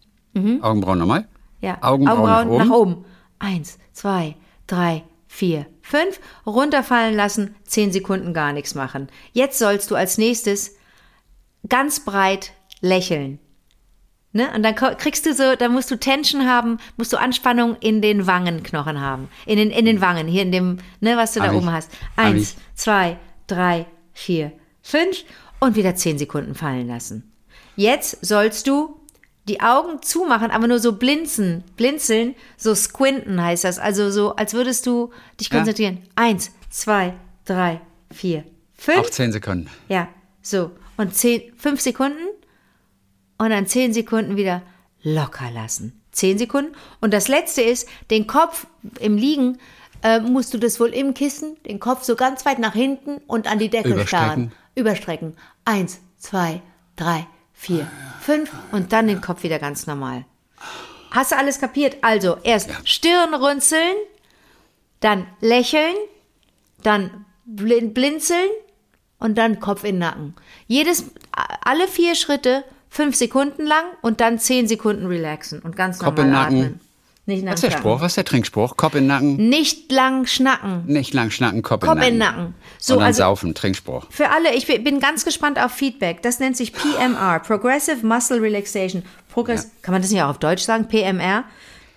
Augenbrauen 0.62 0.98
nochmal. 1.00 1.28
Ja, 1.62 1.78
Augenbrauen, 1.82 2.24
nach 2.26 2.46
oben. 2.46 2.58
nach 2.58 2.70
oben. 2.76 3.06
Eins, 3.40 3.78
zwei, 3.94 4.36
drei, 4.68 5.04
vier, 5.28 5.66
fünf. 5.82 6.20
Runterfallen 6.46 7.16
lassen, 7.16 7.56
zehn 7.66 7.92
Sekunden 7.92 8.34
gar 8.34 8.54
nichts 8.54 8.74
machen. 8.76 9.10
Jetzt 9.34 9.60
sollst 9.60 9.92
du 9.92 9.96
als 9.96 10.18
nächstes 10.18 10.76
ganz 11.68 12.00
breit 12.06 12.54
lächeln. 12.80 13.40
Ne? 14.34 14.50
Und 14.56 14.64
dann 14.64 14.76
kriegst 14.76 15.26
du 15.26 15.34
so, 15.34 15.56
da 15.58 15.68
musst 15.68 15.92
du 15.92 15.98
Tension 15.98 16.48
haben, 16.48 16.78
musst 16.96 17.12
du 17.12 17.18
Anspannung 17.18 17.76
in 17.82 18.02
den 18.02 18.28
Wangenknochen 18.28 19.02
haben. 19.02 19.28
In 19.46 19.58
den, 19.58 19.72
in 19.72 19.86
den 19.86 20.00
Wangen, 20.00 20.28
hier 20.28 20.44
in 20.44 20.52
dem, 20.54 20.78
ne, 21.02 21.18
was 21.18 21.34
du 21.34 21.42
Hab 21.42 21.48
da 21.48 21.54
ich. 21.54 21.58
oben 21.58 21.72
hast. 21.72 21.92
Eins, 22.16 22.56
zwei, 22.74 23.18
drei, 23.48 23.86
vier, 24.14 24.54
fünf 24.82 25.26
und 25.60 25.76
wieder 25.76 25.96
zehn 25.96 26.18
Sekunden 26.18 26.56
fallen 26.56 26.88
lassen. 26.88 27.30
Jetzt 27.76 28.26
sollst 28.26 28.68
du 28.68 28.98
die 29.50 29.60
Augen 29.60 30.02
zumachen, 30.02 30.50
aber 30.52 30.68
nur 30.68 30.80
so 30.80 30.94
blinzen, 30.94 31.64
blinzeln, 31.76 32.36
so 32.56 32.74
squinten 32.74 33.42
heißt 33.44 33.64
das. 33.66 33.80
Also 33.80 34.12
so, 34.12 34.36
als 34.36 34.54
würdest 34.54 34.86
du 34.86 35.12
dich 35.40 35.50
Ja. 35.50 35.58
konzentrieren. 35.58 35.98
Eins, 36.16 36.52
zwei, 36.70 37.16
drei, 37.44 37.82
vier, 38.12 38.46
fünf. 38.76 39.00
Auch 39.00 39.10
zehn 39.10 39.32
Sekunden. 39.34 39.70
Ja, 39.90 40.08
so. 40.42 40.72
Und 40.96 41.16
zehn, 41.16 41.52
fünf 41.58 41.82
Sekunden 41.82 42.20
und 43.46 43.50
dann 43.50 43.66
zehn 43.68 43.92
Sekunden 43.94 44.38
wieder 44.38 44.62
locker 45.04 45.50
lassen. 45.52 46.00
Zehn 46.12 46.38
Sekunden. 46.38 46.76
Und 47.00 47.14
das 47.14 47.28
letzte 47.28 47.62
ist, 47.62 47.88
den 48.12 48.28
Kopf 48.28 48.68
im 49.00 49.18
Liegen 49.18 49.58
äh, 50.04 50.20
musst 50.20 50.54
du 50.54 50.58
das 50.58 50.80
wohl 50.80 50.90
im 50.90 51.14
Kissen, 51.14 51.58
den 51.64 51.80
Kopf 51.80 52.04
so 52.04 52.16
ganz 52.16 52.46
weit 52.46 52.60
nach 52.60 52.74
hinten 52.74 53.18
und 53.28 53.48
an 53.50 53.60
die 53.60 53.70
Decke 53.70 53.90
Überstrecken. 53.90 54.08
starren. 54.08 54.52
Überstrecken. 54.76 55.36
Eins, 55.66 56.00
zwei, 56.18 56.62
drei, 56.96 57.26
vier, 57.54 57.88
fünf 58.22 58.52
und 58.72 58.94
dann 58.94 59.08
den 59.08 59.22
Kopf 59.22 59.44
wieder 59.44 59.58
ganz 59.60 59.88
normal. 59.88 60.26
Hast 61.12 61.32
du 61.32 61.38
alles 61.38 61.60
kapiert? 61.60 61.98
Also 62.02 62.38
erst 62.44 62.70
Stirn 62.84 63.34
runzeln, 63.34 63.96
dann 65.00 65.26
lächeln, 65.40 65.96
dann 66.84 67.26
blin- 67.46 67.94
blinzeln 67.94 68.50
und 69.20 69.38
dann 69.38 69.60
Kopf 69.60 69.84
in 69.84 69.96
den 69.96 70.00
Nacken. 70.00 70.36
Jedes, 70.68 71.06
alle 71.64 71.88
vier 71.88 72.16
Schritte 72.16 72.64
fünf 72.94 73.16
Sekunden 73.16 73.66
lang 73.66 73.86
und 74.02 74.20
dann 74.20 74.38
zehn 74.38 74.68
Sekunden 74.68 75.06
relaxen 75.08 75.60
und 75.62 75.78
ganz 75.78 75.98
Kopf 75.98 76.18
normal 76.18 76.32
Nacken. 76.32 76.58
atmen. 76.58 76.80
Nicht 77.28 77.44
lang 77.44 77.54
Was 77.54 77.64
ist 77.64 77.72
der. 77.72 77.78
Spruch? 77.80 78.02
Was 78.02 78.08
ist 78.12 78.18
der 78.18 78.26
Trinkspruch? 78.26 78.76
Kopf 78.78 78.96
in 78.96 79.06
Nacken, 79.08 79.36
Nicht 79.38 79.92
lang 79.92 80.26
schnacken. 80.26 80.84
nicht 80.88 81.14
lang 81.14 81.30
schnacken, 81.32 81.62
Kopf, 81.62 81.86
Kopf 81.86 81.96
in 81.96 82.02
den 82.02 82.14
in 82.14 82.18
Nacken. 82.20 82.40
Nacken. 82.42 82.56
So, 82.80 82.96
dann 82.96 83.04
also 83.04 83.18
saufen, 83.20 83.54
Trinkspruch. 83.54 84.08
für 84.10 84.30
alle, 84.32 84.54
ich 84.56 84.66
bin 84.66 85.00
ganz 85.00 85.24
gespannt 85.24 85.60
auf 85.60 85.72
Feedback. 85.72 86.22
Das 86.24 86.40
nennt 86.40 86.58
sich 86.58 86.74
PMR, 86.74 87.40
Progressive 87.40 88.06
Muscle 88.06 88.40
Relaxation. 88.42 89.04
Progress 89.32 89.70
Kann 89.82 89.94
man 89.94 90.02
das 90.02 90.12
nicht 90.12 90.22
auch 90.22 90.30
auf 90.30 90.40
Deutsch 90.40 90.64
sagen? 90.64 90.88
PMR? 90.90 91.46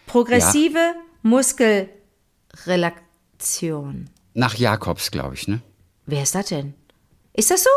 Progressive 0.07 0.79
Muskelrelaktion. 1.23 4.11
Nach 4.35 4.55
Jakobs, 4.55 5.11
glaube 5.11 5.35
ich, 5.35 5.49
ne? 5.49 5.61
Wer 6.07 6.23
ist 6.23 6.35
das 6.35 6.47
denn? 6.47 6.75
Ist 7.33 7.51
das 7.51 7.65
so? 7.65 7.71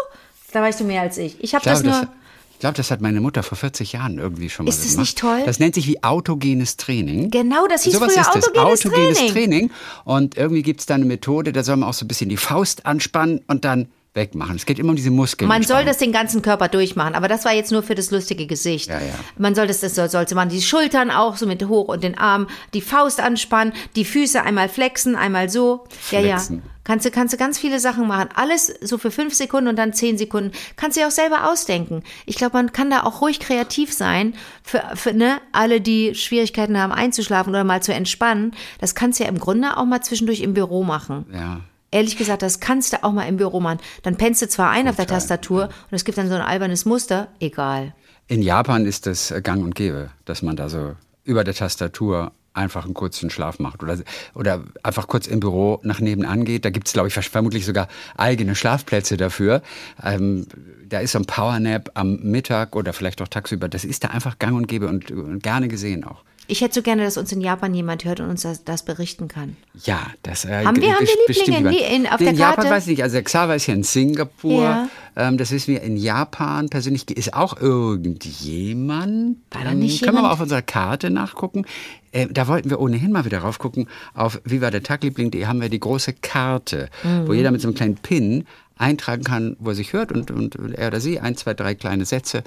Da 0.52 0.62
weißt 0.62 0.82
du 0.82 0.84
mehr 0.84 1.02
als 1.02 1.18
ich. 1.18 1.42
Ich 1.44 1.56
habe 1.56 1.64
das 1.66 1.82
nur. 1.84 1.94
das, 1.94 2.08
ich 2.58 2.62
glaube, 2.62 2.76
das 2.76 2.90
hat 2.90 3.02
meine 3.02 3.22
Mutter 3.22 3.44
vor 3.44 3.56
40 3.56 3.94
Jahren 3.94 4.18
irgendwie 4.18 4.50
schon 4.50 4.66
mal 4.66 4.70
Ist 4.72 4.80
das 4.80 4.92
gemacht. 4.94 5.00
nicht 5.06 5.18
toll? 5.20 5.44
Das 5.46 5.60
nennt 5.60 5.76
sich 5.76 5.86
wie 5.86 6.04
autogenes 6.04 6.76
Training. 6.76 7.30
Genau, 7.30 7.68
das 7.68 7.84
hieß 7.84 7.94
Sowas 7.94 8.14
früher 8.14 8.22
ist 8.22 8.32
das. 8.34 8.48
autogenes, 8.48 8.86
autogenes 8.88 9.18
Training. 9.20 9.32
Training. 9.34 9.72
Und 10.06 10.38
irgendwie 10.38 10.64
gibt 10.64 10.80
es 10.80 10.88
da 10.88 10.96
eine 10.96 11.06
Methode, 11.06 11.54
da 11.54 11.62
soll 11.64 11.76
man 11.78 11.88
auch 11.88 11.94
so 11.94 12.04
ein 12.04 12.08
bisschen 12.08 12.30
die 12.30 12.38
Faust 12.38 12.88
anspannen 12.88 13.42
und 13.48 13.64
dann 13.64 13.90
wegmachen. 14.18 14.58
Es 14.58 14.66
geht 14.66 14.78
immer 14.80 14.90
um 14.90 14.98
diese 14.98 15.12
Muskeln. 15.12 15.48
Man 15.48 15.64
soll 15.64 15.86
das 15.86 15.98
den 16.00 16.12
ganzen 16.12 16.42
Körper 16.42 16.68
durchmachen, 16.68 17.16
aber 17.16 17.30
das 17.30 17.46
war 17.46 17.54
jetzt 17.54 17.72
nur 17.72 17.84
für 17.84 17.96
das 17.96 18.12
lustige 18.12 18.46
Gesicht. 18.48 18.90
Ja, 18.90 19.00
ja. 19.00 19.16
Man 19.38 19.56
soll 19.56 19.68
das, 19.68 19.80
das 19.80 19.96
soll- 19.96 20.10
sollte 20.10 20.36
man 20.36 20.50
die 20.50 20.62
Schultern 20.62 21.10
auch 21.10 21.38
so 21.38 21.46
mit 21.48 21.66
hoch 21.66 21.88
und 21.88 22.04
den 22.04 22.18
Arm, 22.18 22.48
die 22.74 22.82
Faust 22.82 23.22
anspannen, 23.22 23.72
die 23.96 24.04
Füße 24.04 24.44
einmal 24.44 24.68
flexen, 24.68 25.16
einmal 25.16 25.48
so. 25.50 25.86
Ja, 26.12 26.20
Flexen. 26.20 26.58
ja. 26.58 26.62
Kannst 26.84 27.06
du, 27.06 27.12
kannst 27.12 27.34
du 27.34 27.38
ganz 27.38 27.60
viele 27.60 27.82
Sachen 27.82 28.08
machen. 28.08 28.30
Alles 28.34 28.68
so 28.80 28.98
für 28.98 29.12
fünf 29.12 29.34
Sekunden 29.34 29.68
und 29.68 29.76
dann 29.76 29.92
zehn 29.92 30.18
Sekunden. 30.18 30.54
Kannst 30.78 30.96
du 30.96 31.02
dir 31.02 31.08
auch 31.08 31.12
selber 31.12 31.52
ausdenken. 31.52 32.02
Ich 32.26 32.38
glaube, 32.38 32.54
man 32.56 32.72
kann 32.72 32.90
da 32.90 33.04
auch 33.04 33.20
ruhig 33.22 33.42
kreativ 33.42 33.92
sein. 33.92 34.34
Für, 34.64 34.82
für 34.96 35.12
ne, 35.12 35.42
alle, 35.52 35.82
die 35.82 36.16
Schwierigkeiten 36.16 36.78
haben 36.80 36.94
einzuschlafen 36.94 37.50
oder 37.50 37.66
mal 37.66 37.84
zu 37.84 37.94
entspannen. 37.94 38.54
Das 38.80 38.96
kannst 38.96 39.20
du 39.20 39.26
ja 39.26 39.30
im 39.30 39.38
Grunde 39.38 39.76
auch 39.76 39.84
mal 39.84 40.00
zwischendurch 40.02 40.40
im 40.40 40.54
Büro 40.54 40.86
machen. 40.86 41.26
Ja. 41.34 41.60
Ehrlich 41.92 42.18
gesagt, 42.18 42.42
das 42.42 42.60
kannst 42.60 42.94
du 42.94 43.04
auch 43.04 43.14
mal 43.14 43.28
im 43.28 43.38
Büro 43.38 43.60
machen. 43.60 43.80
Dann 44.04 44.18
pennst 44.18 44.42
du 44.42 44.48
zwar 44.48 44.72
ein 44.72 44.88
auf 44.88 44.98
der 44.98 45.08
Tastatur 45.08 45.66
und 45.66 45.96
es 45.96 46.04
gibt 46.04 46.18
dann 46.18 46.28
so 46.28 46.36
ein 46.36 46.42
albernes 46.42 46.86
Muster, 46.86 47.30
egal. 47.40 47.94
In 48.28 48.42
Japan 48.42 48.86
ist 48.86 49.06
das 49.06 49.34
gang 49.44 49.64
und 49.64 49.74
gäbe, 49.74 50.10
dass 50.26 50.42
man 50.42 50.58
da 50.58 50.68
so 50.68 50.96
über 51.24 51.46
der 51.46 51.54
Tastatur 51.54 52.34
einfach 52.58 52.86
einen 52.86 52.94
kurzen 52.94 53.30
Schlaf 53.30 53.60
macht 53.60 53.84
oder, 53.84 54.00
oder 54.34 54.64
einfach 54.84 55.08
kurz 55.08 55.28
im 55.28 55.40
Büro 55.40 55.80
nach 55.84 56.00
nebenan 56.00 56.44
geht. 56.44 56.66
Da 56.66 56.72
gibt 56.72 56.88
es, 56.88 56.94
glaube 56.94 57.08
ich, 57.08 57.14
vermutlich 57.14 57.66
sogar 57.66 57.88
eigene 58.18 58.56
Schlafplätze 58.56 59.16
dafür. 59.16 59.62
Ähm, 60.04 60.48
da 60.90 61.00
ist 61.00 61.12
so 61.14 61.20
ein 61.20 61.26
Powernap 61.26 61.92
am 61.94 62.18
Mittag 62.24 62.76
oder 62.76 62.92
vielleicht 62.94 63.22
auch 63.22 63.28
tagsüber. 63.28 63.70
Das 63.70 63.86
ist 63.86 64.04
da 64.04 64.10
einfach 64.10 64.40
gang 64.40 64.58
und 64.58 64.68
gäbe 64.68 64.88
und, 64.88 65.12
und 65.12 65.44
gerne 65.44 65.68
gesehen 65.68 66.04
auch. 66.04 66.24
Ich 66.50 66.62
hätte 66.62 66.76
so 66.76 66.82
gerne, 66.82 67.04
dass 67.04 67.18
uns 67.18 67.32
in 67.34 67.42
Japan 67.42 67.74
jemand 67.74 68.06
hört 68.06 68.22
und 68.22 68.30
uns 68.30 68.44
das, 68.44 68.64
das 68.64 68.84
berichten 68.86 69.28
kann. 69.28 69.58
Ja, 69.84 70.00
das 70.24 70.46
äh, 70.46 70.64
Haben 70.66 70.82
wir- 70.82 70.94
haben 70.96 71.06
wir 71.06 71.36
Lieblinge 71.36 71.58
jemand. 71.72 71.78
in- 71.78 72.08
auf 72.08 72.20
nee, 72.20 72.26
der 72.26 72.34
in 72.34 72.40
Japan 72.40 72.56
Karte? 72.56 72.70
weiß 72.70 72.84
ich 72.84 72.90
nicht. 72.92 73.04
Also 73.04 73.22
Xaver 73.22 73.56
ist 73.56 73.64
hier 73.66 73.76
in 73.76 73.84
Singapur. 73.84 74.64
Ja. 74.64 74.90
Ähm, 75.18 75.38
das 75.38 75.52
wissen 75.52 75.74
wir 75.74 75.82
in 75.82 75.98
Japan 75.98 76.70
persönlich. 76.70 77.10
Ist 77.12 77.34
auch 77.34 77.60
irgendjemand. 77.60 79.38
War 79.52 79.64
da 79.64 79.72
Ähm, 79.72 79.80
nicht 79.80 80.04
Können 80.04 80.16
wir 80.18 80.22
mal 80.22 80.32
auf 80.32 80.40
unserer 80.40 80.62
Karte 80.62 81.10
nachgucken. 81.10 81.66
Äh, 82.12 82.28
da 82.32 82.48
wollten 82.48 82.70
wir 82.70 82.80
ohnehin 82.80 83.12
mal 83.12 83.26
wieder 83.26 83.40
raufgucken. 83.40 83.88
Auf 84.14 84.40
wie 84.46 84.62
war 84.62 84.72
der 84.72 84.84
Tagliebling.de 84.84 85.46
haben 85.46 85.62
wir 85.62 85.70
die 85.70 85.80
große 85.80 86.14
Karte, 86.14 86.90
Mhm. 87.04 87.28
wo 87.28 87.34
jeder 87.34 87.52
mit 87.52 87.62
so 87.62 87.68
einem 87.68 87.76
kleinen 87.76 87.96
Pin 87.96 88.46
eintragen 88.78 89.24
kann, 89.24 89.56
wo 89.60 89.70
er 89.70 89.76
sich 89.76 89.94
hört 89.94 90.12
und, 90.12 90.30
und 90.32 90.56
er 90.76 90.88
oder 90.88 91.00
sie 91.00 91.20
ein, 91.20 91.36
zwei, 91.36 91.54
drei 91.54 91.76
kleine 91.76 92.06
Sätze 92.06 92.44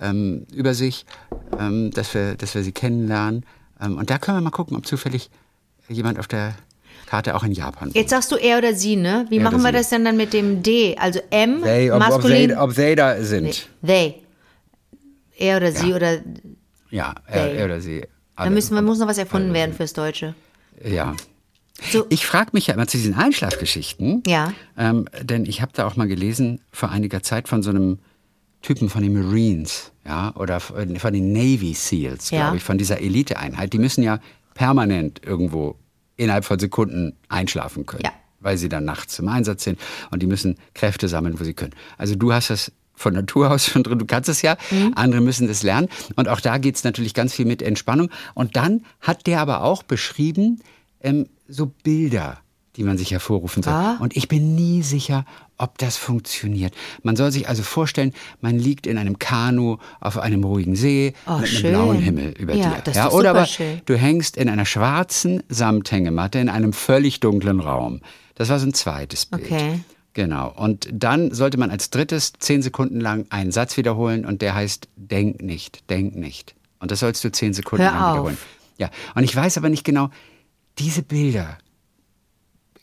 ähm, 0.00 0.46
über 0.52 0.74
sich, 0.74 1.04
ähm, 1.58 1.90
dass, 1.90 2.14
wir, 2.14 2.34
dass 2.36 2.54
wir 2.54 2.62
sie 2.62 2.72
kennenlernen. 2.72 3.44
Ähm, 3.80 3.98
und 3.98 4.10
da 4.10 4.18
können 4.18 4.38
wir 4.38 4.42
mal 4.42 4.50
gucken, 4.50 4.76
ob 4.76 4.86
zufällig 4.86 5.30
jemand 5.88 6.18
auf 6.18 6.26
der 6.28 6.54
Karte 7.06 7.34
auch 7.36 7.44
in 7.44 7.52
Japan 7.52 7.88
wohnt. 7.88 7.96
Jetzt 7.96 8.10
sagst 8.10 8.32
du 8.32 8.36
er 8.36 8.58
oder 8.58 8.74
sie, 8.74 8.96
ne? 8.96 9.26
Wie 9.28 9.36
Er 9.36 9.42
machen 9.42 9.60
wir 9.62 9.68
sie. 9.68 9.72
das 9.72 9.90
denn 9.90 10.04
dann 10.04 10.16
mit 10.16 10.32
dem 10.32 10.62
D? 10.62 10.96
Also 10.98 11.20
M, 11.30 11.62
They, 11.62 11.90
ob, 11.90 12.00
ob, 12.00 12.08
maskulin, 12.08 12.48
they, 12.48 12.56
ob 12.56 12.74
they 12.74 12.94
da 12.94 13.22
sind. 13.22 13.68
they. 13.84 14.14
Er 15.36 15.56
oder 15.58 15.72
sie 15.72 15.90
Ja. 15.90 15.96
oder 15.96 16.18
Ja, 16.90 17.14
er, 17.26 17.52
er 17.54 17.64
oder 17.66 17.80
sie. 17.80 18.04
da 18.36 18.48
müssen 18.48 18.74
wir, 18.74 18.82
muss 18.82 18.98
noch 18.98 19.08
was 19.08 19.18
erfunden 19.18 19.52
werden 19.52 19.74
fürs 19.74 19.92
Deutsche. 19.92 20.34
Ja. 20.82 21.14
So. 21.90 22.06
Ich 22.08 22.24
frage 22.26 22.50
mich 22.52 22.68
ja 22.68 22.74
immer 22.74 22.86
zu 22.86 22.96
diesen 22.96 23.14
Einschlafgeschichten. 23.14 24.22
Ja. 24.26 24.52
Ähm, 24.78 25.08
denn 25.22 25.44
ich 25.44 25.60
habe 25.60 25.72
da 25.74 25.86
auch 25.86 25.96
mal 25.96 26.06
gelesen 26.06 26.60
vor 26.70 26.90
einiger 26.90 27.22
Zeit 27.22 27.48
von 27.48 27.62
so 27.62 27.70
einem 27.70 27.98
Typen 28.62 28.88
von 28.88 29.02
den 29.02 29.12
Marines, 29.12 29.92
ja, 30.06 30.34
oder 30.36 30.60
von 30.60 30.96
von 30.98 31.12
den 31.12 31.32
Navy 31.32 31.74
Seals, 31.74 32.30
Ja. 32.30 32.42
glaube 32.42 32.56
ich, 32.58 32.62
von 32.62 32.78
dieser 32.78 33.00
Eliteeinheit. 33.00 33.72
Die 33.72 33.78
müssen 33.78 34.02
ja 34.02 34.20
permanent 34.54 35.20
irgendwo 35.24 35.76
innerhalb 36.16 36.44
von 36.44 36.58
Sekunden 36.58 37.16
einschlafen 37.28 37.84
können. 37.86 38.04
Ja. 38.04 38.12
Weil 38.40 38.56
sie 38.56 38.68
dann 38.68 38.84
nachts 38.84 39.18
im 39.18 39.28
Einsatz 39.28 39.64
sind 39.64 39.78
und 40.10 40.22
die 40.22 40.26
müssen 40.26 40.56
Kräfte 40.74 41.08
sammeln, 41.08 41.38
wo 41.40 41.44
sie 41.44 41.54
können. 41.54 41.74
Also 41.98 42.14
du 42.14 42.32
hast 42.32 42.50
das 42.50 42.72
von 42.94 43.12
Natur 43.12 43.50
aus 43.50 43.66
schon 43.70 43.82
drin, 43.82 43.98
du 43.98 44.06
kannst 44.06 44.28
es 44.28 44.40
ja, 44.42 44.56
andere 44.94 45.20
müssen 45.20 45.48
es 45.48 45.62
lernen. 45.64 45.88
Und 46.14 46.28
auch 46.28 46.40
da 46.40 46.58
geht 46.58 46.76
es 46.76 46.84
natürlich 46.84 47.12
ganz 47.14 47.34
viel 47.34 47.46
mit 47.46 47.60
Entspannung. 47.62 48.10
Und 48.34 48.54
dann 48.56 48.84
hat 49.00 49.26
der 49.26 49.40
aber 49.40 49.62
auch 49.64 49.82
beschrieben, 49.82 50.60
ähm, 51.02 51.26
so 51.48 51.66
Bilder, 51.82 52.38
die 52.76 52.82
man 52.82 52.98
sich 52.98 53.12
hervorrufen 53.12 53.62
soll. 53.62 53.72
Ah. 53.72 53.96
Und 54.00 54.16
ich 54.16 54.26
bin 54.28 54.54
nie 54.54 54.82
sicher, 54.82 55.24
ob 55.58 55.78
das 55.78 55.96
funktioniert. 55.96 56.74
Man 57.04 57.14
soll 57.14 57.30
sich 57.30 57.48
also 57.48 57.62
vorstellen, 57.62 58.12
man 58.40 58.58
liegt 58.58 58.86
in 58.88 58.98
einem 58.98 59.18
Kanu 59.20 59.76
auf 60.00 60.18
einem 60.18 60.42
ruhigen 60.42 60.74
See 60.74 61.14
Oh, 61.26 61.38
mit 61.38 61.48
schön. 61.48 61.66
einem 61.66 61.74
blauen 61.74 61.98
Himmel 62.00 62.34
über 62.38 62.54
Ja, 62.54 62.70
dir. 62.70 62.76
das 62.84 62.88
ist 62.88 62.96
ja, 62.96 63.04
doch 63.08 63.12
oder 63.14 63.30
aber 63.30 63.46
schön. 63.46 63.80
du 63.86 63.96
hängst 63.96 64.36
in 64.36 64.48
einer 64.48 64.66
schwarzen 64.66 65.42
Samthängematte 65.48 66.38
in 66.40 66.48
einem 66.48 66.72
völlig 66.72 67.20
dunklen 67.20 67.60
Raum. 67.60 68.00
Das 68.34 68.48
war 68.48 68.58
so 68.58 68.66
ein 68.66 68.74
zweites 68.74 69.26
Bild. 69.26 69.44
Okay. 69.44 69.80
Genau. 70.14 70.52
Und 70.56 70.88
dann 70.92 71.32
sollte 71.32 71.58
man 71.58 71.70
als 71.70 71.90
drittes 71.90 72.32
zehn 72.38 72.62
Sekunden 72.62 73.00
lang 73.00 73.26
einen 73.30 73.52
Satz 73.52 73.76
wiederholen 73.76 74.24
und 74.24 74.42
der 74.42 74.54
heißt 74.54 74.88
Denk 74.96 75.42
nicht, 75.42 75.88
denk 75.90 76.16
nicht. 76.16 76.54
Und 76.80 76.90
das 76.90 77.00
sollst 77.00 77.22
du 77.24 77.30
zehn 77.30 77.52
Sekunden 77.54 77.84
Hör 77.84 77.92
lang 77.92 78.02
auf. 78.02 78.12
wiederholen. 78.14 78.38
Ja. 78.78 78.90
Und 79.14 79.22
ich 79.24 79.34
weiß 79.34 79.56
aber 79.58 79.68
nicht 79.68 79.84
genau, 79.84 80.10
diese 80.78 81.02
Bilder, 81.02 81.58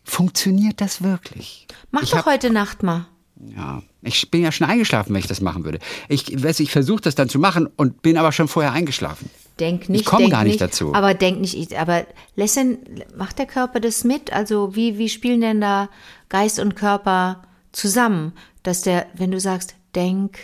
funktioniert 0.03 0.81
das 0.81 1.01
wirklich? 1.03 1.67
Mach 1.91 2.03
ich 2.03 2.11
doch 2.11 2.19
hab- 2.19 2.25
heute 2.25 2.49
Nacht 2.49 2.83
mal. 2.83 3.07
ja, 3.55 3.81
ich 4.01 4.31
bin 4.31 4.41
ja 4.43 4.51
schon 4.51 4.67
eingeschlafen, 4.67 5.13
wenn 5.13 5.19
ich 5.21 5.27
das 5.27 5.41
machen 5.41 5.63
würde. 5.63 5.79
Ich, 6.09 6.31
ich 6.33 6.71
versuche 6.71 7.01
das 7.01 7.15
dann 7.15 7.29
zu 7.29 7.37
machen 7.39 7.67
und 7.75 8.01
bin 8.01 8.17
aber 8.17 8.31
schon 8.31 8.47
vorher 8.47 8.71
eingeschlafen. 8.71 9.29
Denk 9.59 9.89
nicht. 9.89 10.05
komm 10.05 10.19
denk 10.19 10.31
gar 10.31 10.43
nicht 10.43 10.59
dazu. 10.59 10.93
Aber 10.95 11.13
denk 11.13 11.39
nicht. 11.39 11.75
Aber 11.75 12.07
lässt 12.35 12.55
denn, 12.57 12.79
macht 13.15 13.37
der 13.37 13.45
Körper 13.45 13.79
das 13.79 14.03
mit? 14.03 14.33
Also 14.33 14.75
wie, 14.75 14.97
wie 14.97 15.09
spielen 15.09 15.41
denn 15.41 15.61
da 15.61 15.89
Geist 16.29 16.57
und 16.59 16.75
Körper 16.75 17.43
zusammen? 17.71 18.33
Dass 18.63 18.81
der, 18.81 19.07
wenn 19.13 19.31
du 19.31 19.39
sagst, 19.39 19.75
denk 19.95 20.37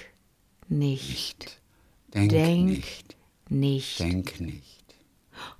nicht, 0.69 1.59
Denk, 2.13 2.29
Denk 2.31 2.65
nicht, 2.69 3.15
nicht. 3.49 3.99
denk 3.99 4.39
nicht. 4.41 4.85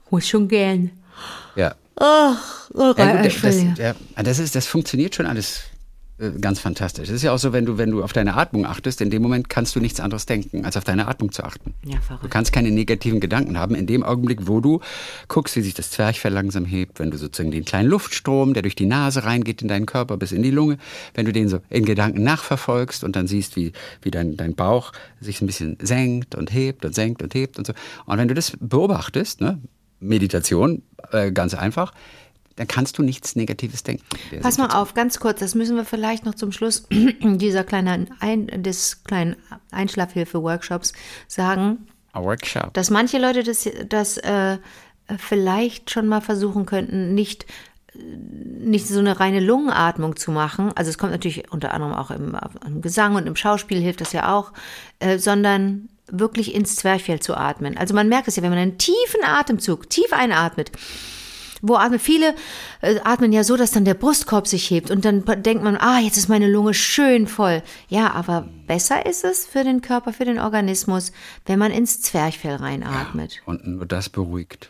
Oh, 0.10 0.20
schon 0.20 0.48
gern. 0.48 0.92
Ja. 1.56 1.76
Ach, 1.96 2.70
oh, 2.74 2.94
Ja, 2.98 3.22
gut, 3.22 3.44
das, 3.44 3.78
ja, 3.78 3.96
das, 4.16 4.40
ist, 4.40 4.56
das 4.56 4.68
funktioniert 4.68 5.16
schon 5.16 5.26
alles 5.26 5.64
äh, 6.20 6.32
ganz 6.40 6.60
fantastisch. 6.60 7.10
Es 7.10 7.16
ist 7.16 7.24
ja 7.24 7.32
auch 7.32 7.38
so, 7.38 7.54
wenn 7.54 7.66
du, 7.66 7.78
wenn 7.78 7.92
du 7.92 8.04
auf 8.04 8.12
deine 8.12 8.36
Atmung 8.36 8.66
achtest, 8.66 9.02
in 9.02 9.12
dem 9.12 9.22
Moment 9.22 9.50
kannst 9.50 9.76
du 9.76 9.80
nichts 9.80 10.00
anderes 10.00 10.26
denken, 10.26 10.66
als 10.66 10.76
auf 10.76 10.84
deine 10.84 11.08
Atmung 11.08 11.32
zu 11.32 11.44
achten. 11.44 11.76
Ja, 11.86 12.00
verrückt. 12.02 12.24
Du 12.24 12.30
kannst 12.30 12.52
keine 12.52 12.72
negativen 12.72 13.20
Gedanken 13.20 13.58
haben 13.58 13.76
in 13.76 13.86
dem 13.86 14.04
Augenblick, 14.04 14.48
wo 14.48 14.60
du 14.60 14.80
guckst, 15.28 15.56
wie 15.56 15.62
sich 15.62 15.76
das 15.76 15.92
Zwerchfell 15.92 16.34
langsam 16.34 16.66
hebt, 16.66 17.00
wenn 17.00 17.12
du 17.12 17.18
sozusagen 17.18 17.52
den 17.52 17.66
kleinen 17.66 17.90
Luftstrom, 17.90 18.54
der 18.54 18.64
durch 18.64 18.76
die 18.76 18.88
Nase 18.88 19.26
reingeht 19.26 19.62
in 19.62 19.68
deinen 19.68 19.86
Körper 19.86 20.18
bis 20.18 20.32
in 20.32 20.42
die 20.42 20.52
Lunge, 20.52 20.78
wenn 21.14 21.26
du 21.26 21.34
den 21.34 21.50
so 21.50 21.60
in 21.70 21.86
Gedanken 21.86 22.24
nachverfolgst 22.24 23.04
und 23.04 23.16
dann 23.16 23.28
siehst, 23.28 23.56
wie, 23.56 23.74
wie 24.02 24.10
dein, 24.10 24.38
dein 24.38 24.56
Bauch 24.56 24.94
sich 25.22 25.42
ein 25.42 25.48
bisschen 25.48 25.78
senkt 25.82 26.34
und 26.34 26.52
hebt 26.52 26.84
und 26.84 26.96
senkt 26.96 27.22
und 27.22 27.34
hebt 27.36 27.60
und 27.60 27.68
so. 27.68 27.74
Und 28.06 28.18
wenn 28.18 28.28
du 28.28 28.34
das 28.34 28.54
beobachtest, 28.60 29.42
ne, 29.42 29.60
Meditation, 30.00 30.84
äh, 31.12 31.32
ganz 31.32 31.54
einfach, 31.54 31.94
dann 32.56 32.68
kannst 32.68 32.98
du 32.98 33.04
nichts 33.04 33.36
Negatives 33.36 33.84
denken. 33.84 34.04
Pass 34.42 34.58
mal 34.58 34.70
auf, 34.70 34.94
ganz 34.94 35.20
kurz, 35.20 35.40
das 35.40 35.56
müssen 35.56 35.76
wir 35.76 35.86
vielleicht 35.86 36.26
noch 36.26 36.36
zum 36.36 36.52
Schluss 36.52 36.88
dieser 37.22 37.64
kleinen 37.64 38.10
Ein 38.20 38.48
des 38.64 39.04
kleinen 39.04 39.36
Einschlafhilfe-Workshops 39.72 40.94
sagen, 41.28 41.88
A 42.14 42.24
Workshop. 42.24 42.74
dass 42.74 42.90
manche 42.90 43.20
Leute 43.20 43.44
das, 43.44 43.70
das 43.88 44.18
äh, 44.18 44.58
vielleicht 45.18 45.92
schon 45.92 46.08
mal 46.08 46.22
versuchen 46.22 46.66
könnten, 46.66 47.14
nicht 47.14 47.46
nicht 48.00 48.88
so 48.88 49.00
eine 49.00 49.20
reine 49.20 49.40
Lungenatmung 49.40 50.18
zu 50.18 50.32
machen, 50.32 50.72
also 50.76 50.90
es 50.90 51.00
kommt 51.00 51.14
natürlich 51.14 51.52
unter 51.52 51.74
anderem 51.74 51.94
auch 51.94 52.12
im, 52.12 52.38
im 52.66 52.82
Gesang 52.82 53.16
und 53.16 53.26
im 53.26 53.36
Schauspiel 53.36 53.80
hilft 53.80 54.02
das 54.02 54.14
ja 54.14 54.36
auch, 54.36 54.54
äh, 55.00 55.18
sondern 55.18 55.90
wirklich 56.10 56.54
ins 56.56 56.76
Zwerchfell 56.76 57.20
zu 57.20 57.36
atmen. 57.36 57.78
Also 57.78 57.94
man 57.94 58.10
merkt 58.10 58.28
es 58.28 58.36
ja, 58.36 58.44
wenn 58.44 58.50
man 58.50 58.60
einen 58.60 58.78
tiefen 58.78 59.24
Atemzug 59.24 59.90
tief 59.90 60.12
einatmet, 60.14 60.72
wo 61.62 61.76
atmen 61.76 62.00
viele 62.00 62.36
äh, 62.82 63.00
atmen 63.04 63.34
ja 63.34 63.44
so, 63.44 63.58
dass 63.58 63.72
dann 63.72 63.86
der 63.86 63.94
Brustkorb 63.94 64.48
sich 64.48 64.70
hebt 64.70 64.92
und 64.92 65.06
dann 65.06 65.24
denkt 65.44 65.64
man, 65.64 65.76
ah, 65.76 66.00
jetzt 66.00 66.18
ist 66.18 66.30
meine 66.30 66.48
Lunge 66.48 66.74
schön 66.74 67.28
voll. 67.28 67.64
Ja, 67.90 68.12
aber 68.12 68.48
besser 68.68 69.06
ist 69.06 69.24
es 69.24 69.46
für 69.46 69.64
den 69.64 69.82
Körper, 69.82 70.14
für 70.14 70.26
den 70.26 70.40
Organismus, 70.40 71.12
wenn 71.46 71.60
man 71.60 71.72
ins 71.72 72.02
Zwerchfell 72.02 72.56
reinatmet. 72.56 73.42
Und 73.46 73.66
nur 73.66 73.86
das 73.86 74.10
beruhigt. 74.10 74.70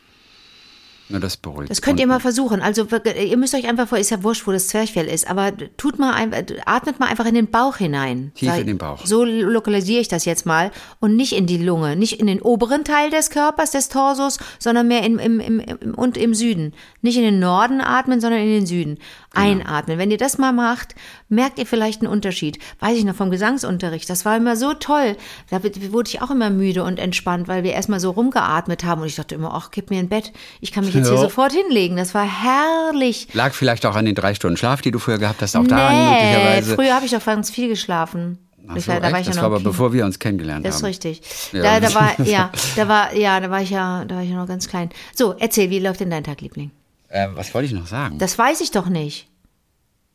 Nur 1.09 1.21
das 1.21 1.37
beruhigt. 1.37 1.69
Das 1.71 1.81
könnt 1.81 1.99
ihr 1.99 2.07
mal 2.07 2.19
versuchen. 2.19 2.61
Also 2.61 2.91
wirklich, 2.91 3.31
ihr 3.31 3.37
müsst 3.37 3.55
euch 3.55 3.67
einfach 3.67 3.87
vor, 3.87 3.97
ist 3.97 4.09
ja 4.09 4.23
wurscht, 4.23 4.45
wo 4.45 4.51
das 4.51 4.67
Zwerchfell 4.67 5.07
ist, 5.07 5.29
aber 5.29 5.53
tut 5.77 5.99
mal 5.99 6.13
ein, 6.13 6.33
atmet 6.65 6.99
mal 6.99 7.07
einfach 7.07 7.25
in 7.25 7.35
den 7.35 7.47
Bauch 7.47 7.77
hinein. 7.77 8.31
Tief 8.35 8.49
Sei- 8.49 8.61
in 8.61 8.67
den 8.67 8.77
Bauch. 8.77 9.05
So 9.05 9.23
lokalisiere 9.23 10.01
ich 10.01 10.09
das 10.09 10.25
jetzt 10.25 10.45
mal 10.45 10.71
und 10.99 11.15
nicht 11.15 11.33
in 11.33 11.45
die 11.45 11.57
Lunge, 11.57 11.95
nicht 11.95 12.19
in 12.19 12.27
den 12.27 12.41
oberen 12.41 12.83
Teil 12.83 13.09
des 13.09 13.29
Körpers, 13.29 13.71
des 13.71 13.87
Torsos, 13.89 14.37
sondern 14.59 14.87
mehr 14.87 15.03
im, 15.03 15.17
im, 15.17 15.39
im, 15.39 15.59
im 15.59 15.95
und 15.95 16.17
im 16.17 16.33
Süden. 16.33 16.73
Nicht 17.01 17.15
in 17.17 17.23
den 17.23 17.39
Norden 17.39 17.79
atmen, 17.79 18.19
sondern 18.19 18.41
in 18.41 18.49
den 18.49 18.65
Süden. 18.65 18.97
Genau. 19.37 19.61
Einatmen. 19.61 19.97
Wenn 19.97 20.11
ihr 20.11 20.17
das 20.17 20.37
mal 20.37 20.51
macht, 20.51 20.95
merkt 21.29 21.59
ihr 21.59 21.65
vielleicht 21.65 22.01
einen 22.01 22.11
Unterschied. 22.11 22.59
Weiß 22.79 22.97
ich 22.97 23.05
noch 23.05 23.15
vom 23.15 23.29
Gesangsunterricht. 23.29 24.09
Das 24.09 24.25
war 24.25 24.35
immer 24.37 24.55
so 24.55 24.73
toll. 24.73 25.15
Da 25.49 25.61
wurde 25.63 26.09
ich 26.09 26.21
auch 26.21 26.31
immer 26.31 26.49
müde 26.49 26.83
und 26.83 26.99
entspannt, 26.99 27.47
weil 27.47 27.63
wir 27.63 27.73
erstmal 27.73 27.99
so 27.99 28.11
rumgeatmet 28.11 28.83
haben 28.83 29.01
und 29.01 29.07
ich 29.07 29.15
dachte 29.15 29.35
immer, 29.35 29.53
ach, 29.53 29.71
gib 29.71 29.89
mir 29.89 29.99
ein 29.99 30.09
Bett. 30.09 30.31
Ich 30.61 30.71
kann 30.71 30.85
mich 30.85 30.93
jetzt 30.93 31.07
hier 31.07 31.15
Ja. 31.15 31.21
sofort 31.21 31.51
hinlegen. 31.53 31.97
Das 31.97 32.13
war 32.13 32.23
herrlich. 32.25 33.27
Lag 33.33 33.53
vielleicht 33.53 33.85
auch 33.85 33.95
an 33.95 34.05
den 34.05 34.15
drei 34.15 34.33
Stunden 34.33 34.57
Schlaf, 34.57 34.81
die 34.81 34.91
du 34.91 34.99
früher 34.99 35.17
gehabt 35.17 35.41
hast, 35.41 35.55
auch 35.55 35.65
daran 35.67 35.95
nee, 35.95 36.11
möglicherweise. 36.11 36.75
früher 36.75 36.93
habe 36.95 37.05
ich 37.05 37.11
doch 37.11 37.25
ganz 37.25 37.49
viel 37.49 37.67
geschlafen. 37.69 38.39
Ach 38.69 38.77
so, 38.79 38.87
war- 38.91 38.99
da 38.99 39.11
war 39.13 39.19
ich 39.21 39.25
ja 39.27 39.29
das 39.31 39.35
noch 39.37 39.43
war 39.43 39.47
aber 39.47 39.55
Kind. 39.57 39.63
bevor 39.65 39.93
wir 39.93 40.03
uns 40.03 40.19
kennengelernt 40.19 40.65
Das 40.65 40.75
ist 40.75 40.81
haben. 40.81 40.87
richtig. 40.87 41.21
Ja. 41.53 41.79
Da, 41.79 41.79
da 41.79 41.93
war, 41.95 42.19
ja, 42.25 42.51
da 42.75 42.87
war, 42.89 43.15
ja, 43.15 43.39
da 43.39 43.49
war 43.49 43.61
ich 43.61 43.69
ja, 43.69 44.03
da 44.03 44.15
war 44.15 44.23
ich 44.23 44.29
ja 44.29 44.35
noch 44.35 44.47
ganz 44.47 44.67
klein. 44.67 44.89
So, 45.15 45.35
erzähl, 45.39 45.69
wie 45.69 45.79
läuft 45.79 46.01
denn 46.01 46.09
dein 46.09 46.23
Tag, 46.25 46.41
Liebling? 46.41 46.71
Äh, 47.09 47.27
was 47.33 47.53
wollte 47.53 47.67
ich 47.67 47.73
noch 47.73 47.87
sagen? 47.87 48.17
Das 48.19 48.37
weiß 48.37 48.61
ich 48.61 48.71
doch 48.71 48.87
nicht. 48.89 49.27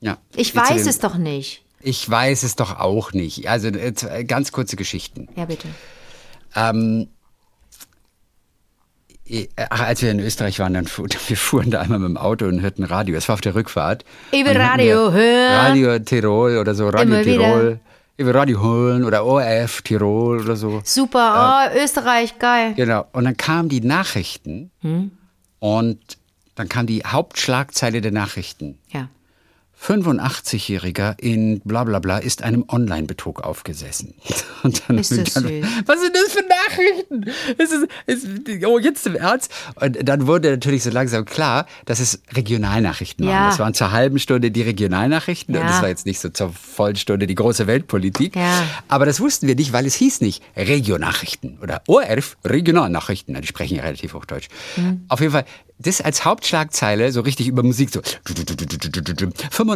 ja. 0.00 0.18
Ich 0.37 0.55
weiß 0.55 0.87
es 0.87 0.98
doch 0.98 1.16
nicht. 1.16 1.62
Ich 1.81 2.09
weiß 2.09 2.42
es 2.44 2.55
doch 2.57 2.78
auch 2.78 3.12
nicht. 3.12 3.48
Also 3.48 3.68
äh, 3.68 3.92
zwei- 3.94 4.22
ganz 4.22 4.52
kurze 4.52 4.76
Geschichten. 4.76 5.28
Ja, 5.37 5.46
bitte. 5.46 5.66
Ähm, 6.55 7.09
eh, 9.26 9.48
ach, 9.70 9.81
als 9.81 10.02
wir 10.02 10.11
in 10.11 10.20
Österreich 10.20 10.59
waren, 10.59 10.74
dann 10.74 10.87
fu 10.87 11.07
wir 11.28 11.37
fuhren 11.37 11.70
da 11.70 11.81
einmal 11.81 11.98
mit 11.98 12.09
dem 12.09 12.16
Auto 12.16 12.46
und 12.46 12.61
hörten 12.61 12.85
Radio. 12.85 13.16
Es 13.16 13.28
war 13.28 13.35
auf 13.35 13.40
der 13.40 13.55
Rückfahrt. 13.55 14.05
Über 14.33 14.55
Radio 14.55 15.11
hören. 15.12 15.52
Radio 15.52 15.98
Tirol 15.98 16.59
oder 16.59 16.74
so, 16.74 16.88
Radio 16.88 17.14
Immer 17.14 17.24
wieder. 17.24 17.44
Tirol. 17.44 17.81
Über 18.18 18.35
Radio 18.35 18.62
Holen 18.62 19.05
oder 19.05 19.24
ORF 19.24 19.83
Tirol 19.83 20.42
oder 20.42 20.55
so. 20.55 20.83
Super, 20.85 21.70
oh, 21.74 21.78
Österreich, 21.83 22.38
geil. 22.38 22.74
Genau. 22.76 23.07
Und 23.12 23.24
dann 23.24 23.37
kamen 23.37 23.68
die 23.70 23.81
Nachrichten 23.81 24.70
und 25.59 25.98
dann 26.55 26.69
kam 26.69 26.87
die 26.87 27.03
Hauptschlagzeile 27.05 28.01
der 28.01 28.12
Nachrichten. 28.12 28.79
Ja. 28.91 29.09
85-Jähriger 29.87 31.14
in 31.21 31.61
bla 31.61 31.85
bla 31.85 31.99
bla 31.99 32.18
ist 32.18 32.42
einem 32.42 32.64
Online-Betrug 32.68 33.40
aufgesessen. 33.42 34.14
Und 34.62 34.81
dann, 34.87 34.99
Ist 34.99 35.11
das 35.11 35.35
dann, 35.35 35.42
süß. 35.49 35.66
Was 35.87 36.01
sind 36.01 36.14
das 36.14 36.33
für 36.33 36.45
Nachrichten? 36.49 37.25
Es 37.59 37.73
ist, 37.73 37.88
es, 38.07 38.64
oh, 38.64 38.79
jetzt 38.79 39.05
im 39.09 39.16
Ernst. 39.16 39.51
Und 39.75 40.09
dann 40.09 40.27
wurde 40.29 40.51
natürlich 40.53 40.85
so 40.85 40.90
langsam 40.90 41.25
klar, 41.25 41.66
dass 41.85 41.99
es 41.99 42.21
Regionalnachrichten 42.33 43.27
Ja. 43.27 43.33
waren. 43.33 43.51
Das 43.51 43.59
waren 43.59 43.75
zur 43.75 43.90
halben 43.90 44.18
Stunde 44.21 44.51
die 44.53 44.62
Regionalnachrichten 44.62 45.55
und 45.57 45.61
Ja. 45.62 45.66
das 45.68 45.83
war 45.83 45.88
jetzt 45.88 46.07
nicht 46.07 46.21
so 46.21 46.29
zur 46.29 46.53
vollen 46.53 46.97
Stunde 46.97 47.27
die 47.27 47.35
große 47.35 47.66
Weltpolitik. 47.66 48.37
Ja. 48.37 48.62
Aber 48.88 49.05
das 49.05 49.18
wussten 49.21 49.49
wir 49.49 49.57
nicht, 49.57 49.73
weil 49.73 49.85
es 49.87 49.95
hieß 49.97 50.21
nicht 50.21 50.42
Regionalnachrichten 50.57 51.59
oder 51.61 51.83
ORF 51.88 52.37
Regionalnachrichten. 52.45 53.40
Die 53.40 53.47
sprechen 53.49 53.77
ja 53.79 53.83
relativ 53.83 54.14
Hochdeutsch. 54.14 54.47
Mhm. 54.77 55.05
Auf 55.09 55.21
jeden 55.21 55.33
Fall, 55.33 55.45
das 55.79 56.01
als 56.01 56.25
Hauptschlagzeile, 56.25 57.11
so 57.11 57.23
richtig 57.23 57.49
über 57.49 57.64
Musik, 57.64 57.90
so 57.90 58.01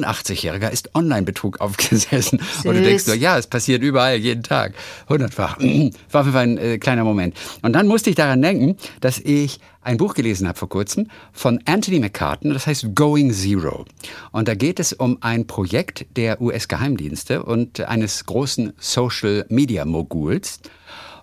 85-Jähriger 0.05 0.71
ist 0.71 0.95
Online-Betrug 0.95 1.61
aufgesessen. 1.61 2.41
Und 2.65 2.75
du 2.75 2.75
Süß. 2.75 2.85
denkst 2.85 3.07
nur, 3.07 3.17
ja, 3.17 3.39
es 3.39 3.47
passiert 3.47 3.83
überall, 3.83 4.17
jeden 4.17 4.43
Tag. 4.43 4.75
Hundertfach. 5.09 5.59
War 6.11 6.25
Fall 6.25 6.37
ein 6.37 6.59
äh, 6.59 6.79
kleiner 6.79 7.05
Moment. 7.05 7.37
Und 7.63 7.73
dann 7.73 7.87
musste 7.87 8.11
ich 8.11 8.17
daran 8.17 8.43
denken, 8.43 8.77
dass 9.01 9.19
ich 9.19 9.61
ein 9.83 9.99
Buch 9.99 10.15
gelesen 10.15 10.49
habe 10.49 10.59
vor 10.59 10.69
kurzem 10.69 11.09
von 11.33 11.61
Anthony 11.65 12.01
McCartan, 12.01 12.53
das 12.53 12.67
heißt 12.67 12.95
Going 12.95 13.33
Zero. 13.33 13.85
Und 14.33 14.49
da 14.49 14.55
geht 14.55 14.81
es 14.81 14.93
um 14.93 15.19
ein 15.21 15.47
Projekt 15.47 16.07
der 16.17 16.41
US-Geheimdienste 16.41 17.45
und 17.45 17.81
eines 17.81 18.27
großen 18.27 18.73
Social-Media-Moguls. 18.79 20.61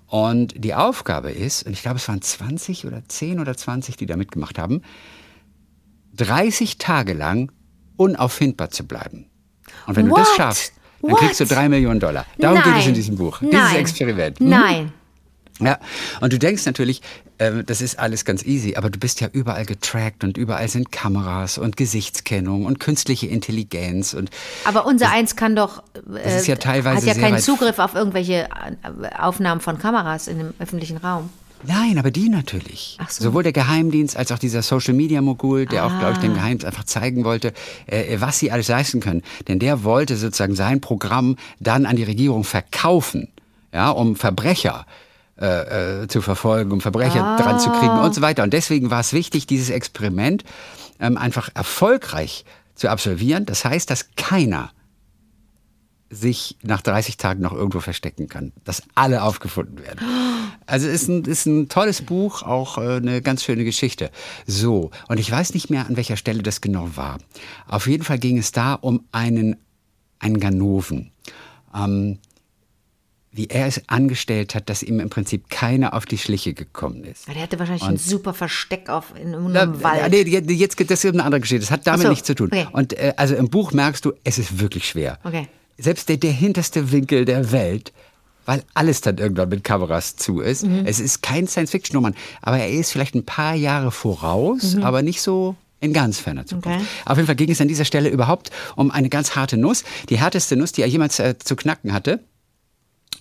Und 0.07 0.53
die 0.63 0.75
Aufgabe 0.75 1.31
ist, 1.31 1.65
und 1.65 1.73
ich 1.73 1.81
glaube, 1.81 1.97
es 1.97 2.07
waren 2.07 2.21
20 2.21 2.85
oder 2.85 3.01
10 3.05 3.39
oder 3.39 3.57
20, 3.57 3.97
die 3.97 4.05
da 4.05 4.15
mitgemacht 4.15 4.57
haben, 4.57 4.81
30 6.15 6.77
Tage 6.77 7.13
lang 7.13 7.51
unauffindbar 7.97 8.69
zu 8.69 8.85
bleiben. 8.85 9.25
Und 9.87 9.95
wenn 9.95 10.07
du 10.07 10.15
das 10.15 10.27
What? 10.29 10.35
schaffst, 10.37 10.73
dann 11.01 11.11
What? 11.11 11.19
kriegst 11.19 11.39
du 11.39 11.45
drei 11.45 11.69
Millionen 11.69 11.99
Dollar. 11.99 12.25
Darum 12.37 12.57
geht 12.57 12.65
es 12.67 12.79
in 12.79 12.83
Nein. 12.85 12.93
diesem 12.93 13.15
Buch. 13.17 13.41
Nein. 13.41 13.51
Dieses 13.51 13.73
Experiment. 13.73 14.39
Hm? 14.39 14.49
Nein. 14.49 14.93
Ja, 15.59 15.77
und 16.19 16.33
du 16.33 16.39
denkst 16.39 16.65
natürlich, 16.65 17.01
äh, 17.37 17.63
das 17.63 17.81
ist 17.81 17.99
alles 17.99 18.25
ganz 18.25 18.43
easy, 18.43 18.75
aber 18.75 18.89
du 18.89 18.97
bist 18.97 19.21
ja 19.21 19.27
überall 19.31 19.65
getrackt 19.65 20.23
und 20.23 20.35
überall 20.35 20.67
sind 20.67 20.91
Kameras 20.91 21.59
und 21.59 21.77
Gesichtskennung 21.77 22.65
und 22.65 22.79
künstliche 22.79 23.27
Intelligenz 23.27 24.13
und 24.15 24.31
Aber 24.65 24.85
unser 24.87 25.11
Eins 25.11 25.35
kann 25.35 25.55
doch, 25.55 25.83
Das 26.07 26.35
ist 26.35 26.47
ja 26.47 26.55
teilweise 26.55 27.07
hat 27.07 27.15
ja 27.17 27.21
keinen 27.21 27.39
Zugriff 27.39 27.77
auf 27.77 27.93
irgendwelche 27.93 28.47
äh, 28.49 29.15
Aufnahmen 29.19 29.61
von 29.61 29.77
Kameras 29.77 30.27
in 30.27 30.39
dem 30.39 30.53
öffentlichen 30.57 30.97
Raum. 30.97 31.29
Nein, 31.65 31.97
aber 31.97 32.11
die 32.11 32.29
natürlich. 32.29 32.97
Ach 33.01 33.09
so. 33.09 33.23
Sowohl 33.23 33.43
der 33.43 33.53
Geheimdienst 33.53 34.17
als 34.17 34.31
auch 34.31 34.39
dieser 34.39 34.61
Social 34.61 34.93
Media 34.93 35.21
Mogul, 35.21 35.65
der 35.65 35.85
auch, 35.85 35.97
glaube 35.99 36.13
ich, 36.13 36.17
Ah. 36.19 36.21
dem 36.21 36.33
Geheimdienst 36.33 36.65
einfach 36.65 36.83
zeigen 36.83 37.23
wollte, 37.23 37.53
äh, 37.87 38.17
was 38.19 38.39
sie 38.39 38.51
alles 38.51 38.67
leisten 38.67 38.99
können. 38.99 39.21
Denn 39.47 39.59
der 39.59 39.83
wollte 39.83 40.17
sozusagen 40.17 40.55
sein 40.55 40.81
Programm 40.81 41.37
dann 41.59 41.85
an 41.85 41.95
die 41.95 42.03
Regierung 42.03 42.43
verkaufen, 42.43 43.29
ja, 43.73 43.89
um 43.91 44.15
Verbrecher 44.15 44.85
äh, 45.39 46.03
äh, 46.03 46.07
zu 46.07 46.21
verfolgen, 46.21 46.71
um 46.71 46.79
Verbrecher 46.81 47.23
Ah. 47.23 47.37
dran 47.41 47.59
zu 47.59 47.69
kriegen 47.71 47.97
und 47.99 48.13
so 48.13 48.21
weiter. 48.21 48.43
Und 48.43 48.53
deswegen 48.53 48.91
war 48.91 48.99
es 48.99 49.13
wichtig, 49.13 49.47
dieses 49.47 49.69
Experiment 49.71 50.43
ähm, 50.99 51.17
einfach 51.17 51.49
erfolgreich 51.55 52.45
zu 52.75 52.89
absolvieren. 52.89 53.45
Das 53.47 53.65
heißt, 53.65 53.89
dass 53.89 54.09
keiner 54.15 54.69
sich 56.13 56.57
nach 56.61 56.81
30 56.81 57.17
Tagen 57.17 57.41
noch 57.41 57.53
irgendwo 57.53 57.79
verstecken 57.79 58.27
kann, 58.27 58.51
dass 58.63 58.83
alle 58.95 59.23
aufgefunden 59.23 59.79
werden. 59.79 59.99
Also 60.65 60.87
ist 60.87 61.07
ein, 61.09 61.23
ist 61.25 61.45
ein 61.45 61.69
tolles 61.69 62.01
Buch, 62.01 62.43
auch 62.43 62.77
äh, 62.77 62.97
eine 62.97 63.21
ganz 63.21 63.43
schöne 63.43 63.63
Geschichte. 63.63 64.11
So, 64.47 64.91
und 65.07 65.19
ich 65.19 65.29
weiß 65.29 65.53
nicht 65.53 65.69
mehr, 65.69 65.87
an 65.87 65.97
welcher 65.97 66.17
Stelle 66.17 66.43
das 66.43 66.61
genau 66.61 66.95
war. 66.95 67.17
Auf 67.67 67.87
jeden 67.87 68.03
Fall 68.03 68.19
ging 68.19 68.37
es 68.37 68.51
da 68.51 68.75
um 68.75 69.03
einen, 69.11 69.57
einen 70.19 70.39
Ganoven. 70.39 71.11
Ähm, 71.75 72.19
wie 73.33 73.47
er 73.47 73.65
es 73.65 73.81
angestellt 73.89 74.53
hat, 74.53 74.69
dass 74.69 74.83
ihm 74.83 74.99
im 74.99 75.09
Prinzip 75.09 75.49
keiner 75.49 75.95
auf 75.95 76.05
die 76.05 76.19
Schliche 76.19 76.53
gekommen 76.53 77.03
ist. 77.03 77.27
Der 77.27 77.41
hatte 77.41 77.57
wahrscheinlich 77.57 77.83
ein 77.83 77.97
super 77.97 78.33
Versteck 78.33 78.89
auf 78.89 79.13
in 79.19 79.33
einem 79.33 79.51
Na, 79.51 79.81
Wald. 79.81 80.11
nee, 80.11 80.21
jetzt 80.21 80.79
das 80.79 81.03
ist 81.03 81.13
eine 81.13 81.23
andere 81.23 81.41
Geschichte. 81.41 81.61
Das 81.61 81.71
hat 81.71 81.87
damit 81.87 82.03
so, 82.03 82.09
nichts 82.09 82.27
zu 82.27 82.35
tun. 82.35 82.47
okay. 82.47 82.67
Und 82.71 82.93
äh, 82.93 83.13
also 83.17 83.35
im 83.35 83.49
Buch 83.49 83.71
merkst 83.71 84.05
du, 84.05 84.13
es 84.23 84.37
ist 84.37 84.59
wirklich 84.59 84.87
schwer. 84.87 85.17
Okay. 85.23 85.47
Selbst 85.77 86.09
der, 86.09 86.17
der 86.17 86.31
hinterste 86.31 86.91
Winkel 86.91 87.25
der 87.25 87.51
Welt, 87.51 87.91
weil 88.45 88.63
alles 88.73 89.01
dann 89.01 89.17
irgendwann 89.17 89.49
mit 89.49 89.63
Kameras 89.63 90.15
zu 90.15 90.41
ist. 90.41 90.63
Mhm. 90.65 90.83
Es 90.85 90.99
ist 90.99 91.21
kein 91.21 91.47
Science-Fiction-Roman, 91.47 92.15
aber 92.41 92.57
er 92.59 92.69
ist 92.69 92.91
vielleicht 92.91 93.15
ein 93.15 93.25
paar 93.25 93.55
Jahre 93.55 93.91
voraus, 93.91 94.75
Mhm. 94.75 94.83
aber 94.83 95.01
nicht 95.01 95.21
so 95.21 95.55
in 95.79 95.93
ganz 95.93 96.19
ferner 96.19 96.45
Zukunft. 96.45 96.67
Okay. 96.67 96.85
Auf 97.05 97.17
jeden 97.17 97.25
Fall 97.27 97.35
ging 97.35 97.49
es 97.51 97.59
an 97.61 97.67
dieser 97.67 97.85
Stelle 97.85 98.09
überhaupt 98.09 98.51
um 98.75 98.91
eine 98.91 99.09
ganz 99.09 99.35
harte 99.35 99.57
Nuss. 99.57 99.83
Die 100.09 100.17
härteste 100.17 100.55
Nuss, 100.55 100.71
die 100.71 100.81
er 100.81 100.87
jemals 100.87 101.19
äh, 101.19 101.35
zu 101.37 101.55
knacken 101.55 101.91
hatte. 101.93 102.19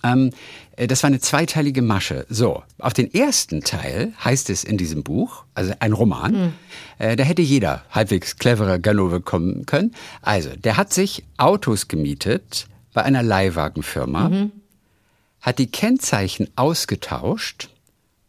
Ähm, 0.03 0.31
äh, 0.75 0.87
das 0.87 1.03
war 1.03 1.07
eine 1.07 1.19
zweiteilige 1.19 1.81
Masche. 1.81 2.25
So, 2.29 2.63
auf 2.79 2.93
den 2.93 3.13
ersten 3.13 3.61
Teil 3.61 4.13
heißt 4.23 4.49
es 4.49 4.63
in 4.63 4.77
diesem 4.77 5.03
Buch, 5.03 5.45
also 5.53 5.73
ein 5.79 5.93
Roman, 5.93 6.53
äh, 6.99 7.15
da 7.15 7.23
hätte 7.23 7.41
jeder 7.41 7.83
halbwegs 7.91 8.37
cleverer 8.37 8.79
Ganove 8.79 9.21
kommen 9.21 9.65
können. 9.65 9.93
Also, 10.21 10.49
der 10.55 10.77
hat 10.77 10.93
sich 10.93 11.23
Autos 11.37 11.87
gemietet 11.87 12.67
bei 12.93 13.03
einer 13.03 13.23
Leihwagenfirma, 13.23 14.49
hat 15.41 15.59
die 15.59 15.67
Kennzeichen 15.67 16.49
ausgetauscht 16.55 17.69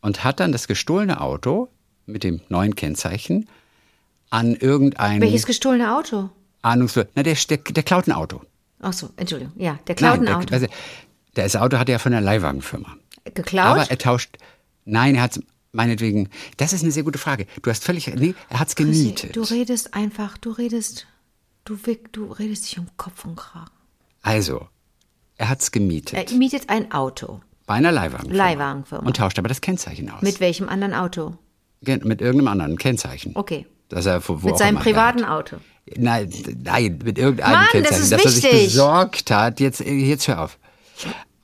und 0.00 0.24
hat 0.24 0.40
dann 0.40 0.52
das 0.52 0.66
gestohlene 0.68 1.20
Auto 1.20 1.68
mit 2.06 2.24
dem 2.24 2.40
neuen 2.48 2.74
Kennzeichen 2.74 3.48
an 4.30 4.54
irgendein 4.54 5.20
Welches 5.20 5.46
gestohlene 5.46 5.96
Auto? 5.96 6.30
ahnungslos, 6.62 7.06
na 7.14 7.22
der, 7.22 7.36
der, 7.48 7.58
der 7.58 7.82
klaut 7.82 8.08
ein 8.08 8.12
Auto. 8.12 8.40
Ach 8.80 8.92
so, 8.92 9.10
Entschuldigung. 9.16 9.54
Ja, 9.56 9.78
der 9.86 9.94
klaut 9.94 10.18
ein 10.18 10.26
der, 10.26 10.38
Auto. 10.38 10.52
Also, 10.52 10.66
das 11.34 11.56
Auto 11.56 11.78
hatte 11.78 11.92
er 11.92 11.98
von 11.98 12.12
der 12.12 12.20
Leihwagenfirma. 12.20 12.96
Geklaut? 13.34 13.66
Aber 13.66 13.90
er 13.90 13.98
tauscht. 13.98 14.36
Nein, 14.84 15.14
er 15.14 15.22
hat 15.22 15.40
meinetwegen. 15.72 16.28
Das 16.56 16.72
ist 16.72 16.82
eine 16.82 16.92
sehr 16.92 17.02
gute 17.02 17.18
Frage. 17.18 17.46
Du 17.62 17.70
hast 17.70 17.84
völlig. 17.84 18.06
Nee, 18.14 18.34
er 18.50 18.60
hat 18.60 18.68
es 18.68 18.76
gemietet. 18.76 19.34
Du 19.34 19.42
redest 19.42 19.94
einfach, 19.94 20.36
du 20.38 20.50
redest, 20.50 21.06
du, 21.64 21.76
du 22.12 22.32
redest 22.32 22.64
dich 22.64 22.78
um 22.78 22.86
Kopf 22.96 23.24
und 23.24 23.36
Kragen. 23.36 23.70
Also, 24.22 24.68
er 25.36 25.48
hat 25.48 25.60
es 25.60 25.70
gemietet. 25.72 26.30
Er 26.30 26.36
mietet 26.36 26.68
ein 26.68 26.92
Auto. 26.92 27.40
bei 27.66 27.74
einer 27.74 27.92
Leihwagenfirma. 27.92 28.36
Leihwagenfirma. 28.36 29.06
Und 29.06 29.16
tauscht 29.16 29.38
aber 29.38 29.48
das 29.48 29.60
Kennzeichen 29.60 30.10
aus. 30.10 30.22
Mit 30.22 30.40
welchem 30.40 30.68
anderen 30.68 30.94
Auto? 30.94 31.36
Mit 31.80 32.20
irgendeinem 32.20 32.48
anderen 32.48 32.78
Kennzeichen. 32.78 33.32
Okay. 33.34 33.66
Das 33.88 34.06
er, 34.06 34.26
wo, 34.26 34.42
wo 34.42 34.48
Mit 34.48 34.58
seinem 34.58 34.78
privaten 34.78 35.22
hat. 35.26 35.30
Auto. 35.30 35.56
Nein, 35.96 36.30
nein, 36.62 36.98
mit 37.04 37.18
irgendeinem 37.18 37.52
Mann, 37.52 37.64
das 37.64 37.72
Kennzeichen, 37.72 38.02
ist 38.02 38.12
das 38.12 38.24
er 38.24 38.30
sich 38.30 38.44
wichtig. 38.44 38.64
besorgt 38.64 39.30
hat. 39.30 39.60
Jetzt, 39.60 39.80
jetzt 39.80 40.28
hör 40.28 40.42
auf. 40.42 40.58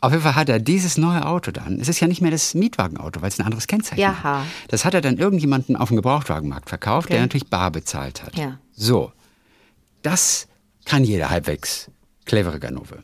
Auf 0.03 0.13
jeden 0.13 0.23
Fall 0.23 0.35
hat 0.35 0.49
er 0.49 0.59
dieses 0.59 0.97
neue 0.97 1.27
Auto 1.27 1.51
dann. 1.51 1.79
Es 1.79 1.89
ist 1.89 2.01
ja 2.01 2.07
nicht 2.09 2.23
mehr 2.23 2.31
das 2.31 2.55
Mietwagenauto, 2.55 3.21
weil 3.21 3.29
es 3.29 3.39
ein 3.39 3.45
anderes 3.45 3.67
Kennzeichen 3.67 4.01
Jaha. 4.01 4.41
hat. 4.41 4.47
Das 4.69 4.85
hat 4.87 4.95
er 4.95 5.03
dann 5.03 5.19
irgendjemanden 5.19 5.77
auf 5.77 5.89
dem 5.89 5.97
Gebrauchtwagenmarkt 5.97 6.69
verkauft, 6.71 7.07
Okay. 7.07 7.15
der 7.15 7.23
natürlich 7.23 7.49
bar 7.49 7.71
bezahlt 7.71 8.23
hat. 8.23 8.35
Ja. 8.37 8.59
So, 8.73 9.13
das 10.03 10.47
kann 10.87 11.05
jeder 11.05 11.29
halbwegs 11.29 11.91
clevere 12.25 12.59
Ganove. 12.59 13.03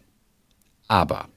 Aber 0.88 1.28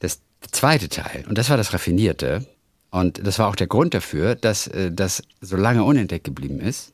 das 0.00 0.20
zweite 0.50 0.88
Teil, 0.88 1.24
und 1.28 1.38
das 1.38 1.48
war 1.50 1.56
das 1.56 1.72
Raffinierte, 1.72 2.46
und 2.90 3.24
das 3.24 3.38
war 3.38 3.46
auch 3.46 3.54
der 3.54 3.68
Grund 3.68 3.94
dafür, 3.94 4.34
dass 4.34 4.66
äh, 4.66 4.90
das 4.90 5.22
so 5.40 5.56
lange 5.56 5.84
unentdeckt 5.84 6.24
geblieben 6.24 6.58
ist, 6.58 6.92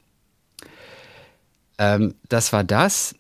ähm, 1.79 2.15
das 2.29 2.53
war 2.53 2.65
das, 2.65 3.15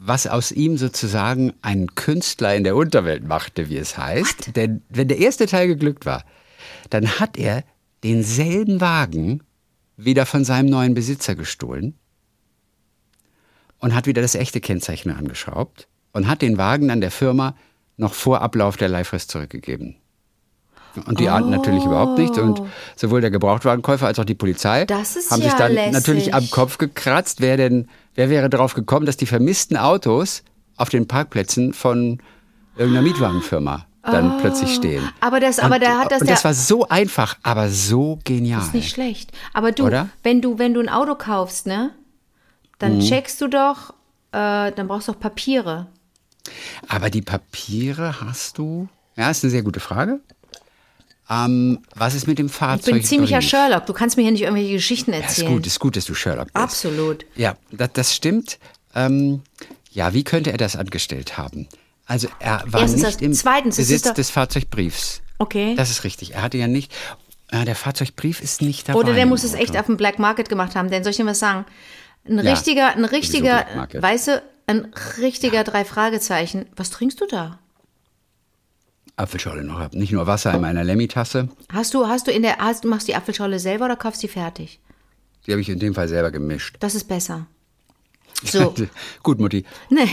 was 0.00 0.26
aus 0.26 0.52
ihm 0.52 0.78
sozusagen 0.78 1.52
einen 1.60 1.94
Künstler 1.94 2.54
in 2.54 2.64
der 2.64 2.76
Unterwelt 2.76 3.24
machte, 3.26 3.68
wie 3.68 3.76
es 3.76 3.98
heißt. 3.98 4.56
Denn 4.56 4.82
wenn 4.88 5.08
der 5.08 5.18
erste 5.18 5.46
Teil 5.46 5.66
geglückt 5.66 6.06
war, 6.06 6.24
dann 6.90 7.18
hat 7.18 7.36
er 7.36 7.64
denselben 8.04 8.80
Wagen 8.80 9.42
wieder 9.96 10.24
von 10.24 10.44
seinem 10.44 10.70
neuen 10.70 10.94
Besitzer 10.94 11.34
gestohlen 11.34 11.98
und 13.78 13.94
hat 13.94 14.06
wieder 14.06 14.22
das 14.22 14.36
echte 14.36 14.60
Kennzeichen 14.60 15.10
angeschraubt 15.10 15.88
und 16.12 16.28
hat 16.28 16.42
den 16.42 16.58
Wagen 16.58 16.88
dann 16.88 17.00
der 17.00 17.10
Firma 17.10 17.56
noch 17.96 18.14
vor 18.14 18.40
Ablauf 18.40 18.76
der 18.76 18.88
Leihfrist 18.88 19.30
zurückgegeben. 19.30 19.96
Und 21.06 21.20
die 21.20 21.28
ahnten 21.28 21.50
natürlich 21.50 21.84
überhaupt 21.84 22.18
nichts. 22.18 22.38
Und 22.38 22.62
sowohl 22.96 23.20
der 23.20 23.30
Gebrauchtwagenkäufer 23.30 24.06
als 24.06 24.18
auch 24.18 24.24
die 24.24 24.34
Polizei 24.34 24.86
haben 24.86 24.98
ja 24.98 25.36
sich 25.36 25.52
dann 25.54 25.72
lässig. 25.72 25.92
natürlich 25.92 26.34
am 26.34 26.48
Kopf 26.50 26.78
gekratzt, 26.78 27.40
wer 27.40 27.56
denn, 27.56 27.88
wer 28.14 28.30
wäre 28.30 28.48
darauf 28.50 28.74
gekommen, 28.74 29.06
dass 29.06 29.16
die 29.16 29.26
vermissten 29.26 29.76
Autos 29.76 30.42
auf 30.76 30.88
den 30.88 31.06
Parkplätzen 31.08 31.72
von 31.72 32.20
irgendeiner 32.76 33.02
Mietwagenfirma 33.02 33.84
dann 34.02 34.38
plötzlich 34.38 34.74
stehen. 34.74 35.06
Aber 35.20 35.38
das, 35.40 35.58
aber 35.58 35.74
und, 35.74 35.82
da 35.82 35.98
hat 35.98 36.12
das 36.12 36.22
und 36.22 36.30
das 36.30 36.44
war 36.44 36.54
so 36.54 36.88
einfach, 36.88 37.36
aber 37.42 37.68
so 37.68 38.18
genial. 38.24 38.60
ist 38.62 38.72
nicht 38.72 38.90
schlecht. 38.90 39.32
Aber 39.52 39.72
du, 39.72 39.86
Oder? 39.86 40.08
wenn 40.22 40.40
du, 40.40 40.58
wenn 40.58 40.72
du 40.72 40.80
ein 40.80 40.88
Auto 40.88 41.14
kaufst, 41.14 41.66
ne, 41.66 41.90
dann 42.78 42.96
Mhm. 42.98 43.00
checkst 43.02 43.40
du 43.40 43.48
doch, 43.48 43.90
äh, 44.32 44.72
dann 44.72 44.86
brauchst 44.88 45.08
du 45.08 45.12
doch 45.12 45.20
Papiere. 45.20 45.88
Aber 46.88 47.10
die 47.10 47.20
Papiere 47.22 48.20
hast 48.22 48.56
du? 48.56 48.88
Ja, 49.16 49.30
ist 49.30 49.44
eine 49.44 49.50
sehr 49.50 49.62
gute 49.62 49.80
Frage. 49.80 50.20
Ähm, 51.30 51.80
was 51.94 52.14
ist 52.14 52.26
mit 52.26 52.38
dem 52.38 52.46
Ich 52.46 52.52
Fahrzeug? 52.52 52.94
bin 52.94 53.04
ziemlicher? 53.04 53.42
Sherlock. 53.42 53.86
Du 53.86 53.92
kannst 53.92 54.16
mir 54.16 54.22
hier 54.22 54.32
nicht 54.32 54.42
irgendwelche 54.42 54.72
Geschichten 54.72 55.12
Ja, 55.12 55.18
ist 55.18 55.24
erzählen. 55.38 55.52
gut, 55.52 55.66
ist 55.66 55.78
gut, 55.78 55.96
dass 55.96 56.06
du 56.06 56.14
Sherlock 56.14 56.46
bist. 56.46 56.56
Absolut. 56.56 57.26
Ja, 57.36 57.56
das, 57.70 57.90
das 57.92 58.14
stimmt. 58.14 58.58
Ähm, 58.94 59.42
ja, 59.92 60.14
wie 60.14 60.24
könnte 60.24 60.50
er 60.52 60.56
das 60.58 60.74
angestellt 60.76 61.36
haben? 61.36 61.68
Also 62.06 62.28
er 62.38 62.62
war 62.66 62.80
Erstens 62.80 63.02
nicht 63.02 63.14
das. 63.16 63.22
im 63.22 63.32
Zweitens, 63.34 63.76
Besitz 63.76 64.02
doch- 64.02 64.14
des 64.14 64.30
Fahrzeugbriefs. 64.30 65.20
Okay. 65.38 65.74
Das 65.76 65.90
ist 65.90 66.04
richtig. 66.04 66.34
Er 66.34 66.42
hatte 66.42 66.56
ja 66.56 66.66
nicht. 66.66 66.90
Ja, 67.52 67.64
der 67.64 67.74
Fahrzeugbrief 67.76 68.40
ist 68.40 68.62
nicht 68.62 68.88
dabei. 68.88 68.98
Oder 68.98 69.12
der 69.14 69.26
muss 69.26 69.44
es 69.44 69.54
echt 69.54 69.76
auf 69.76 69.86
dem 69.86 69.96
Black 69.98 70.18
Market 70.18 70.48
gemacht 70.48 70.74
haben. 70.76 70.90
Denn 70.90 71.04
soll 71.04 71.10
ich 71.10 71.16
dir 71.18 71.26
was 71.26 71.38
sagen? 71.38 71.64
Ein 72.26 72.38
Ja, 72.44 72.52
richtiger, 72.52 72.88
ein 72.96 73.04
richtiger, 73.04 73.66
weißt 73.92 74.28
du, 74.28 74.42
ein 74.66 74.92
richtiger 75.18 75.64
drei 75.64 75.84
Fragezeichen. 75.84 76.66
Was 76.76 76.90
trinkst 76.90 77.20
du 77.20 77.26
da? 77.26 77.58
Apfelschorle 79.18 79.64
noch. 79.64 79.78
Hab 79.78 79.94
Nicht 79.94 80.12
nur 80.12 80.26
Wasser 80.26 80.54
in 80.54 80.60
meiner 80.60 80.84
Lemmy-Tasse. 80.84 81.48
Hast 81.72 81.94
du, 81.94 82.06
hast 82.06 82.26
du 82.26 82.30
in 82.30 82.42
der, 82.42 82.58
hast, 82.58 82.84
du 82.84 82.88
machst 82.88 83.08
die 83.08 83.14
Apfelschorle 83.14 83.58
selber 83.58 83.86
oder 83.86 83.96
kaufst 83.96 84.22
die 84.22 84.28
fertig? 84.28 84.80
Die 85.46 85.52
habe 85.52 85.60
ich 85.60 85.68
in 85.68 85.78
dem 85.78 85.94
Fall 85.94 86.08
selber 86.08 86.30
gemischt. 86.30 86.76
Das 86.80 86.94
ist 86.94 87.04
besser. 87.04 87.46
So. 88.44 88.72
Gut, 89.24 89.40
Mutti. 89.40 89.64
nee. 89.90 90.08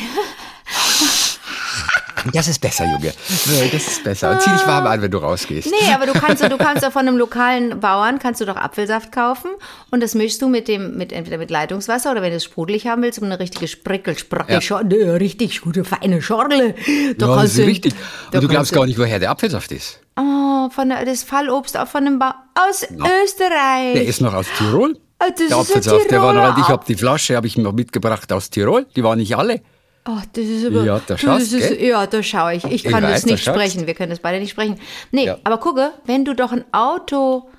Das 2.34 2.48
ist 2.48 2.60
besser, 2.60 2.86
Junge. 2.86 3.14
Nee, 3.48 3.70
Das 3.72 3.88
ist 3.88 4.04
besser. 4.04 4.32
Und 4.32 4.42
zieh 4.42 4.50
dich 4.52 4.66
warm 4.66 4.86
an, 4.88 5.02
wenn 5.02 5.12
du 5.12 5.18
rausgehst. 5.20 5.70
Nee, 5.70 5.94
aber 5.94 6.06
du 6.06 6.14
kannst, 6.14 6.44
du 6.44 6.58
kannst 6.58 6.84
doch 6.84 6.92
von 6.92 7.08
einem 7.08 7.18
lokalen 7.18 7.80
Bauern, 7.80 8.20
kannst 8.20 8.42
du 8.42 8.46
doch 8.46 8.56
Apfelsaft 8.56 9.12
kaufen 9.12 9.50
und 9.92 10.02
das 10.02 10.16
mischst 10.16 10.42
du 10.42 10.48
mit 10.48 10.68
dem, 10.68 10.98
mit 10.98 11.12
entweder 11.12 11.38
mit 11.38 11.52
Leitungswasser 11.52 12.12
oder 12.12 12.22
wenn 12.22 12.32
du 12.32 12.38
es 12.38 12.44
sprudelig 12.44 12.88
haben 12.88 13.02
willst, 13.04 13.20
um 13.20 13.26
eine 13.26 13.40
richtige 13.40 13.68
Sprickel, 13.68 14.18
Sprackel, 14.18 14.56
Ja. 14.56 14.62
Schorle, 14.62 15.04
eine 15.04 15.20
richtig 15.20 15.62
gute, 15.62 15.84
feine 15.84 16.22
Schorle. 16.22 16.76
Da 17.18 17.28
Ja, 17.28 17.36
das 17.42 17.58
ist 17.58 17.66
richtig. 17.66 17.94
Und 18.34 18.44
du 18.44 18.48
glaubst 18.48 18.74
gar 18.74 18.86
nicht, 18.86 18.98
woher 18.98 19.20
der 19.20 19.32
Apfelsaft 19.32 19.72
ist. 19.72 20.00
Oh, 20.18 20.70
von 20.70 20.90
der, 20.90 21.06
das 21.06 21.24
Fallobst 21.24 21.78
auch 21.78 21.88
von 21.88 22.06
einem 22.08 22.20
Bau 22.20 22.32
aus 22.56 22.84
Österreich. 22.84 23.94
Der 23.94 24.06
ist 24.06 24.22
noch 24.22 24.34
aus 24.34 24.48
Tirol. 24.58 24.98
Das 25.20 25.48
der 25.48 25.58
Apfelsaft, 25.58 26.12
der 26.12 26.22
war 26.22 26.34
noch, 26.34 26.58
ich 26.58 26.68
habe 26.68 26.84
die 26.88 26.96
Flasche 26.96 27.36
habe 27.36 27.48
ich 27.48 27.58
noch 27.58 27.72
mitgebracht 27.72 28.32
aus 28.34 28.50
Tirol. 28.50 28.86
Die 28.96 29.04
waren 29.04 29.18
nicht 29.20 29.36
alle. 29.38 29.62
Oh, 30.08 30.20
das 30.34 30.46
ist 30.46 30.66
aber. 30.68 30.84
Ja, 30.84 31.02
da 31.06 31.18
schaust, 31.18 31.52
das 31.54 31.62
ist, 31.62 31.70
gell? 31.80 31.88
Ja, 31.88 32.06
da 32.06 32.22
schaue 32.22 32.54
ich. 32.56 32.64
Ich 32.66 32.74
Ich 32.74 32.84
kann 32.84 33.04
weiß, 33.04 33.12
das 33.14 33.22
da 33.24 33.32
nicht 33.32 33.44
schaust. 33.44 33.58
sprechen. 33.58 33.88
Wir 33.88 33.94
können 33.96 34.12
das 34.12 34.20
beide 34.20 34.40
nicht 34.40 34.52
sprechen. 34.52 34.80
Nee, 35.12 35.26
Ja. 35.26 35.38
aber 35.44 35.58
gucke, 35.58 35.92
wenn 36.06 36.26
du 36.26 36.36
doch 36.36 36.52
ein 36.52 36.64
Auto. 36.72 37.50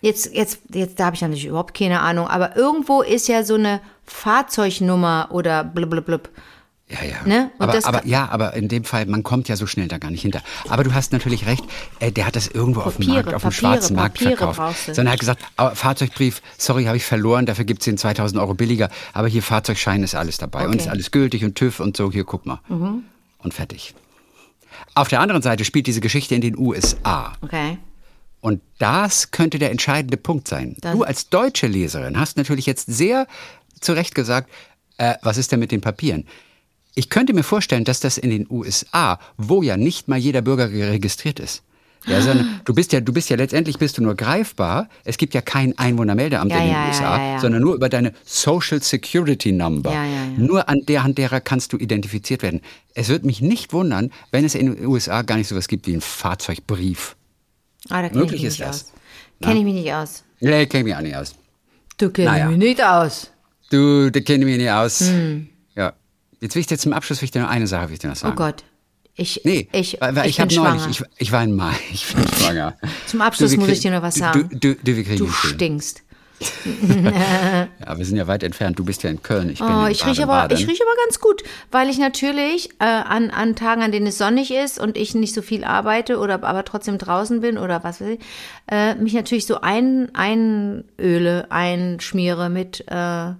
Jetzt, 0.00 0.32
jetzt, 0.34 0.60
jetzt, 0.72 1.00
da 1.00 1.06
habe 1.06 1.16
ich 1.16 1.22
natürlich 1.22 1.46
überhaupt 1.46 1.74
keine 1.76 2.00
Ahnung, 2.00 2.28
aber 2.28 2.54
irgendwo 2.56 3.02
ist 3.02 3.26
ja 3.28 3.42
so 3.42 3.54
eine 3.54 3.80
Fahrzeugnummer 4.04 5.28
oder 5.32 5.64
blub. 5.64 6.28
Ja, 6.88 6.98
ja. 7.04 7.16
Ne? 7.26 7.50
Und 7.58 7.68
Aber, 7.68 7.84
aber 7.84 8.06
ja, 8.06 8.28
aber 8.28 8.54
in 8.54 8.68
dem 8.68 8.84
Fall, 8.84 9.06
man 9.06 9.24
kommt 9.24 9.48
ja 9.48 9.56
so 9.56 9.66
schnell 9.66 9.88
da 9.88 9.98
gar 9.98 10.12
nicht 10.12 10.22
hinter. 10.22 10.40
Aber 10.68 10.84
du 10.84 10.94
hast 10.94 11.12
natürlich 11.12 11.44
recht, 11.46 11.64
äh, 11.98 12.12
der 12.12 12.26
hat 12.26 12.36
das 12.36 12.46
irgendwo 12.46 12.80
auf 12.82 12.94
dem 12.96 13.06
Papiere, 13.06 13.24
Markt, 13.24 13.34
auf 13.34 13.42
dem 13.42 13.50
Papiere, 13.50 13.72
schwarzen 13.72 13.96
Markt 13.96 14.14
Papiere 14.18 14.36
verkauft. 14.36 14.84
Sondern 14.86 15.06
er 15.08 15.12
hat 15.14 15.18
gesagt, 15.20 15.42
ah, 15.56 15.70
Fahrzeugbrief, 15.74 16.42
sorry, 16.58 16.84
habe 16.84 16.96
ich 16.96 17.04
verloren, 17.04 17.44
dafür 17.44 17.64
gibt 17.64 17.80
es 17.80 17.86
den 17.86 17.98
2000 17.98 18.40
Euro 18.40 18.54
billiger. 18.54 18.88
Aber 19.14 19.26
hier 19.26 19.42
Fahrzeugschein 19.42 20.04
ist 20.04 20.14
alles 20.14 20.38
dabei 20.38 20.60
und 20.60 20.66
Okay. 20.66 20.74
Mhm. 20.76 20.80
ist 20.80 20.88
alles 20.88 21.10
gültig 21.10 21.44
und 21.44 21.56
TÜV 21.56 21.80
und 21.80 21.96
so, 21.96 22.12
hier 22.12 22.22
guck 22.24 22.46
mal. 22.46 22.60
Und 22.68 23.52
fertig. 23.52 23.94
Auf 24.94 25.08
der 25.08 25.20
anderen 25.20 25.42
Seite 25.42 25.64
spielt 25.64 25.88
diese 25.88 26.00
Geschichte 26.00 26.34
in 26.36 26.40
den 26.40 26.56
USA. 26.56 27.32
Okay. 27.40 27.78
Und 28.40 28.62
das 28.78 29.32
könnte 29.32 29.58
der 29.58 29.72
entscheidende 29.72 30.16
Punkt 30.16 30.46
sein. 30.46 30.76
Das- 30.80 30.92
du 30.92 31.02
als 31.02 31.30
deutsche 31.30 31.66
Leserin 31.66 32.16
hast 32.18 32.36
natürlich 32.36 32.66
jetzt 32.66 32.86
sehr 32.86 33.26
zu 33.80 33.92
Recht 33.92 34.14
gesagt, 34.14 34.50
äh, 34.98 35.14
was 35.22 35.36
ist 35.36 35.50
denn 35.50 35.58
mit 35.58 35.72
den 35.72 35.80
Papieren? 35.80 36.26
Ich 36.98 37.10
könnte 37.10 37.34
mir 37.34 37.42
vorstellen, 37.42 37.84
dass 37.84 38.00
das 38.00 38.16
in 38.16 38.30
den 38.30 38.46
USA, 38.50 39.20
wo 39.36 39.62
ja 39.62 39.76
nicht 39.76 40.08
mal 40.08 40.16
jeder 40.18 40.40
Bürger 40.40 40.70
registriert 40.70 41.38
ist. 41.38 41.62
Ja, 42.06 42.22
sondern 42.22 42.60
du 42.64 42.72
bist 42.72 42.92
ja, 42.92 43.00
du 43.00 43.12
bist 43.12 43.28
ja 43.30 43.36
letztendlich 43.36 43.78
bist 43.78 43.98
du 43.98 44.02
nur 44.02 44.14
greifbar. 44.14 44.88
Es 45.04 45.18
gibt 45.18 45.34
ja 45.34 45.40
kein 45.42 45.76
Einwohnermeldeamt 45.76 46.50
Ja, 46.50 46.58
in 46.58 46.64
den 46.64 46.72
ja, 46.72 46.86
USA, 46.88 47.18
ja, 47.18 47.32
ja. 47.32 47.40
sondern 47.40 47.60
nur 47.62 47.74
über 47.74 47.88
deine 47.88 48.12
Social 48.24 48.80
Security 48.82 49.52
Number. 49.52 49.92
Ja, 49.92 50.04
ja, 50.04 50.10
ja. 50.10 50.26
Nur 50.38 50.68
an 50.68 50.80
der 50.86 51.02
Hand 51.02 51.18
derer 51.18 51.40
kannst 51.40 51.72
du 51.72 51.76
identifiziert 51.78 52.42
werden. 52.42 52.60
Es 52.94 53.08
würde 53.08 53.26
mich 53.26 53.40
nicht 53.42 53.72
wundern, 53.72 54.10
wenn 54.30 54.44
es 54.44 54.54
in 54.54 54.74
den 54.76 54.86
USA 54.86 55.22
gar 55.22 55.36
nicht 55.36 55.48
sowas 55.48 55.68
gibt 55.68 55.86
wie 55.86 55.92
einen 55.92 56.00
Fahrzeugbrief. 56.00 57.16
Ah, 57.88 58.02
da 58.02 58.06
ich 58.08 58.14
Möglich 58.14 58.42
mich 58.42 58.44
ist 58.52 58.58
nicht 58.60 58.68
das. 58.68 58.92
Kenne 59.42 59.58
ich 59.58 59.64
mich 59.64 59.74
nicht 59.74 59.92
aus. 59.92 60.22
Nee, 60.40 60.66
kenne 60.66 60.84
mich 60.84 60.94
auch 60.94 61.00
nicht 61.00 61.16
aus. 61.16 61.34
Du 61.98 62.10
kennst 62.10 62.30
Naja. 62.32 62.48
mich 62.48 62.58
nicht 62.58 62.82
aus. 62.82 63.30
Du, 63.70 64.10
da 64.10 64.20
kenne 64.20 64.44
ich 64.44 64.50
mich 64.50 64.58
nicht 64.58 64.70
aus. 64.70 65.00
Ja. 65.00 65.12
Jetzt 66.40 66.54
will 66.54 66.60
ich 66.60 66.66
dir 66.66 66.78
zum 66.78 66.92
Abschluss 66.92 67.20
will 67.20 67.26
ich 67.26 67.30
dir 67.30 67.42
noch 67.42 67.48
eine 67.50 67.66
Sache 67.66 67.88
will 67.88 67.94
ich 67.94 67.98
dir 68.00 68.08
noch. 68.08 68.16
Oh 68.16 68.20
sagen. 68.20 68.36
Gott. 68.36 68.64
Ich, 69.18 69.40
Nee, 69.44 69.66
ich, 69.72 69.96
weil, 70.00 70.14
weil 70.14 70.24
ich, 70.26 70.32
ich, 70.32 70.40
habe 70.40 70.48
bin 70.54 70.62
neulich, 70.62 70.82
schwanger. 70.82 70.90
ich, 70.90 71.02
ich 71.22 71.32
war 71.32 71.42
in 71.42 71.54
Mai, 71.56 71.72
ich 71.92 72.06
bin 72.14 72.26
schwanger. 72.38 72.74
Zum 73.06 73.22
Abschluss 73.22 73.52
wir 73.52 73.58
muss 73.60 73.68
ich 73.68 73.80
dir 73.80 73.90
noch 73.90 74.02
was 74.02 74.14
du- 74.14 74.20
sagen. 74.20 74.48
Du, 74.52 74.74
du, 74.74 74.94
du, 74.94 75.16
du 75.16 75.28
stinkst. 75.30 76.02
Ja, 77.86 77.96
wir 77.96 78.04
sind 78.04 78.16
ja 78.16 78.26
weit 78.26 78.42
entfernt. 78.42 78.78
Du 78.78 78.84
bist 78.84 79.02
ja 79.02 79.08
in 79.08 79.22
Köln, 79.22 79.48
ich 79.48 79.58
bin 79.58 79.68
Oh, 79.68 79.86
ich 79.86 80.04
rieche 80.06 80.24
aber, 80.28 80.52
ich 80.52 80.68
rieche 80.68 80.82
aber 80.82 80.94
ganz 81.04 81.18
gut, 81.18 81.42
weil 81.70 81.88
ich 81.88 81.96
natürlich 81.98 82.70
äh, 82.78 82.84
an, 82.84 83.30
an 83.30 83.56
Tagen, 83.56 83.82
an 83.82 83.90
denen 83.90 84.06
es 84.06 84.18
sonnig 84.18 84.52
ist 84.52 84.78
und 84.78 84.98
ich 84.98 85.14
nicht 85.14 85.34
so 85.34 85.40
viel 85.40 85.64
arbeite 85.64 86.18
oder 86.18 86.42
aber 86.44 86.64
trotzdem 86.66 86.98
draußen 86.98 87.40
bin 87.40 87.56
oder 87.56 87.82
was 87.84 88.00
weiß 88.02 88.08
ich, 88.08 88.20
äh, 88.70 88.94
mich 88.96 89.14
natürlich 89.14 89.46
so 89.46 89.60
ein, 89.62 90.10
einöle, 90.14 91.50
einschmiere 91.50 92.50
mit, 92.50 92.84
äh, 92.88 93.30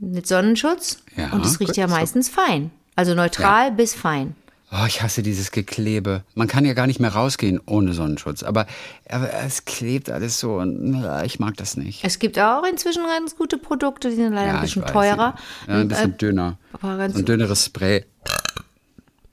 mit 0.00 0.26
Sonnenschutz. 0.26 0.98
Ja, 1.16 1.30
und 1.32 1.44
es 1.44 1.60
riecht 1.60 1.70
gut, 1.70 1.76
ja 1.76 1.88
so. 1.88 1.94
meistens 1.94 2.28
fein. 2.28 2.70
Also 2.96 3.14
neutral 3.14 3.72
bis 3.72 3.94
fein. 3.94 4.34
Oh, 4.72 4.84
ich 4.86 5.02
hasse 5.02 5.22
dieses 5.22 5.50
Geklebe. 5.50 6.22
Man 6.36 6.46
kann 6.46 6.64
ja 6.64 6.74
gar 6.74 6.86
nicht 6.86 7.00
mehr 7.00 7.12
rausgehen 7.12 7.60
ohne 7.66 7.92
Sonnenschutz. 7.92 8.44
Aber, 8.44 8.66
aber 9.08 9.32
es 9.44 9.64
klebt 9.64 10.10
alles 10.10 10.38
so 10.38 10.54
und 10.58 11.04
ich 11.24 11.40
mag 11.40 11.56
das 11.56 11.76
nicht. 11.76 12.04
Es 12.04 12.20
gibt 12.20 12.38
auch 12.38 12.62
inzwischen 12.64 13.02
ganz 13.04 13.34
gute 13.36 13.58
Produkte, 13.58 14.10
die 14.10 14.16
sind 14.16 14.32
leider 14.32 14.50
ein 14.50 14.56
ich 14.56 14.60
bisschen 14.74 14.82
weiß, 14.82 14.92
teurer. 14.92 15.34
Ja, 15.66 15.74
ein 15.74 15.88
bisschen 15.88 16.12
Äh, 16.12 16.16
dünner. 16.18 16.58
aber 16.72 16.96
ganz- 16.98 17.14
So 17.14 17.18
ein 17.18 17.24
dünneres 17.24 17.64
Spray. 17.64 18.04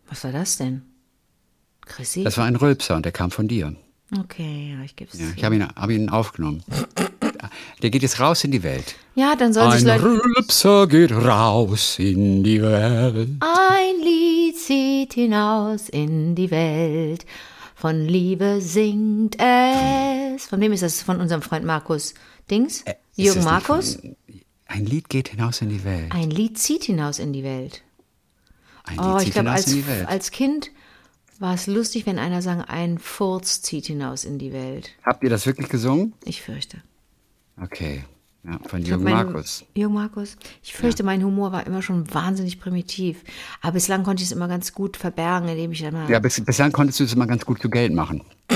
was 0.10 0.24
war 0.24 0.32
das 0.32 0.58
denn? 0.58 0.82
Chrissy? 1.86 2.24
Das 2.24 2.38
war 2.38 2.46
ein 2.46 2.56
Rülpser 2.56 2.96
und 2.96 3.06
der 3.06 3.12
kam 3.12 3.30
von 3.30 3.48
dir. 3.48 3.76
okay, 4.20 4.76
ja, 4.76 4.84
ich 4.84 4.96
gebe 4.96 5.12
es. 5.14 5.20
Ja, 5.20 5.28
ich 5.36 5.44
habe 5.44 5.56
ihn, 5.56 5.68
hab 5.68 5.90
ihn 5.92 6.10
aufgenommen. 6.10 6.64
Der 7.82 7.90
geht 7.92 8.02
jetzt 8.02 8.20
raus 8.20 8.44
in 8.44 8.52
die 8.52 8.64
Welt. 8.64 8.96
Ja, 9.16 9.36
dann 9.36 9.54
sollen 9.54 9.72
sich 9.72 9.88
Ein 9.90 10.02
Leute. 10.02 10.22
Rülpser 10.38 10.88
geht 10.88 11.12
raus 11.12 12.00
in 12.00 12.44
die 12.44 12.62
Welt. 12.62 13.30
Ein 13.40 14.02
Lied 14.04 14.58
zieht 14.58 15.14
hinaus 15.14 15.90
in 15.90 16.34
die 16.36 16.50
Welt. 16.50 17.26
Von 17.76 18.02
Liebe 18.08 18.60
singt 18.62 19.38
es. 19.40 20.48
Von 20.48 20.60
wem 20.60 20.72
ist 20.72 20.82
das? 20.82 21.04
Von 21.04 21.22
unserem 21.22 21.44
Freund 21.44 21.66
Markus 21.66 22.16
Dings? 22.50 22.80
Ist 22.82 22.96
Jürgen 23.16 23.44
Markus? 23.44 23.96
von- 23.98 24.16
Ein 24.66 24.86
Lied 24.86 25.10
geht 25.10 25.30
hinaus 25.30 25.62
in 25.62 25.70
die 25.70 25.84
Welt. 25.84 26.12
Ein 26.14 26.32
Lied 26.32 26.58
zieht 26.58 26.86
hinaus 26.86 27.20
in 27.20 27.32
die 27.34 27.44
Welt. 27.44 27.84
Ein 28.86 29.00
Oh, 29.00 29.04
Lied 29.04 29.18
ich 29.20 29.24
zieht 29.26 29.34
glaube, 29.34 29.50
hinaus 29.50 29.64
als, 29.66 29.68
in 29.68 29.76
die 29.76 29.88
Welt. 29.88 30.08
als 30.08 30.32
Kind 30.32 30.72
war 31.40 31.54
es 31.54 31.68
lustig, 31.68 32.08
wenn 32.08 32.18
einer 32.18 32.42
sang, 32.42 32.62
ein 32.62 32.98
Furz 32.98 33.62
zieht 33.62 33.86
hinaus 33.86 34.26
in 34.26 34.40
die 34.40 34.52
Welt. 34.52 34.90
Habt 35.06 35.24
ihr 35.24 35.30
das 35.30 35.46
wirklich 35.46 35.70
gesungen? 35.70 36.14
Ich 36.26 36.42
fürchte. 36.42 36.82
Okay. 37.62 38.04
Ja, 38.44 38.60
von 38.66 38.82
Jürgen 38.82 39.04
glaub, 39.06 39.16
mein- 39.16 39.26
Markus. 39.26 39.66
Jürgen 39.76 39.94
Markus. 39.96 40.38
Ich 40.64 40.74
fürchte, 40.74 41.04
mein 41.04 41.24
Humor 41.24 41.52
war 41.52 41.68
immer 41.68 41.82
schon 41.82 42.12
wahnsinnig 42.14 42.60
primitiv. 42.62 43.24
Aber 43.62 43.74
bislang 43.74 44.04
konnte 44.04 44.24
ich 44.24 44.30
es 44.30 44.36
immer 44.36 44.48
ganz 44.48 44.74
gut 44.74 44.96
verbergen, 44.96 45.50
indem 45.50 45.74
ich 45.74 45.82
dann 45.82 45.94
mal. 45.94 46.10
Ja, 46.10 46.20
bis, 46.20 46.40
bislang 46.44 46.72
konntest 46.72 47.00
du 47.00 47.04
es 47.04 47.14
immer 47.14 47.28
ganz 47.28 47.46
gut 47.46 47.62
zu 47.62 47.70
Geld 47.70 47.94
machen. 47.94 48.24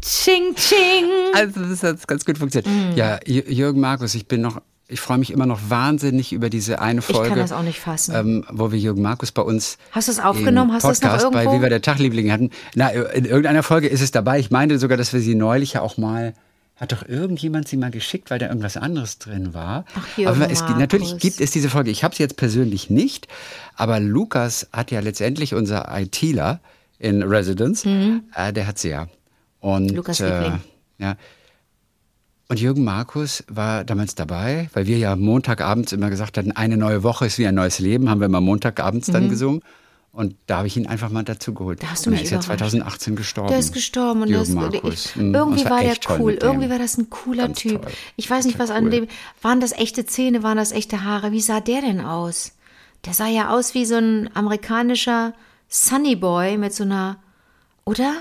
Ching, 0.00 0.54
ching. 0.54 1.04
Also 1.34 1.60
das 1.64 1.82
hat 1.82 2.06
ganz 2.06 2.24
gut 2.24 2.38
funktioniert. 2.38 2.72
Mm. 2.72 2.96
Ja, 2.96 3.18
Jürgen 3.26 3.80
Markus, 3.80 4.14
ich 4.14 4.26
bin 4.28 4.40
noch, 4.40 4.62
ich 4.88 5.00
freue 5.00 5.18
mich 5.18 5.32
immer 5.32 5.46
noch 5.46 5.58
wahnsinnig 5.68 6.32
über 6.32 6.48
diese 6.50 6.80
eine 6.80 7.00
Ich 7.00 7.06
Folge. 7.06 7.30
kann 7.30 7.38
das 7.38 7.52
auch 7.52 7.62
nicht 7.62 7.80
fassen. 7.80 8.14
Ähm, 8.14 8.44
wo 8.50 8.70
wir 8.72 8.78
Jürgen 8.78 9.02
Markus 9.02 9.32
bei 9.32 9.42
uns 9.42 9.78
Hast 9.92 10.08
du 10.08 10.12
es 10.12 10.20
aufgenommen? 10.20 10.72
Hast 10.72 10.84
du 10.84 10.90
es 10.90 11.00
noch 11.02 11.10
Podcast 11.10 11.32
bei 11.32 11.40
irgendwo? 11.42 11.58
Viva 11.60 11.68
der 11.68 11.82
Tagliebling 11.82 12.30
hatten. 12.30 12.50
Na, 12.74 12.90
in 12.90 13.24
irgendeiner 13.24 13.62
Folge 13.62 13.88
ist 13.88 14.00
es 14.00 14.10
dabei. 14.12 14.38
Ich 14.38 14.50
meine 14.50 14.78
sogar, 14.78 14.96
dass 14.96 15.12
wir 15.12 15.20
sie 15.20 15.34
neulich 15.34 15.72
ja 15.74 15.80
auch 15.82 15.96
mal 15.98 16.34
hat 16.76 16.92
doch 16.92 17.08
irgendjemand 17.08 17.66
sie 17.66 17.78
mal 17.78 17.90
geschickt, 17.90 18.30
weil 18.30 18.38
da 18.38 18.48
irgendwas 18.48 18.76
anderes 18.76 19.18
drin 19.18 19.54
war. 19.54 19.86
Ach, 19.94 20.18
Jürgen 20.18 20.42
aber 20.42 20.50
es, 20.52 20.66
gibt- 20.66 20.78
natürlich 20.78 21.06
Markus. 21.08 21.22
gibt 21.22 21.40
es 21.40 21.50
diese 21.50 21.70
Folge. 21.70 21.90
Ich 21.90 22.04
habe 22.04 22.14
sie 22.14 22.22
jetzt 22.22 22.36
persönlich 22.36 22.90
nicht, 22.90 23.28
aber 23.76 23.98
Lukas 23.98 24.68
hat 24.74 24.90
ja 24.90 25.00
letztendlich 25.00 25.54
unser 25.54 25.88
ITler 25.98 26.60
in 26.98 27.22
Residence, 27.22 27.86
äh, 27.86 28.52
der 28.52 28.66
hat 28.66 28.78
sie 28.78 28.90
ja. 28.90 29.08
Und, 29.60 29.90
Mhm. 29.90 29.96
Lukas 29.96 30.20
äh, 30.20 30.28
Liebling. 30.28 30.60
ja. 30.98 31.16
Und 32.48 32.60
Jürgen 32.60 32.84
Markus 32.84 33.42
war 33.48 33.84
damals 33.84 34.14
dabei, 34.14 34.70
weil 34.72 34.86
wir 34.86 34.98
ja 34.98 35.16
Montagabends 35.16 35.92
immer 35.92 36.10
gesagt 36.10 36.38
hatten, 36.38 36.52
eine 36.52 36.76
neue 36.76 37.02
Woche 37.02 37.26
ist 37.26 37.38
wie 37.38 37.46
ein 37.46 37.56
neues 37.56 37.80
Leben, 37.80 38.08
haben 38.08 38.20
wir 38.20 38.26
immer 38.26 38.40
Montagabends 38.40 39.08
dann 39.08 39.28
gesungen. 39.28 39.62
Und 40.12 40.34
da 40.46 40.58
habe 40.58 40.66
ich 40.66 40.76
ihn 40.78 40.86
einfach 40.86 41.10
mal 41.10 41.24
dazu 41.24 41.52
geholt. 41.52 41.78
Mhm. 41.82 41.84
Da 41.86 41.90
hast 41.90 42.06
du 42.06 42.10
und 42.10 42.12
mich 42.14 42.20
er 42.20 42.24
ist 42.24 42.30
ja 42.30 42.54
überrascht. 42.54 42.70
2018 42.72 43.16
gestorben. 43.16 43.48
Der 43.50 43.58
ist 43.58 43.74
gestorben 43.74 44.22
und 44.22 44.28
Jürgen 44.28 44.44
das, 44.44 44.72
Markus. 44.72 45.06
ich, 45.06 45.16
Mhm. 45.16 45.34
irgendwie 45.34 45.62
Das 45.64 45.70
war, 45.70 45.80
der 45.82 45.94
cool. 46.18 46.38
Irgendwie 46.40 46.70
war 46.70 46.78
das 46.78 46.96
ein 46.96 47.10
cooler 47.10 47.46
Ganz 47.48 47.58
Typ. 47.58 47.82
toll. 47.82 47.92
Ich 48.16 48.30
weiß 48.30 48.46
nicht, 48.46 48.58
was 48.58 48.70
war 48.70 48.76
an 48.76 48.84
cool. 48.84 48.90
dem. 48.90 49.08
Waren 49.42 49.60
das 49.60 49.72
echte 49.72 50.06
Zähne? 50.06 50.42
Waren 50.42 50.56
das 50.56 50.72
echte 50.72 51.04
Haare? 51.04 51.32
Wie 51.32 51.40
sah 51.42 51.60
der 51.60 51.82
denn 51.82 52.00
aus? 52.00 52.52
Der 53.04 53.12
sah 53.12 53.26
ja 53.26 53.50
aus 53.54 53.74
wie 53.74 53.84
so 53.84 53.96
ein 53.96 54.30
amerikanischer 54.34 55.34
Sunny 55.68 56.16
Boy 56.16 56.56
mit 56.56 56.72
so 56.72 56.84
einer. 56.84 57.18
Oder? 57.84 58.12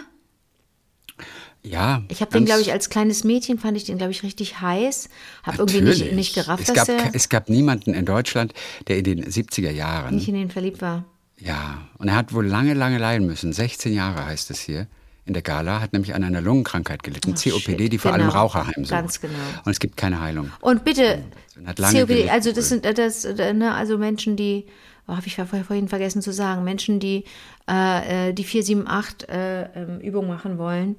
Ja. 1.66 2.04
Ich 2.10 2.22
habe 2.22 2.32
den, 2.32 2.46
glaube 2.46 2.62
ich, 2.62 2.72
als 2.72 2.90
kleines 2.90 3.24
Mädchen 3.24 3.58
fand 3.60 3.76
ich 3.78 3.84
den, 3.86 3.98
glaube 3.98 4.12
ich, 4.12 4.24
richtig 4.24 4.62
heiß. 4.62 5.10
Habe 5.44 5.58
irgendwie 5.58 5.82
nicht, 5.82 6.12
nicht 6.14 6.36
gerafft, 6.36 6.68
es 6.68 6.74
dass 6.74 6.88
gab, 6.88 6.90
er 6.90 7.10
es 7.14 7.30
gab 7.30 7.50
niemanden 7.50 7.94
in 7.94 8.06
Deutschland, 8.06 8.54
der 8.88 8.98
in 8.98 9.04
den 9.04 9.26
70er 9.26 9.72
Jahren. 9.72 10.16
nicht 10.16 10.28
in 10.28 10.36
den 10.36 10.52
verliebt 10.52 10.82
war. 10.82 11.06
Ja, 11.38 11.88
und 11.98 12.08
er 12.08 12.16
hat 12.16 12.34
wohl 12.34 12.46
lange, 12.46 12.74
lange 12.74 12.98
leiden 12.98 13.28
müssen. 13.28 13.52
16 13.52 13.94
Jahre 13.94 14.26
heißt 14.26 14.52
es 14.52 14.60
hier. 14.62 14.88
In 15.26 15.34
der 15.34 15.42
Gala 15.42 15.82
hat 15.82 15.92
nämlich 15.92 16.14
an 16.14 16.24
einer 16.24 16.40
Lungenkrankheit 16.40 17.02
gelitten, 17.02 17.32
Oh, 17.32 17.50
COPD, 17.50 17.84
shit. 17.84 17.94
die 17.94 17.98
vor 17.98 18.14
allem 18.14 18.28
Genau. 18.28 18.40
Raucher 18.40 18.68
heimsucht. 18.68 18.92
Ganz 18.92 19.20
genau. 19.20 19.34
Und 19.66 19.72
es 19.72 19.80
gibt 19.80 19.98
keine 19.98 20.22
Heilung. 20.22 20.52
Und 20.62 20.86
bitte, 20.86 21.24
Und 21.58 21.68
hat 21.68 21.80
lange 21.80 22.00
COPD, 22.02 22.14
gelitten 22.14 22.30
also 22.30 22.52
das 22.52 22.70
sind 22.70 22.86
äh, 22.86 22.94
das, 22.94 23.26
äh, 23.26 23.54
ne, 23.54 23.74
also 23.74 23.98
Menschen, 23.98 24.36
die, 24.38 24.66
oh, 25.08 25.14
habe 25.16 25.26
ich 25.26 25.36
vorhin 25.36 25.88
vergessen 25.88 26.22
zu 26.22 26.32
sagen, 26.32 26.64
Menschen, 26.64 27.00
die 27.00 27.24
äh, 27.68 28.30
äh, 28.30 28.34
die 28.34 28.44
478 28.44 29.28
äh, 29.30 29.64
ähm, 29.76 30.00
Übung 30.00 30.28
machen 30.28 30.60
wollen, 30.60 30.96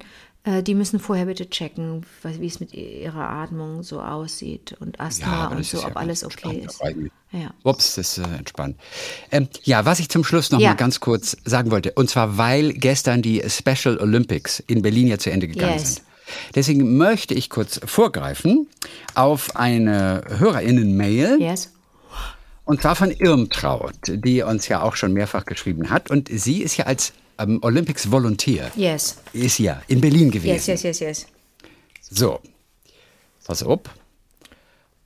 die 0.62 0.74
müssen 0.74 1.00
vorher 1.00 1.26
bitte 1.26 1.50
checken, 1.50 2.06
wie 2.22 2.46
es 2.46 2.60
mit 2.60 2.72
ihrer 2.72 3.28
Atmung 3.28 3.82
so 3.82 4.00
aussieht 4.00 4.76
und 4.78 5.00
Asthma 5.00 5.46
aber 5.46 5.56
und 5.56 5.64
so, 5.66 5.78
ja 5.78 5.86
ob 5.88 5.94
ganz 5.94 6.04
alles 6.04 6.24
okay 6.24 6.64
ist. 6.64 6.80
Ja. 7.32 7.50
Ups, 7.64 7.96
das 7.96 8.16
ist 8.16 8.24
äh, 8.24 8.36
entspannt. 8.38 8.76
Ähm, 9.32 9.48
ja, 9.64 9.84
was 9.84 9.98
ich 9.98 10.08
zum 10.08 10.22
Schluss 10.22 10.52
noch 10.52 10.60
Ja. 10.60 10.70
mal 10.70 10.76
ganz 10.76 11.00
kurz 11.00 11.36
sagen 11.44 11.70
wollte, 11.72 11.92
und 11.92 12.08
zwar, 12.08 12.38
weil 12.38 12.72
gestern 12.72 13.22
die 13.22 13.42
Special 13.48 13.98
Olympics 13.98 14.60
in 14.60 14.82
Berlin 14.82 15.08
ja 15.08 15.18
zu 15.18 15.30
Ende 15.32 15.48
gegangen 15.48 15.72
Yes. 15.74 15.94
sind. 15.96 16.06
Deswegen 16.54 16.96
möchte 16.96 17.34
ich 17.34 17.50
kurz 17.50 17.80
vorgreifen 17.84 18.68
auf 19.14 19.56
eine 19.56 20.22
HörerInnen-Mail. 20.38 21.40
Yes. 21.40 21.72
Und 22.64 22.82
zwar 22.82 22.96
von 22.96 23.10
Irmtraut, 23.10 23.94
die 24.08 24.42
uns 24.42 24.66
ja 24.68 24.82
auch 24.82 24.96
schon 24.96 25.12
mehrfach 25.12 25.44
geschrieben 25.44 25.90
hat. 25.90 26.10
Und 26.10 26.28
sie 26.28 26.62
ist 26.62 26.76
ja 26.76 26.86
als 26.86 27.12
ähm, 27.38 27.58
Olympics 27.62 28.10
Volunteer, 28.10 28.70
Yes. 28.76 29.16
ist 29.32 29.58
ja 29.58 29.82
in 29.88 30.00
Berlin 30.00 30.30
gewesen. 30.30 30.54
Yes, 30.54 30.66
yes, 30.66 30.82
yes, 30.82 31.00
yes. 31.00 31.26
So, 32.00 32.40
pass 33.44 33.62
auf. 33.62 33.80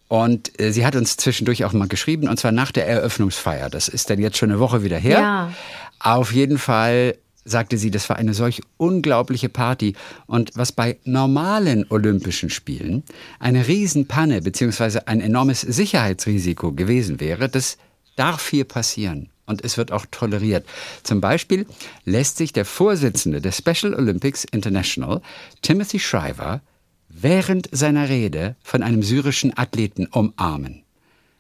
Und 0.08 0.58
äh, 0.60 0.72
sie 0.72 0.84
hat 0.84 0.96
uns 0.96 1.16
zwischendurch 1.16 1.64
auch 1.64 1.72
mal 1.72 1.86
geschrieben, 1.86 2.28
und 2.28 2.38
zwar 2.38 2.50
nach 2.52 2.72
der 2.72 2.86
Eröffnungsfeier. 2.88 3.70
Das 3.70 3.86
ist 3.88 4.10
dann 4.10 4.18
jetzt 4.20 4.38
schon 4.38 4.50
eine 4.50 4.58
Woche 4.58 4.82
wieder 4.82 4.98
her. 4.98 5.20
Ja. 5.20 5.52
Auf 6.00 6.32
jeden 6.32 6.58
Fall 6.58 7.16
sagte 7.44 7.78
sie, 7.78 7.90
das 7.90 8.08
war 8.08 8.16
eine 8.16 8.34
solch 8.34 8.60
unglaubliche 8.76 9.48
Party. 9.48 9.94
Und 10.26 10.50
was 10.54 10.72
bei 10.72 10.98
normalen 11.04 11.86
Olympischen 11.90 12.50
Spielen 12.50 13.04
eine 13.38 13.66
Riesenpanne 13.68 14.42
bzw. 14.42 15.00
ein 15.06 15.20
enormes 15.20 15.60
Sicherheitsrisiko 15.60 16.72
gewesen 16.72 17.20
wäre, 17.20 17.48
das 17.48 17.78
darf 18.16 18.48
hier 18.48 18.64
passieren. 18.64 19.30
Und 19.50 19.64
es 19.64 19.76
wird 19.76 19.90
auch 19.90 20.06
toleriert. 20.12 20.64
Zum 21.02 21.20
Beispiel 21.20 21.66
lässt 22.04 22.36
sich 22.36 22.52
der 22.52 22.64
Vorsitzende 22.64 23.40
des 23.40 23.58
Special 23.58 23.94
Olympics 23.94 24.44
International, 24.44 25.22
Timothy 25.60 25.98
Shriver, 25.98 26.60
während 27.08 27.68
seiner 27.72 28.08
Rede 28.08 28.54
von 28.62 28.84
einem 28.84 29.02
syrischen 29.02 29.58
Athleten 29.58 30.06
umarmen. 30.06 30.84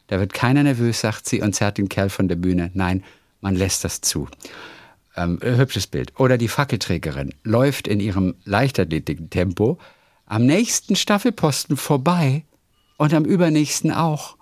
Da 0.08 0.18
wird 0.18 0.34
keiner 0.34 0.64
nervös, 0.64 1.00
sagt 1.00 1.28
sie, 1.28 1.40
und 1.40 1.54
zerrt 1.54 1.78
den 1.78 1.88
Kerl 1.88 2.10
von 2.10 2.26
der 2.26 2.34
Bühne. 2.34 2.72
Nein, 2.74 3.04
man 3.40 3.54
lässt 3.54 3.84
das 3.84 4.00
zu. 4.00 4.26
Ähm, 5.14 5.38
hübsches 5.40 5.86
Bild. 5.86 6.18
Oder 6.18 6.36
die 6.36 6.48
Fackelträgerin 6.48 7.32
läuft 7.44 7.86
in 7.86 8.00
ihrem 8.00 8.34
Leichtathletik-Tempo 8.44 9.78
am 10.26 10.46
nächsten 10.46 10.96
Staffelposten 10.96 11.76
vorbei 11.76 12.44
und 12.96 13.14
am 13.14 13.24
übernächsten 13.24 13.92
auch, 13.92 14.36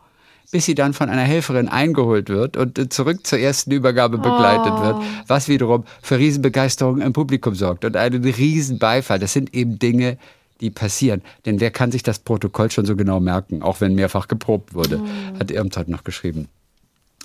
bis 0.51 0.65
sie 0.65 0.75
dann 0.75 0.95
von 0.95 1.11
einer 1.11 1.23
Helferin 1.23 1.69
eingeholt 1.69 2.29
wird 2.29 2.57
und 2.57 2.79
äh, 2.79 2.89
zurück 2.89 3.27
zur 3.27 3.39
ersten 3.39 3.71
Übergabe 3.71 4.19
begleitet 4.19 4.73
Oh. 4.73 4.83
wird, 4.83 4.97
was 5.27 5.49
wiederum 5.49 5.85
für 6.03 6.19
Riesenbegeisterung 6.19 7.01
im 7.01 7.13
Publikum 7.13 7.55
sorgt 7.55 7.85
und 7.85 7.97
einen 7.97 8.25
Riesenbeifall. 8.25 9.19
Das 9.19 9.33
sind 9.33 9.55
eben 9.55 9.79
Dinge, 9.79 10.17
die 10.61 10.71
passieren. 10.71 11.23
Denn 11.47 11.61
wer 11.61 11.71
kann 11.71 11.93
sich 11.93 12.03
das 12.03 12.19
Protokoll 12.19 12.71
schon 12.71 12.87
so 12.87 12.97
genau 12.97 13.21
merken, 13.21 13.63
auch 13.63 13.81
wenn 13.81 13.95
mehrfach 13.95 14.27
geprobt 14.27 14.75
wurde, 14.75 15.01
hat 15.39 15.51
Irmtraut 15.51 15.89
noch 15.89 16.03
geschrieben. 16.05 16.49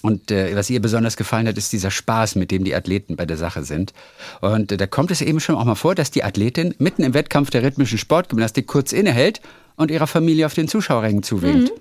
Und 0.01 0.31
äh, 0.31 0.53
was 0.53 0.69
ihr 0.69 0.81
besonders 0.81 1.15
gefallen 1.15 1.47
hat, 1.47 1.57
ist 1.57 1.71
dieser 1.71 1.89
Spaß, 1.89 2.35
mit 2.35 2.51
dem 2.51 2.65
die 2.65 2.75
Athleten 2.75 3.15
bei 3.15 3.25
der 3.25 3.37
Sache 3.37 3.63
sind. 3.63 3.93
Und 4.41 4.69
äh, 4.73 4.77
da 4.77 4.85
kommt 4.85 5.11
es 5.11 5.21
eben 5.21 5.39
schon 5.39 5.55
auch 5.55 5.63
mal 5.63 5.75
vor, 5.75 5.95
dass 5.95 6.11
die 6.11 6.25
Athletin 6.25 6.75
mitten 6.77 7.03
im 7.03 7.13
Wettkampf 7.13 7.51
der 7.51 7.63
rhythmischen 7.63 7.97
Sportgymnastik 7.97 8.67
kurz 8.67 8.91
innehält 8.91 9.39
und 9.77 9.89
ihrer 9.91 10.07
Familie 10.07 10.45
auf 10.45 10.53
den 10.53 10.67
Zuschauerrängen 10.67 11.23
zuwinkt. 11.23 11.71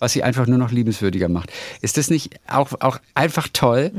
Was 0.00 0.12
sie 0.12 0.22
einfach 0.24 0.46
nur 0.48 0.58
noch 0.58 0.72
liebenswürdiger 0.72 1.28
macht. 1.28 1.52
Ist 1.82 1.96
das 1.96 2.10
nicht 2.10 2.34
auch, 2.48 2.72
auch 2.80 2.98
einfach 3.14 3.46
toll? 3.52 3.92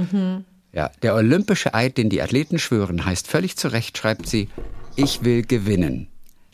Ja, 0.74 0.90
der 1.02 1.16
olympische 1.16 1.74
Eid, 1.74 1.98
den 1.98 2.10
die 2.10 2.22
Athleten 2.22 2.60
schwören, 2.60 3.06
heißt 3.06 3.28
völlig 3.28 3.56
zu 3.56 3.70
Recht, 3.72 3.98
schreibt 3.98 4.28
sie, 4.28 4.50
ich 4.98 5.24
will 5.24 5.44
gewinnen. 5.44 6.08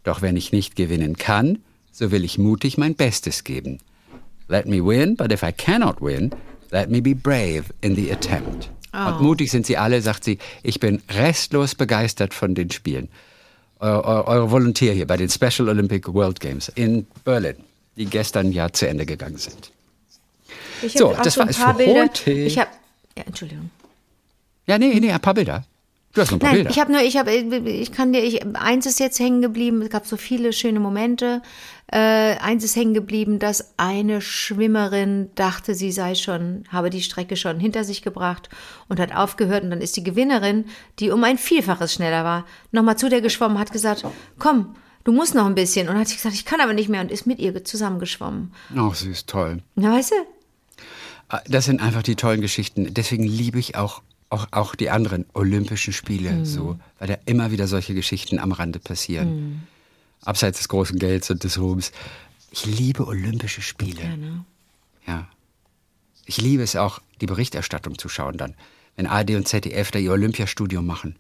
Doch 0.04 0.22
wenn 0.22 0.36
ich 0.38 0.52
nicht 0.52 0.76
gewinnen 0.76 1.16
kann, 1.18 1.60
so 1.92 2.12
will 2.12 2.24
ich 2.24 2.38
mutig 2.38 2.78
mein 2.78 2.94
Bestes 2.96 3.44
geben. 3.44 3.80
Let 4.48 4.68
me 4.68 4.84
win, 4.86 5.16
but 5.16 5.32
if 5.34 5.44
I 5.44 5.52
cannot 5.52 6.02
win, 6.02 6.32
let 6.72 6.90
me 6.90 7.02
be 7.02 7.16
brave 7.16 7.66
in 7.82 7.96
the 7.96 8.12
attempt. 8.12 8.70
Und 8.94 9.22
mutig 9.22 9.52
sind 9.52 9.66
sie 9.66 9.78
alle, 9.78 10.02
sagt 10.02 10.24
sie. 10.24 10.40
Ich 10.64 10.80
bin 10.80 11.02
restlos 11.10 11.76
begeistert 11.76 12.34
von 12.34 12.56
den 12.56 12.72
Spielen. 12.72 13.10
Eu- 13.80 13.86
eu- 14.04 14.24
Eure 14.28 14.50
Volunteer 14.52 14.94
hier 14.94 15.06
bei 15.06 15.18
den 15.18 15.30
Special 15.30 15.70
Olympic 15.70 16.12
World 16.12 16.40
Games 16.40 16.70
in 16.74 17.06
Berlin, 17.24 17.56
die 17.98 18.06
gestern 18.06 18.52
ja 18.52 18.72
zu 18.72 18.88
Ende 18.88 19.06
gegangen 19.06 19.38
sind. 19.38 19.72
Ich 20.82 20.94
So, 20.94 21.14
das 21.24 21.38
ein 21.38 21.46
war 21.46 21.50
es 21.50 21.58
paar 21.58 21.74
für 21.74 21.84
Bilder. 21.84 22.02
heute. 22.04 22.32
Ich 22.32 22.58
habe, 22.60 22.70
ja, 23.18 23.24
Entschuldigung. 23.26 23.72
Ja, 24.68 24.78
nee, 24.78 25.00
nee, 25.00 25.12
ein 25.12 25.20
paar 25.20 25.34
Bilder. 25.34 25.66
Du 26.14 26.22
hast 26.22 26.32
noch 26.32 26.38
ein 26.38 26.40
paar 26.40 26.50
Nein, 26.50 26.58
Bilder. 26.60 26.70
ich 26.72 26.80
habe 26.80 26.92
nur, 26.92 27.02
ich 27.02 27.18
habe, 27.18 27.32
ich 27.32 27.92
kann 27.92 28.14
dir, 28.14 28.24
ich, 28.24 28.46
eins 28.56 28.86
ist 28.86 29.00
jetzt 29.00 29.20
hängen 29.20 29.42
geblieben. 29.42 29.82
Es 29.82 29.90
gab 29.90 30.06
so 30.06 30.18
viele 30.18 30.54
schöne 30.54 30.80
Momente. 30.80 31.42
Äh, 31.92 32.38
eins 32.40 32.64
ist 32.64 32.76
hängen 32.76 32.94
geblieben, 32.94 33.40
dass 33.40 33.74
eine 33.78 34.22
Schwimmerin 34.22 35.30
dachte, 35.36 35.74
sie 35.74 35.92
sei 35.92 36.16
schon, 36.16 36.66
habe 36.70 36.90
die 36.90 37.02
Strecke 37.02 37.36
schon 37.36 37.60
hinter 37.60 37.84
sich 37.84 38.02
gebracht 38.02 38.50
und 38.88 39.00
hat 39.00 39.16
aufgehört. 39.16 39.64
Und 39.64 39.72
dann 39.72 39.82
ist 39.82 39.96
die 39.98 40.04
Gewinnerin, 40.04 40.66
die 41.00 41.12
um 41.12 41.24
ein 41.24 41.38
Vielfaches 41.38 41.94
schneller 41.94 42.24
war, 42.24 42.46
nochmal 42.72 42.98
zu 42.98 43.10
der 43.10 43.22
geschwommen, 43.22 43.58
hat 43.60 43.72
gesagt, 43.72 44.06
komm, 44.38 44.76
du 45.08 45.14
musst 45.14 45.34
noch 45.36 45.46
ein 45.46 45.56
bisschen. 45.56 45.88
Und 45.88 45.98
hat 45.98 46.10
sie 46.10 46.16
gesagt, 46.18 46.36
ich 46.36 46.44
kann 46.44 46.60
aber 46.60 46.74
nicht 46.74 46.90
mehr 46.90 47.00
und 47.02 47.10
ist 47.12 47.26
mit 47.26 47.40
ihr 47.40 47.64
zusammengeschwommen. 47.64 48.52
Ach, 48.76 48.94
süß, 48.94 49.26
toll. 49.26 49.64
Na, 49.76 49.94
weißt 49.94 50.12
du? 50.12 50.16
Ah, 51.30 51.42
Das 51.48 51.66
sind 51.66 51.82
einfach 51.82 52.04
die 52.04 52.16
tollen 52.16 52.42
Geschichten. 52.42 52.94
Deswegen 52.94 53.24
liebe 53.24 53.58
ich 53.58 53.76
auch, 53.76 54.02
auch, 54.30 54.48
auch 54.52 54.76
die 54.76 54.90
anderen 54.90 55.26
Olympischen 55.34 55.94
Spiele 55.94 56.32
Mhm. 56.32 56.46
so, 56.46 56.78
weil 57.00 57.08
da 57.08 57.18
immer 57.26 57.52
wieder 57.52 57.68
solche 57.68 57.94
Geschichten 57.94 58.38
am 58.38 58.52
Rande 58.52 58.80
passieren. 58.80 59.30
Mhm. 59.36 59.60
Abseits 60.26 60.58
des 60.58 60.68
großen 60.68 61.00
Gelds 61.00 61.30
und 61.32 61.44
des 61.46 61.58
Ruhms. 61.58 61.92
Ich 62.52 62.66
liebe 62.66 63.08
Olympische 63.08 63.62
Spiele. 63.62 64.02
Ja, 64.04 64.18
ne? 64.18 64.46
Ja. 65.08 65.28
Ich 66.26 66.42
liebe 66.42 66.64
es 66.64 66.76
auch, 66.76 67.00
die 67.22 67.26
Berichterstattung 67.28 67.98
zu 67.98 68.10
schauen 68.10 68.38
dann. 68.38 68.56
Wenn 68.98 69.08
ARD 69.08 69.36
und 69.36 69.48
ZDF 69.48 69.92
da 69.92 70.00
ihr 70.00 70.12
Olympiastudium 70.12 70.86
machen. 70.86 71.16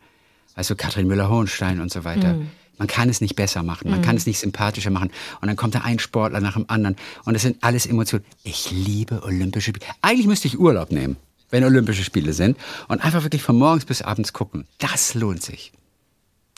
Also 0.55 0.75
Katrin 0.75 1.07
Müller-Hohenstein 1.07 1.79
und 1.79 1.91
so 1.91 2.03
weiter. 2.03 2.33
Mhm. 2.33 2.49
Man 2.77 2.87
kann 2.87 3.09
es 3.09 3.21
nicht 3.21 3.35
besser 3.35 3.63
machen, 3.63 3.89
man 3.89 4.01
kann 4.01 4.15
es 4.17 4.25
nicht 4.25 4.39
sympathischer 4.39 4.89
machen. 4.91 5.09
Und 5.41 5.47
dann 5.47 5.55
kommt 5.55 5.73
da 5.75 5.79
ein 5.81 5.99
Sportler 5.99 6.39
nach 6.41 6.53
dem 6.53 6.65
anderen. 6.67 6.95
Und 7.25 7.35
es 7.35 7.41
sind 7.41 7.57
alles 7.63 7.85
Emotionen. 7.85 8.23
Ich 8.43 8.69
liebe 8.71 9.23
Olympische 9.23 9.71
Spiele. 9.71 9.85
Eigentlich 10.01 10.27
müsste 10.27 10.47
ich 10.47 10.59
Urlaub 10.59 10.91
nehmen, 10.91 11.17
wenn 11.49 11.63
Olympische 11.63 12.03
Spiele 12.03 12.33
sind. 12.33 12.57
Und 12.87 13.03
einfach 13.03 13.23
wirklich 13.23 13.41
von 13.41 13.57
morgens 13.57 13.85
bis 13.85 14.01
abends 14.01 14.31
gucken. 14.33 14.65
Das 14.77 15.13
lohnt 15.15 15.41
sich. 15.41 15.71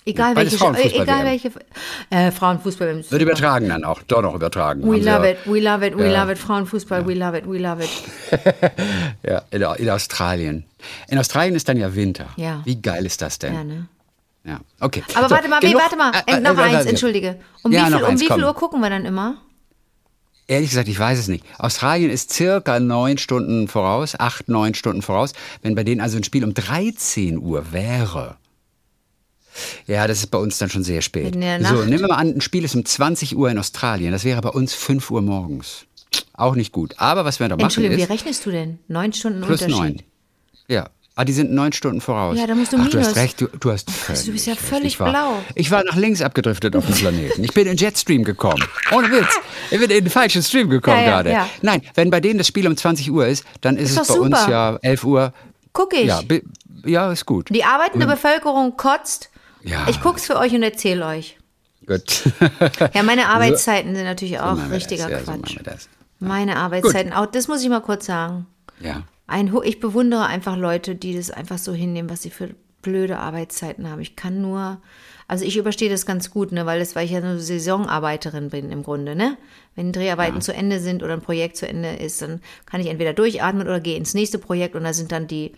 Egal 0.06 0.36
welche, 0.36 0.58
Frauenfußball 0.58 1.02
egal 1.04 1.26
welche, 1.26 1.52
äh, 2.10 2.32
Frauenfußball. 2.32 3.04
Wird 3.10 3.22
übertragen 3.22 3.70
dann 3.70 3.84
auch. 3.84 4.02
Doch 4.04 4.22
noch 4.22 4.34
übertragen. 4.34 4.82
We 4.84 4.98
love 4.98 5.08
ja- 5.08 5.32
it, 5.32 5.38
we 5.46 5.60
love 5.60 5.86
it, 5.86 5.98
we 5.98 6.10
Ja. 6.12 6.22
love 6.24 6.32
it. 6.32 6.38
Frauenfußball, 6.40 7.06
we 7.06 7.14
love 7.14 7.38
it, 7.38 7.46
we 7.48 7.60
love 7.60 7.84
it. 7.84 7.90
Ja, 9.24 9.44
in, 9.52 9.62
in 9.78 9.90
Australien. 9.90 10.64
In 11.10 11.20
Australien 11.20 11.54
ist 11.56 11.68
dann 11.70 11.78
ja 11.78 11.94
Winter. 11.94 12.28
Ja. 12.38 12.62
Wie 12.66 12.82
geil 12.82 13.06
ist 13.06 13.22
das 13.22 13.38
denn? 13.40 13.54
Ja, 13.54 13.64
ne? 13.64 13.88
Ja, 14.44 14.60
okay. 14.80 15.04
Aber 15.16 15.30
So, 15.30 15.36
warte 15.36 15.50
mal, 15.50 15.60
genug- 15.60 15.82
warte 15.82 15.96
mal, 15.98 16.12
äh, 16.26 16.32
äh, 16.34 16.38
äh, 16.38 16.40
noch 16.40 16.58
äh, 16.58 16.62
eins, 16.62 16.86
entschuldige. 16.86 17.40
Um 17.62 17.72
Ja, 17.72 17.88
wie, 17.88 17.92
viel, 17.92 17.96
um 17.98 18.06
eins, 18.06 18.22
wie 18.22 18.28
viel. 18.28 18.44
Uhr 18.44 18.54
gucken 18.54 18.80
wir 18.82 18.90
dann 18.90 19.06
immer? 19.06 19.38
Ehrlich 20.48 20.70
gesagt, 20.70 20.88
ich 20.88 20.98
weiß 20.98 21.20
es 21.20 21.28
nicht. 21.28 21.46
Australien 21.60 22.10
ist 22.10 22.34
circa 22.34 22.80
neun 22.80 23.18
Stunden 23.20 23.68
voraus, 23.68 24.20
acht, 24.20 24.48
neun 24.50 24.74
Stunden 24.74 25.02
voraus. 25.04 25.34
Wenn 25.62 25.76
bei 25.76 25.84
denen 25.84 26.02
also 26.02 26.18
ein 26.18 26.24
Spiel 26.24 26.44
um 26.44 26.54
13 26.56 27.38
Uhr 27.38 27.72
wäre. 27.72 28.38
Ja, 29.86 30.08
das 30.08 30.20
ist 30.20 30.28
bei 30.28 30.38
uns 30.38 30.58
dann 30.58 30.70
schon 30.70 30.84
sehr 30.84 31.02
spät. 31.02 31.34
So, 31.34 31.40
nehmen 31.84 32.00
wir 32.00 32.08
mal 32.08 32.16
an, 32.16 32.30
ein 32.36 32.42
Spiel 32.42 32.64
ist 32.64 32.76
um 32.76 32.84
20 32.86 33.36
Uhr 33.36 33.50
in 33.52 33.60
Australien. 33.60 34.12
Das 34.12 34.24
wäre 34.24 34.42
bei 34.42 34.50
uns 34.50 34.74
5 34.74 35.12
Uhr 35.12 35.22
morgens. 35.22 35.86
Auch 36.34 36.56
nicht 36.56 36.72
gut. 36.72 36.96
Aber 36.98 37.26
was 37.26 37.40
wir 37.40 37.48
da 37.50 37.56
machen 37.56 37.66
Entschuldigung, 37.66 37.98
wie 37.98 38.02
ist, 38.04 38.10
rechnest 38.10 38.46
du 38.46 38.52
denn? 38.52 38.80
Neun 38.88 39.14
Stunden 39.14 39.42
plus 39.42 39.62
Unterschied. 39.62 39.78
neun. 39.98 40.02
Ja. 40.68 40.90
Ah, 41.22 41.26
die 41.26 41.34
sind 41.34 41.52
neun 41.52 41.74
Stunden 41.74 42.00
voraus. 42.00 42.38
Ja, 42.40 42.48
da 42.48 42.56
musst 42.56 42.72
du 42.72 42.78
Ach, 42.80 42.88
du 42.88 42.96
minus. 42.96 43.08
hast 43.10 43.16
recht, 43.18 43.42
du, 43.42 43.48
du 43.48 43.72
hast 43.74 43.92
völlig 43.92 44.24
du 44.26 44.32
bist 44.32 44.48
ja 44.48 44.56
völlig 44.56 44.86
ich 44.94 45.00
war, 45.02 45.10
blau. 45.10 45.34
Ich 45.54 45.70
war 45.70 45.84
nach 45.84 45.98
links 45.98 46.22
abgedriftet 46.22 46.78
auf 46.78 46.86
dem 46.86 46.96
Planeten. 46.96 47.44
Ich 47.44 47.54
bin 47.54 47.68
in 47.68 47.76
Jetstream 47.76 48.24
gekommen. 48.24 48.64
Ohne 48.94 49.12
Witz. 49.12 49.38
Ich 49.70 49.80
bin 49.82 49.90
in 49.90 50.06
den 50.06 50.10
falschen 50.10 50.42
Stream 50.42 50.70
gekommen 50.70 50.96
Ja, 50.98 51.04
ja, 51.04 51.10
gerade. 51.10 51.32
ja. 51.32 51.50
Nein, 51.62 51.82
wenn 51.96 52.10
bei 52.10 52.22
denen 52.22 52.38
das 52.38 52.48
Spiel 52.48 52.66
um 52.68 52.78
20 52.78 53.12
Uhr 53.12 53.28
ist, 53.28 53.44
dann 53.60 53.76
ist, 53.76 53.92
Ist 53.92 54.02
es 54.04 54.08
bei 54.08 54.14
uns 54.14 54.40
super. 54.40 54.50
ja 54.50 54.76
11 54.82 55.04
Uhr. 55.04 55.34
Guck 55.74 55.94
ich. 55.94 56.06
Ja, 56.06 56.22
ja, 56.86 57.12
ist 57.12 57.26
gut. 57.26 57.50
Die 57.54 57.66
arbeitende 57.66 58.08
Bevölkerung 58.08 58.78
kotzt. 58.78 59.30
Ja. 59.62 59.88
Ich 59.90 60.00
guck's 60.00 60.26
für 60.26 60.38
euch 60.38 60.54
und 60.54 60.64
erzähle 60.64 61.06
euch. 61.06 61.38
Gut. 61.86 62.24
Ja, 62.94 63.04
meine 63.04 63.28
Arbeitszeiten 63.28 63.94
sind 63.94 64.06
natürlich 64.06 64.40
auch 64.40 64.56
wir 64.56 64.72
richtiger 64.72 65.10
das. 65.10 65.26
So 65.26 65.34
Quatsch. 65.34 65.58
das. 65.66 65.90
meine 66.20 66.56
Arbeitszeiten, 66.56 67.12
auch 67.12 67.26
das 67.26 67.50
muss 67.50 67.62
ich 67.62 67.68
mal 67.68 67.82
kurz 67.82 68.06
sagen. 68.06 68.46
Ja. 68.80 69.04
Ein, 69.30 69.56
ich 69.64 69.80
bewundere 69.80 70.26
einfach 70.26 70.58
Leute, 70.58 70.96
die 70.96 71.16
das 71.16 71.32
einfach 71.32 71.58
so 71.58 71.74
hinnehmen, 71.74 72.10
was 72.10 72.22
sie 72.24 72.30
für 72.30 72.56
blöde 72.82 73.20
Arbeitszeiten 73.20 73.90
haben. 73.90 74.02
Ich 74.02 74.16
kann 74.16 74.42
nur, 74.42 74.82
also 75.28 75.46
ich 75.46 75.58
überstehe 75.58 75.90
das 75.90 76.06
ganz 76.06 76.32
gut, 76.32 76.52
ne, 76.52 76.66
weil 76.66 76.80
das, 76.80 76.96
weil 76.96 77.06
ich 77.06 77.12
ja 77.12 77.18
eine 77.18 77.40
Saisonarbeiterin 77.40 78.50
bin 78.50 78.72
im 78.72 78.84
Grunde, 78.84 79.16
ne? 79.16 79.38
Wenn 79.76 79.92
Dreharbeiten 79.92 80.42
zu 80.42 80.54
Ende 80.54 80.80
sind 80.80 81.04
oder 81.04 81.14
ein 81.14 81.22
Projekt 81.22 81.58
zu 81.58 81.68
Ende 81.68 81.96
ist, 81.96 82.22
dann 82.22 82.42
kann 82.66 82.82
ich 82.82 82.88
entweder 82.88 83.14
durchatmen 83.14 83.68
oder 83.68 83.80
gehe 83.80 83.98
ins 83.98 84.14
nächste 84.14 84.40
Projekt 84.40 84.76
und 84.76 84.84
da 84.84 84.94
sind 84.94 85.12
dann 85.12 85.28
die 85.28 85.54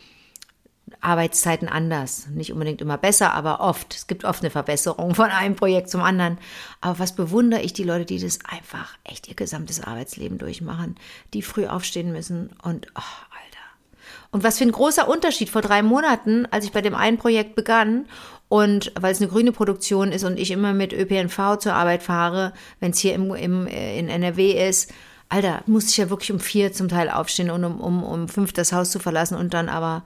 Arbeitszeiten 1.00 1.68
anders. 1.70 2.28
Nicht 2.28 2.52
unbedingt 2.52 2.82
immer 2.82 2.98
besser, 2.98 3.34
aber 3.34 3.62
oft. 3.62 3.96
Es 3.96 4.08
gibt 4.08 4.26
oft 4.26 4.44
eine 4.44 4.52
Verbesserung 4.52 5.16
von 5.16 5.30
einem 5.30 5.56
Projekt 5.56 5.90
zum 5.90 6.02
anderen. 6.02 6.38
Aber 6.82 7.00
was 7.00 7.16
bewundere 7.16 7.62
ich 7.62 7.74
die 7.74 7.84
Leute, 7.84 8.06
die 8.06 8.20
das 8.20 8.40
einfach 8.44 8.98
echt 9.04 9.28
ihr 9.28 9.36
gesamtes 9.36 9.82
Arbeitsleben 9.82 10.38
durchmachen, 10.38 10.96
die 11.34 11.42
früh 11.42 11.66
aufstehen 11.66 12.12
müssen 12.12 12.50
und, 12.62 12.88
oh. 12.96 13.31
Und 14.32 14.44
was 14.44 14.58
für 14.58 14.64
ein 14.64 14.72
großer 14.72 15.08
Unterschied 15.08 15.50
vor 15.50 15.62
drei 15.62 15.84
Monaten, 15.84 16.48
als 16.52 16.66
ich 16.66 16.72
bei 16.72 16.82
dem 16.82 16.96
einen 16.96 17.18
Projekt 17.18 17.56
begann 17.56 18.06
und 18.48 18.92
weil 19.00 19.12
es 19.12 19.22
eine 19.22 19.30
grüne 19.30 19.52
Produktion 19.52 20.12
ist 20.12 20.24
und 20.24 20.40
ich 20.40 20.52
immer 20.52 20.74
mit 20.74 20.94
ÖPNV 20.94 21.58
zur 21.60 21.74
Arbeit 21.74 22.02
fahre, 22.02 22.54
wenn 22.80 22.92
es 22.92 23.00
hier 23.00 23.14
im, 23.14 23.34
im, 23.36 23.68
äh, 23.68 24.00
in 24.00 24.08
NRW 24.08 24.68
ist, 24.70 24.92
Alter, 25.28 25.64
musste 25.66 25.92
ich 25.92 25.98
ja 25.98 26.10
wirklich 26.10 26.32
um 26.32 26.42
vier 26.42 26.74
zum 26.74 26.90
Teil 26.90 27.10
aufstehen 27.10 27.52
und 27.52 27.64
um, 27.64 27.80
um, 27.80 28.04
um 28.04 28.28
fünf 28.28 28.52
das 28.52 28.74
Haus 28.74 28.92
zu 28.92 29.00
verlassen 29.00 29.38
und 29.38 29.54
dann 29.54 29.70
aber 29.70 30.04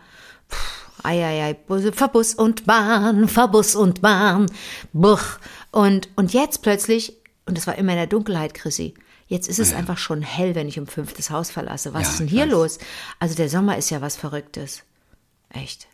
Eieiei, 1.03 1.53
Bus- 1.53 1.91
Verbus 1.93 2.35
und 2.35 2.65
Bahn, 2.65 3.27
Verbus 3.27 3.75
und 3.75 4.01
Bahn, 4.01 4.45
Buch. 4.93 5.21
Und, 5.71 6.09
und 6.15 6.33
jetzt 6.33 6.61
plötzlich, 6.61 7.13
und 7.45 7.57
das 7.57 7.65
war 7.67 7.75
immer 7.77 7.93
in 7.93 7.97
der 7.97 8.07
Dunkelheit, 8.07 8.53
Chrissy, 8.53 8.93
Jetzt 9.27 9.47
ist 9.47 9.57
es 9.59 9.73
einfach 9.73 9.97
schon 9.97 10.21
hell, 10.21 10.53
wenn 10.53 10.67
ich 10.67 10.77
um 10.79 10.85
fünf 10.85 11.13
das 11.13 11.31
Haus 11.31 11.49
verlasse. 11.49 11.93
Was 11.93 12.03
Ja, 12.03 12.09
ist 12.09 12.19
denn 12.19 12.27
hier 12.27 12.45
los? 12.45 12.77
Also 13.19 13.33
der 13.35 13.49
Sommer 13.49 13.77
ist 13.77 13.89
ja 13.89 13.99
was 14.01 14.15
Verrücktes. 14.15 14.83
Echt. 15.49 15.87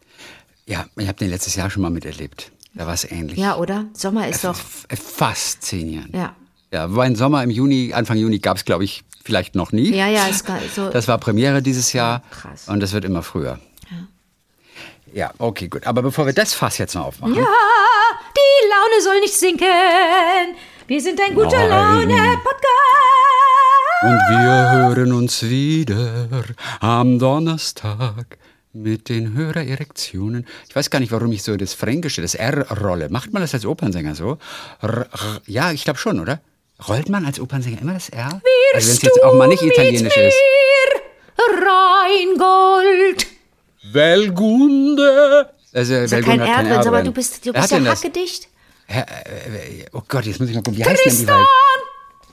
Ja, 0.65 0.85
ich 0.97 1.07
habe 1.07 1.17
den 1.17 1.29
letztes 1.29 1.55
Jahr 1.55 1.69
schon 1.69 1.81
mal 1.81 1.89
miterlebt. 1.91 2.51
Da 2.73 2.87
war 2.87 2.93
es 2.93 3.09
ähnlich. 3.09 3.37
Ja, 3.37 3.55
oder? 3.57 3.85
Sommer 3.93 4.27
ist 4.27 4.43
doch. 4.43 4.51
F- 4.57 4.85
Fast 4.99 5.63
zehn 5.63 5.89
Jahren. 5.93 6.11
Ja. 6.13 6.35
Ja, 6.71 6.93
war 6.95 7.03
ein 7.05 7.15
Sommer 7.15 7.43
im 7.43 7.49
Juni, 7.49 7.93
Anfang 7.93 8.17
Juni 8.17 8.39
gab 8.39 8.57
es, 8.57 8.63
glaube 8.65 8.83
ich, 8.85 9.03
vielleicht 9.23 9.55
noch 9.55 9.71
nie. 9.73 9.93
Ja, 9.95 10.07
ja, 10.07 10.27
ist 10.27 10.45
gar- 10.45 10.59
so. 10.73 10.89
Das 10.89 11.07
war 11.07 11.17
Premiere 11.17 11.61
dieses 11.61 11.91
Jahr. 11.93 12.23
Krass. 12.31 12.67
Und 12.67 12.79
das 12.81 12.91
wird 12.93 13.05
immer 13.05 13.23
früher. 13.23 13.59
Ja, 15.13 15.33
okay, 15.39 15.67
gut. 15.67 15.85
Aber 15.85 16.01
bevor 16.01 16.25
wir 16.25 16.33
das 16.33 16.53
Fass 16.53 16.77
jetzt 16.77 16.95
noch 16.95 17.05
aufmachen. 17.07 17.35
Ja, 17.35 17.41
die 17.43 18.69
Laune 18.69 19.01
soll 19.03 19.19
nicht 19.19 19.33
sinken. 19.35 19.65
Wir 20.91 20.99
sind 20.99 21.21
ein 21.21 21.33
guter. 21.33 21.69
Laune-Podcast. 21.69 22.67
Und 24.01 24.19
wir 24.29 24.71
hören 24.73 25.13
uns 25.13 25.41
wieder 25.43 26.25
am 26.81 27.17
Donnerstag 27.17 28.37
mit 28.73 29.07
den 29.07 29.33
Hörererektionen. 29.33 30.45
Ich 30.67 30.75
weiß 30.75 30.89
gar 30.89 30.99
nicht, 30.99 31.13
warum 31.13 31.31
ich 31.31 31.43
so 31.43 31.55
das 31.55 31.73
Fränkische, 31.75 32.21
das 32.21 32.35
R 32.35 32.69
rolle. 32.81 33.07
Macht 33.07 33.31
man 33.31 33.41
das 33.41 33.53
als 33.53 33.65
Opernsänger 33.65 34.15
so? 34.15 34.37
R, 34.81 35.07
r, 35.09 35.41
ja, 35.45 35.71
ich 35.71 35.85
glaube 35.85 35.97
schon, 35.97 36.19
oder? 36.19 36.41
Rollt 36.89 37.07
man 37.07 37.25
als 37.25 37.39
Opernsänger 37.39 37.79
immer 37.79 37.93
das 37.93 38.09
R? 38.09 38.25
also 38.25 38.41
wenn 38.73 38.95
es 38.95 39.01
jetzt 39.01 39.23
auch 39.23 39.35
mal 39.35 39.47
nicht 39.47 39.63
italienisch 39.63 40.17
ist. 40.17 40.35
Rheingold. 41.39 43.27
Welgunde. 43.93 45.53
Also, 45.71 45.93
Ist 45.93 46.11
ja 46.11 46.17
Welgunde 46.17 46.45
kein 46.45 46.65
R 46.65 46.79
drin, 46.79 46.85
aber 46.85 47.01
du 47.01 47.13
bist, 47.13 47.45
du 47.45 47.53
bist 47.53 47.71
ja 47.71 47.79
das? 47.79 48.03
Hackedicht. 48.91 49.89
Oh 49.93 50.01
Gott, 50.07 50.25
jetzt 50.25 50.39
muss 50.39 50.49
ich 50.49 50.55
mal 50.55 50.63
gucken. 50.63 50.79
Wie 50.79 50.85
heißt 50.85 51.05
denn 51.05 51.17
die 51.17 51.25
Tristan. 51.25 51.45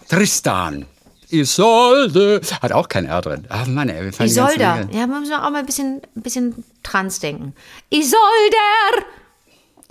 Tristan. 0.08 0.86
Isolde. 1.30 2.40
Hat 2.62 2.72
auch 2.72 2.88
kein 2.88 3.04
R 3.04 3.20
drin. 3.20 3.44
Ach 3.50 3.66
Mann, 3.66 3.88
ey, 3.88 4.04
wir 4.04 4.12
fallen 4.12 4.30
Isolda. 4.30 4.88
Ja, 4.90 5.06
man 5.06 5.20
muss 5.20 5.30
auch 5.30 5.50
mal 5.50 5.56
ein 5.56 5.66
bisschen, 5.66 6.00
ein 6.16 6.22
bisschen 6.22 6.64
trans 6.82 7.20
denken. 7.20 7.54
Isolder. 7.90 9.04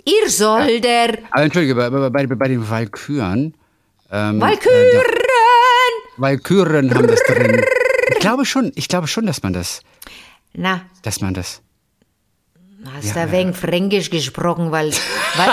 Ihr 0.04 0.30
Solder. 0.30 1.18
Aber 1.30 1.42
entschuldige, 1.42 1.74
bei, 1.74 1.90
bei, 1.90 2.08
bei, 2.08 2.26
bei 2.26 2.48
den 2.48 2.68
Walküren. 2.68 3.54
Ähm, 4.10 4.40
Walküren. 4.40 5.12
Walküren 6.16 6.94
haben 6.94 7.06
das 7.06 7.20
drin. 7.24 7.62
Ich 8.10 8.18
glaube 8.20 8.46
schon, 8.46 8.72
ich 8.74 8.88
glaube 8.88 9.06
schon, 9.06 9.26
dass 9.26 9.42
man 9.42 9.52
das, 9.52 9.82
Na, 10.54 10.80
dass 11.02 11.20
man 11.20 11.34
das. 11.34 11.60
Hast 12.94 13.16
da 13.16 13.30
wegen 13.32 13.54
Fränkisch 13.54 14.10
gesprochen, 14.10 14.70
weil, 14.70 14.90
weil 15.36 15.50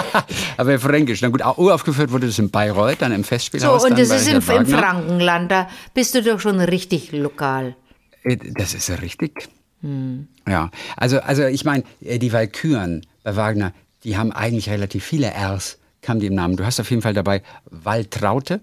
Aber 0.57 0.79
Fränkisch, 0.79 1.21
na 1.21 1.29
gut, 1.29 1.41
uraufgeführt 1.45 2.11
wurde 2.11 2.27
das 2.27 2.39
in 2.39 2.49
Bayreuth, 2.51 2.97
dann 3.01 3.11
im 3.11 3.23
so, 3.23 3.27
Festspielhaus. 3.29 3.83
und 3.83 3.91
dann 3.91 3.99
das 3.99 4.09
ist 4.09 4.27
im, 4.27 4.35
im. 4.37 4.65
Frankenland, 4.67 5.51
da 5.51 5.67
bist 5.93 6.13
du 6.15 6.21
doch 6.23 6.39
schon 6.39 6.59
richtig 6.59 7.11
lokal. 7.11 7.75
Äh, 8.23 8.37
Das 8.37 8.73
ist 8.73 8.87
ja 8.89 8.95
richtig. 8.95 9.49
Hm. 9.81 10.27
Ja, 10.47 10.71
also, 10.97 11.19
also 11.19 11.43
ich 11.45 11.65
meine, 11.65 11.83
äh, 12.01 12.17
die 12.19 12.31
Walküren 12.33 13.05
bei 13.23 13.35
Wagner, 13.35 13.73
die 14.03 14.17
haben 14.17 14.31
eigentlich 14.31 14.69
relativ 14.69 15.03
viele 15.03 15.31
Rs, 15.35 15.79
kam 16.01 16.19
die 16.19 16.27
im 16.27 16.35
Namen. 16.35 16.55
Du 16.57 16.65
hast 16.65 16.79
auf 16.79 16.89
jeden 16.89 17.01
Fall 17.01 17.13
dabei 17.13 17.41
Waldtraute, 17.65 18.61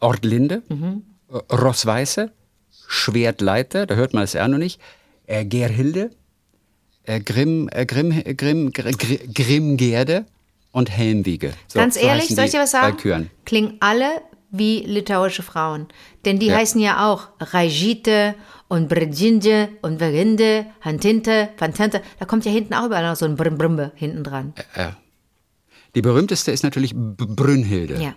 Ortlinde, 0.00 0.62
Mhm. 0.68 1.02
Rossweiße, 1.50 2.30
Schwertleiter, 2.88 3.86
da 3.86 3.94
hört 3.96 4.14
man 4.14 4.22
das 4.22 4.34
R 4.36 4.46
noch 4.48 4.58
nicht, 4.58 4.80
äh, 5.26 5.44
Gerhilde, 5.44 6.10
äh, 7.06 7.20
Grimm, 7.20 7.68
äh, 7.72 7.86
Grimm, 7.86 8.10
äh, 8.12 8.34
Grimm, 8.34 8.72
Gr 8.72 8.90
Gr 8.92 9.16
Grimmgerde 9.32 10.26
und 10.72 10.90
Helmwiege. 10.90 11.52
So, 11.68 11.78
Ganz 11.78 11.94
so 11.94 12.00
ehrlich, 12.00 12.24
heißen 12.24 12.36
soll 12.36 12.44
ich 12.46 12.50
dir 12.50 12.60
was 12.60 12.70
sagen? 12.70 13.30
Klingen 13.44 13.76
alle 13.80 14.08
wie 14.50 14.80
litauische 14.80 15.42
Frauen. 15.42 15.86
Denn 16.24 16.38
die 16.38 16.46
Ja. 16.46 16.56
heißen 16.56 16.80
ja 16.80 17.10
auch 17.10 17.28
Rajite 17.40 18.34
und 18.68 18.88
Bredjinje 18.88 19.68
und 19.82 19.98
Verinde, 19.98 20.66
Hantinte, 20.80 21.48
Pantente. 21.56 22.02
Da 22.18 22.24
kommt 22.26 22.44
ja 22.44 22.52
hinten 22.52 22.74
auch 22.74 22.86
überall 22.86 23.04
noch 23.08 23.16
so 23.16 23.24
ein 23.24 23.36
Brimbrimbe 23.36 23.92
hinten 23.94 24.22
dran. 24.24 24.54
Die 25.94 26.02
berühmteste 26.02 26.52
ist 26.52 26.62
natürlich 26.62 26.92
Brünnhilde. 26.94 28.00
Ja. 28.02 28.14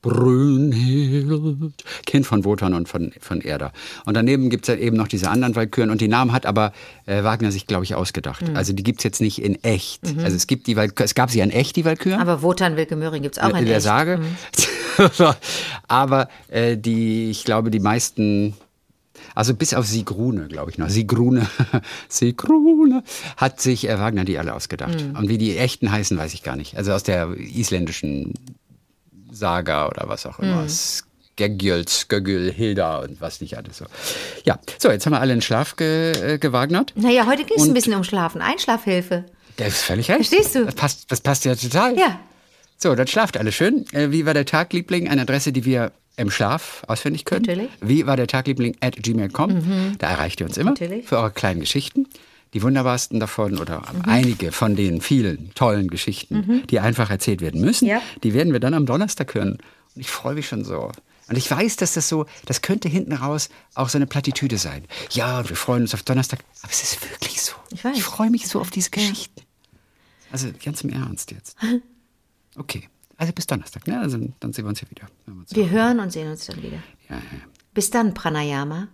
Brünnhild, 0.00 1.72
Kind 2.06 2.24
von 2.24 2.44
Wotan 2.44 2.72
und 2.74 2.88
von, 2.88 3.12
von 3.20 3.40
Erda. 3.40 3.72
Und 4.04 4.14
daneben 4.14 4.48
gibt 4.48 4.68
es 4.68 4.74
ja 4.74 4.80
eben 4.80 4.96
noch 4.96 5.08
diese 5.08 5.28
anderen 5.28 5.56
Walküren 5.56 5.90
und 5.90 6.00
die 6.00 6.06
Namen 6.06 6.32
hat 6.32 6.46
aber 6.46 6.72
äh, 7.06 7.24
Wagner 7.24 7.50
sich, 7.50 7.66
glaube 7.66 7.84
ich, 7.84 7.96
ausgedacht. 7.96 8.48
Mhm. 8.48 8.56
Also 8.56 8.72
die 8.72 8.84
gibt 8.84 9.00
es 9.00 9.04
jetzt 9.04 9.20
nicht 9.20 9.42
in 9.42 9.62
echt. 9.64 10.02
Also 10.22 10.36
es 10.36 10.46
gibt 10.46 10.68
die 10.68 10.76
Walküren, 10.76 11.04
es 11.04 11.14
gab 11.14 11.30
sie 11.30 11.40
in 11.40 11.50
echt, 11.50 11.74
die 11.74 11.84
Walküren. 11.84 12.20
Aber 12.20 12.42
Wotan 12.42 12.76
Wilke 12.76 12.94
Möhring 12.94 13.22
gibt 13.22 13.36
es 13.36 13.42
auch 13.42 13.50
in 13.50 13.56
in 13.56 13.64
der 13.66 13.76
echt. 13.76 13.84
Sage. 13.84 14.20
aber 15.88 16.28
äh, 16.48 16.76
die, 16.76 17.30
ich 17.30 17.44
glaube, 17.44 17.70
die 17.70 17.80
meisten, 17.80 18.54
also 19.34 19.54
bis 19.54 19.74
auf 19.74 19.86
Sigrune, 19.86 20.46
glaube 20.46 20.70
ich 20.70 20.78
noch. 20.78 20.88
Sigrune, 20.88 21.48
Sigrune 22.08 23.02
hat 23.36 23.60
sich 23.60 23.88
äh, 23.88 23.98
Wagner 23.98 24.24
die 24.24 24.38
alle 24.38 24.54
ausgedacht. 24.54 25.04
Mhm. 25.04 25.16
Und 25.16 25.28
wie 25.28 25.38
die 25.38 25.56
echten 25.56 25.90
heißen, 25.90 26.16
weiß 26.16 26.34
ich 26.34 26.42
gar 26.42 26.56
nicht. 26.56 26.76
Also 26.76 26.92
aus 26.92 27.02
der 27.02 27.30
isländischen 27.36 28.34
Saga 29.30 29.88
oder 29.88 30.08
was 30.08 30.26
auch 30.26 30.38
Mhm. 30.38 30.44
immer. 30.44 30.66
Skegjöl, 30.68 31.86
Skögül, 31.88 32.52
Hilda 32.52 32.98
und 33.00 33.20
was 33.20 33.40
nicht 33.40 33.56
alles 33.56 33.78
so. 33.78 33.84
Ja, 34.44 34.58
so, 34.78 34.90
jetzt 34.90 35.06
haben 35.06 35.12
wir 35.12 35.20
alle 35.20 35.32
in 35.34 35.42
Schlaf 35.42 35.76
ge, 35.76 36.12
äh, 36.34 36.38
gewagnert. 36.38 36.92
Naja, 36.96 37.26
heute 37.26 37.44
ging 37.44 37.56
es 37.58 37.64
ein 37.68 37.74
bisschen 37.74 37.94
um 37.94 38.04
Schlafen. 38.04 38.40
Einschlafhilfe. 38.40 39.24
Das 39.56 39.68
ist 39.68 39.82
völlig 39.82 40.08
recht. 40.10 40.28
Verstehst 40.28 40.54
du? 40.54 40.64
Das 40.64 40.74
passt, 40.74 41.10
das 41.12 41.20
passt 41.20 41.44
ja 41.44 41.54
total. 41.54 41.96
Ja. 41.98 42.18
So, 42.76 42.94
dann 42.94 43.06
schlaft 43.08 43.36
alle 43.36 43.50
schön. 43.52 43.84
Äh, 43.92 44.10
wie 44.12 44.24
war 44.26 44.34
der 44.34 44.46
Tagliebling? 44.46 45.08
Eine 45.08 45.22
Adresse, 45.22 45.52
die 45.52 45.64
wir 45.64 45.92
im 46.16 46.30
Schlaf 46.30 46.82
auswendig 46.88 47.24
können. 47.24 47.42
Natürlich. 47.46 47.70
Mhm. 47.80 47.88
Wie 47.88 48.06
war 48.06 48.16
der 48.16 48.26
Tagliebling 48.26 48.76
at 48.80 48.96
gmail.com? 48.96 49.96
Da 49.98 50.10
erreicht 50.10 50.40
ihr 50.40 50.46
uns 50.46 50.56
immer 50.56 50.70
Natürlich. 50.70 51.06
für 51.06 51.18
eure 51.18 51.30
kleinen 51.30 51.60
Geschichten. 51.60 52.06
Die 52.54 52.62
wunderbarsten 52.62 53.20
davon 53.20 53.58
oder 53.58 53.80
Mhm. 53.92 54.02
einige 54.06 54.52
von 54.52 54.74
den 54.76 55.00
vielen 55.00 55.52
tollen 55.54 55.88
Geschichten, 55.88 56.62
die 56.70 56.80
einfach 56.80 57.10
erzählt 57.10 57.40
werden 57.40 57.60
müssen, 57.60 57.86
Ja. 57.86 58.00
die 58.22 58.32
werden 58.34 58.52
wir 58.52 58.60
dann 58.60 58.74
am 58.74 58.86
Donnerstag 58.86 59.34
hören. 59.34 59.58
Und 59.94 60.00
ich 60.00 60.10
freue 60.10 60.34
mich 60.34 60.48
schon 60.48 60.64
so. 60.64 60.90
Und 61.28 61.36
ich 61.36 61.50
weiß, 61.50 61.76
dass 61.76 61.92
das 61.92 62.08
so, 62.08 62.24
das 62.46 62.62
könnte 62.62 62.88
hinten 62.88 63.12
raus 63.12 63.50
auch 63.74 63.90
so 63.90 63.98
eine 63.98 64.06
Plattitüde 64.06 64.56
sein. 64.56 64.84
Ja, 65.10 65.46
wir 65.46 65.56
freuen 65.56 65.82
uns 65.82 65.92
auf 65.92 66.02
Donnerstag. 66.02 66.40
Aber 66.62 66.72
es 66.72 66.82
ist 66.82 67.02
wirklich 67.10 67.42
so. 67.42 67.52
Ich 67.70 67.84
ich 67.84 68.02
freue 68.02 68.30
mich 68.30 68.48
so 68.48 68.60
auf 68.60 68.70
diese 68.70 68.88
Geschichten. 68.90 69.42
Also 70.32 70.48
ganz 70.64 70.80
im 70.82 70.90
Ernst 70.90 71.30
jetzt. 71.32 71.56
Okay, 72.56 72.88
also 73.16 73.32
bis 73.32 73.46
Donnerstag, 73.46 73.86
ne? 73.86 74.00
Also, 74.00 74.18
dann 74.40 74.52
sehen 74.52 74.64
wir 74.64 74.70
uns 74.70 74.80
hier 74.80 74.90
wieder. 74.90 75.06
Uns 75.28 75.54
Wir 75.54 75.70
hören 75.70 76.00
und 76.00 76.10
sehen 76.10 76.28
uns 76.28 76.46
dann 76.46 76.56
wieder. 76.60 76.82
Ja, 77.08 77.14
ja. 77.16 77.22
Bis 77.72 77.90
dann, 77.90 78.14
Pranayama. 78.14 78.88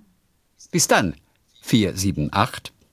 Bis 0.70 0.86
dann. 0.86 1.14
4, 1.62 1.96
7, 1.96 2.28
8. 2.30 2.74